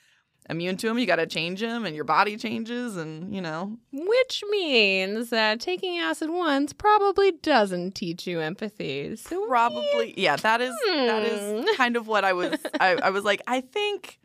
immune 0.52 0.78
to 0.78 0.88
them 0.88 1.00
you 1.00 1.06
got 1.08 1.16
to 1.16 1.26
change 1.26 1.62
them 1.62 1.86
and 1.86 1.96
your 1.96 2.04
body 2.04 2.38
changes 2.38 2.98
and 2.98 3.34
you 3.34 3.42
know 3.42 3.78
Which 3.92 4.44
means 4.52 5.30
that 5.32 5.60
taking 5.60 5.98
acid 5.98 6.30
once 6.30 6.74
probably 6.74 7.32
doesn't 7.32 7.96
teach 7.96 8.28
you 8.28 8.40
empathy. 8.42 9.16
So 9.16 9.48
probably 9.48 10.14
yeah 10.18 10.36
that 10.36 10.62
is 10.62 10.76
that 10.86 11.24
is 11.24 11.40
Hmm. 11.66 11.76
kind 11.76 11.96
of 11.96 12.08
what 12.08 12.24
i 12.26 12.34
was 12.34 12.54
I, 12.80 12.90
I 12.96 13.10
was 13.10 13.24
like 13.24 13.42
i 13.48 13.62
think 13.62 14.20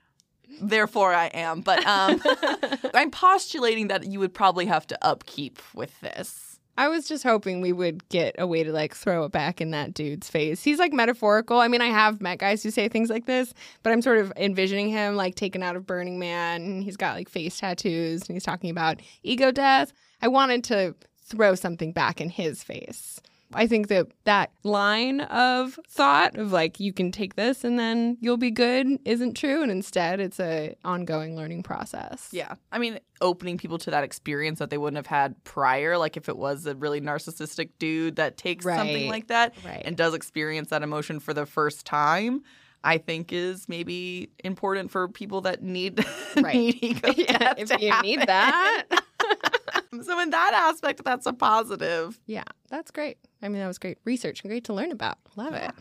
therefore 0.61 1.13
i 1.13 1.27
am 1.27 1.61
but 1.61 1.85
um 1.87 2.21
i'm 2.95 3.11
postulating 3.11 3.89
that 3.89 4.05
you 4.07 4.19
would 4.21 4.33
probably 4.35 4.67
have 4.67 4.87
to 4.89 4.99
upkeep 5.03 5.61
with 5.75 5.99
this 6.01 6.46
I 6.79 6.89
was 6.89 7.09
just 7.09 7.25
hoping 7.25 7.61
we 7.61 7.73
would 7.73 8.07
get 8.09 8.35
a 8.39 8.47
way 8.47 8.63
to 8.63 8.73
like 8.73 8.95
throw 8.95 9.25
it 9.25 9.33
back 9.33 9.61
in 9.61 9.71
that 9.71 9.95
dude's 9.95 10.29
face. 10.29 10.63
He's 10.63 10.79
like 10.79 10.93
metaphorical. 10.93 11.59
I 11.59 11.69
mean, 11.69 11.81
I 11.81 11.87
have 11.87 12.21
met 12.21 12.39
guys 12.39 12.63
who 12.63 12.71
say 12.71 12.89
things 12.89 13.09
like 13.09 13.27
this, 13.27 13.55
but 13.83 13.93
I'm 13.93 14.03
sort 14.03 14.19
of 14.19 14.33
envisioning 14.37 14.89
him 14.89 15.17
like 15.17 15.35
taken 15.35 15.63
out 15.63 15.77
of 15.77 15.87
Burning 15.87 16.19
Man 16.19 16.63
and 16.63 16.85
he's 16.85 16.97
got 16.97 17.17
like 17.17 17.29
face 17.29 17.59
tattoos 17.59 18.29
and 18.29 18.37
he's 18.37 18.45
talking 18.45 18.71
about 18.71 19.01
ego 19.23 19.51
death. 19.51 19.93
I 20.21 20.29
wanted 20.29 20.65
to 20.65 20.95
throw 21.23 21.55
something 21.55 21.93
back 21.93 22.21
in 22.21 22.31
his 22.31 22.63
face. 22.63 23.21
I 23.55 23.67
think 23.67 23.89
that 23.89 24.07
that 24.25 24.51
line 24.65 25.21
of 25.23 25.79
thought 25.89 26.37
of 26.37 26.53
like 26.53 26.81
you 26.81 26.93
can 26.93 27.13
take 27.13 27.37
this 27.37 27.65
and 27.65 27.79
then 27.79 28.19
you'll 28.21 28.37
be 28.37 28.51
good 28.51 28.89
isn't 29.05 29.35
true 29.35 29.63
and 29.63 29.71
instead 29.71 30.21
it's 30.21 30.41
a 30.41 30.75
ongoing 30.85 31.37
learning 31.37 31.63
process. 31.63 32.29
yeah 32.33 32.55
i 32.73 32.79
mean 32.79 32.99
opening 33.21 33.57
people 33.57 33.79
to 33.79 33.91
that 33.91 34.03
experience 34.05 34.59
that 34.59 34.69
they 34.71 34.79
wouldn't 34.79 34.97
have 34.97 35.07
had 35.07 35.43
prior 35.45 35.97
like 35.97 36.17
if 36.17 36.29
it 36.29 36.37
was 36.37 36.67
a 36.67 36.75
really 36.75 37.01
narcissistic 37.01 37.71
dude 37.79 38.17
that 38.17 38.37
takes 38.37 38.65
something 38.65 39.09
like 39.09 39.29
that 39.29 39.55
Right. 39.65 39.83
and 39.85 39.97
does 39.97 40.13
experience 40.13 40.71
that 40.71 40.83
emotion 40.83 41.21
for 41.21 41.33
the 41.33 41.47
first 41.47 41.87
time 41.87 42.43
I 42.87 42.99
think 42.99 43.33
is 43.33 43.69
maybe 43.69 44.31
important 44.45 44.91
for 44.91 45.09
people 45.09 45.41
that 45.43 45.63
need, 45.63 46.05
Right. 46.37 46.55
need 46.55 46.79
ego 46.83 47.13
Yeah, 47.17 47.55
if 47.59 47.71
you 47.81 47.93
need 48.03 48.21
that. 48.27 48.85
so 50.03 50.21
in 50.21 50.31
that 50.31 50.53
aspect, 50.55 51.03
that's 51.05 51.27
a 51.27 51.33
positive. 51.33 52.19
Yeah, 52.27 52.45
that's 52.71 52.91
great. 52.91 53.19
I 53.43 53.49
mean, 53.49 53.61
that 53.61 53.67
was 53.67 53.79
great 53.79 53.99
research 54.05 54.43
and 54.43 54.51
great 54.51 54.65
to 54.65 54.73
learn 54.73 54.93
about. 54.93 55.19
Love 55.37 55.53
Yeah. 55.53 55.69
it. 55.69 55.75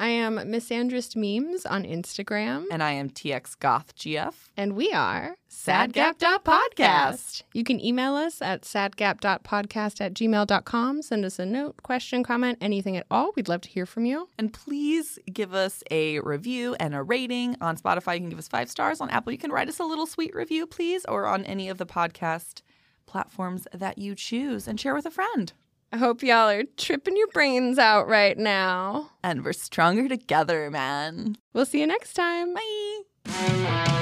I 0.00 0.08
am 0.10 0.36
Misandrist 0.36 1.16
Memes 1.16 1.66
on 1.66 1.82
Instagram, 1.82 2.66
And 2.70 2.84
I 2.84 2.92
am 2.92 3.10
TX 3.10 3.58
Goth 3.58 3.96
GF. 3.96 4.32
and 4.56 4.74
we 4.76 4.92
are 4.92 5.34
Sadgap.podcast. 5.50 7.42
You 7.52 7.64
can 7.64 7.84
email 7.84 8.14
us 8.14 8.40
at 8.40 8.62
sadgap.podcast 8.62 10.00
at 10.00 10.14
gmail.com. 10.14 11.02
Send 11.02 11.24
us 11.24 11.40
a 11.40 11.46
note, 11.46 11.82
question, 11.82 12.22
comment, 12.22 12.58
anything 12.60 12.96
at 12.96 13.06
all. 13.10 13.32
We'd 13.34 13.48
love 13.48 13.62
to 13.62 13.68
hear 13.68 13.86
from 13.86 14.04
you. 14.04 14.28
And 14.38 14.52
please 14.52 15.18
give 15.32 15.52
us 15.52 15.82
a 15.90 16.20
review 16.20 16.76
and 16.78 16.94
a 16.94 17.02
rating 17.02 17.56
on 17.60 17.76
Spotify. 17.76 18.14
You 18.14 18.20
can 18.20 18.28
give 18.28 18.38
us 18.38 18.46
five 18.46 18.70
stars. 18.70 19.00
On 19.00 19.10
Apple, 19.10 19.32
you 19.32 19.38
can 19.38 19.50
write 19.50 19.68
us 19.68 19.80
a 19.80 19.84
little 19.84 20.06
sweet 20.06 20.32
review, 20.32 20.66
please, 20.68 21.04
or 21.06 21.26
on 21.26 21.44
any 21.44 21.68
of 21.68 21.78
the 21.78 21.86
podcast 21.86 22.62
platforms 23.06 23.66
that 23.74 23.98
you 23.98 24.14
choose 24.14 24.68
and 24.68 24.78
share 24.78 24.94
with 24.94 25.06
a 25.06 25.10
friend. 25.10 25.52
I 25.92 25.96
hope 25.96 26.22
y'all 26.22 26.50
are 26.50 26.64
tripping 26.76 27.16
your 27.16 27.28
brains 27.28 27.78
out 27.78 28.08
right 28.08 28.36
now. 28.36 29.10
And 29.22 29.44
we're 29.44 29.54
stronger 29.54 30.08
together, 30.08 30.70
man. 30.70 31.36
We'll 31.52 31.66
see 31.66 31.80
you 31.80 31.86
next 31.86 32.12
time. 32.14 32.54
Bye. 32.54 33.97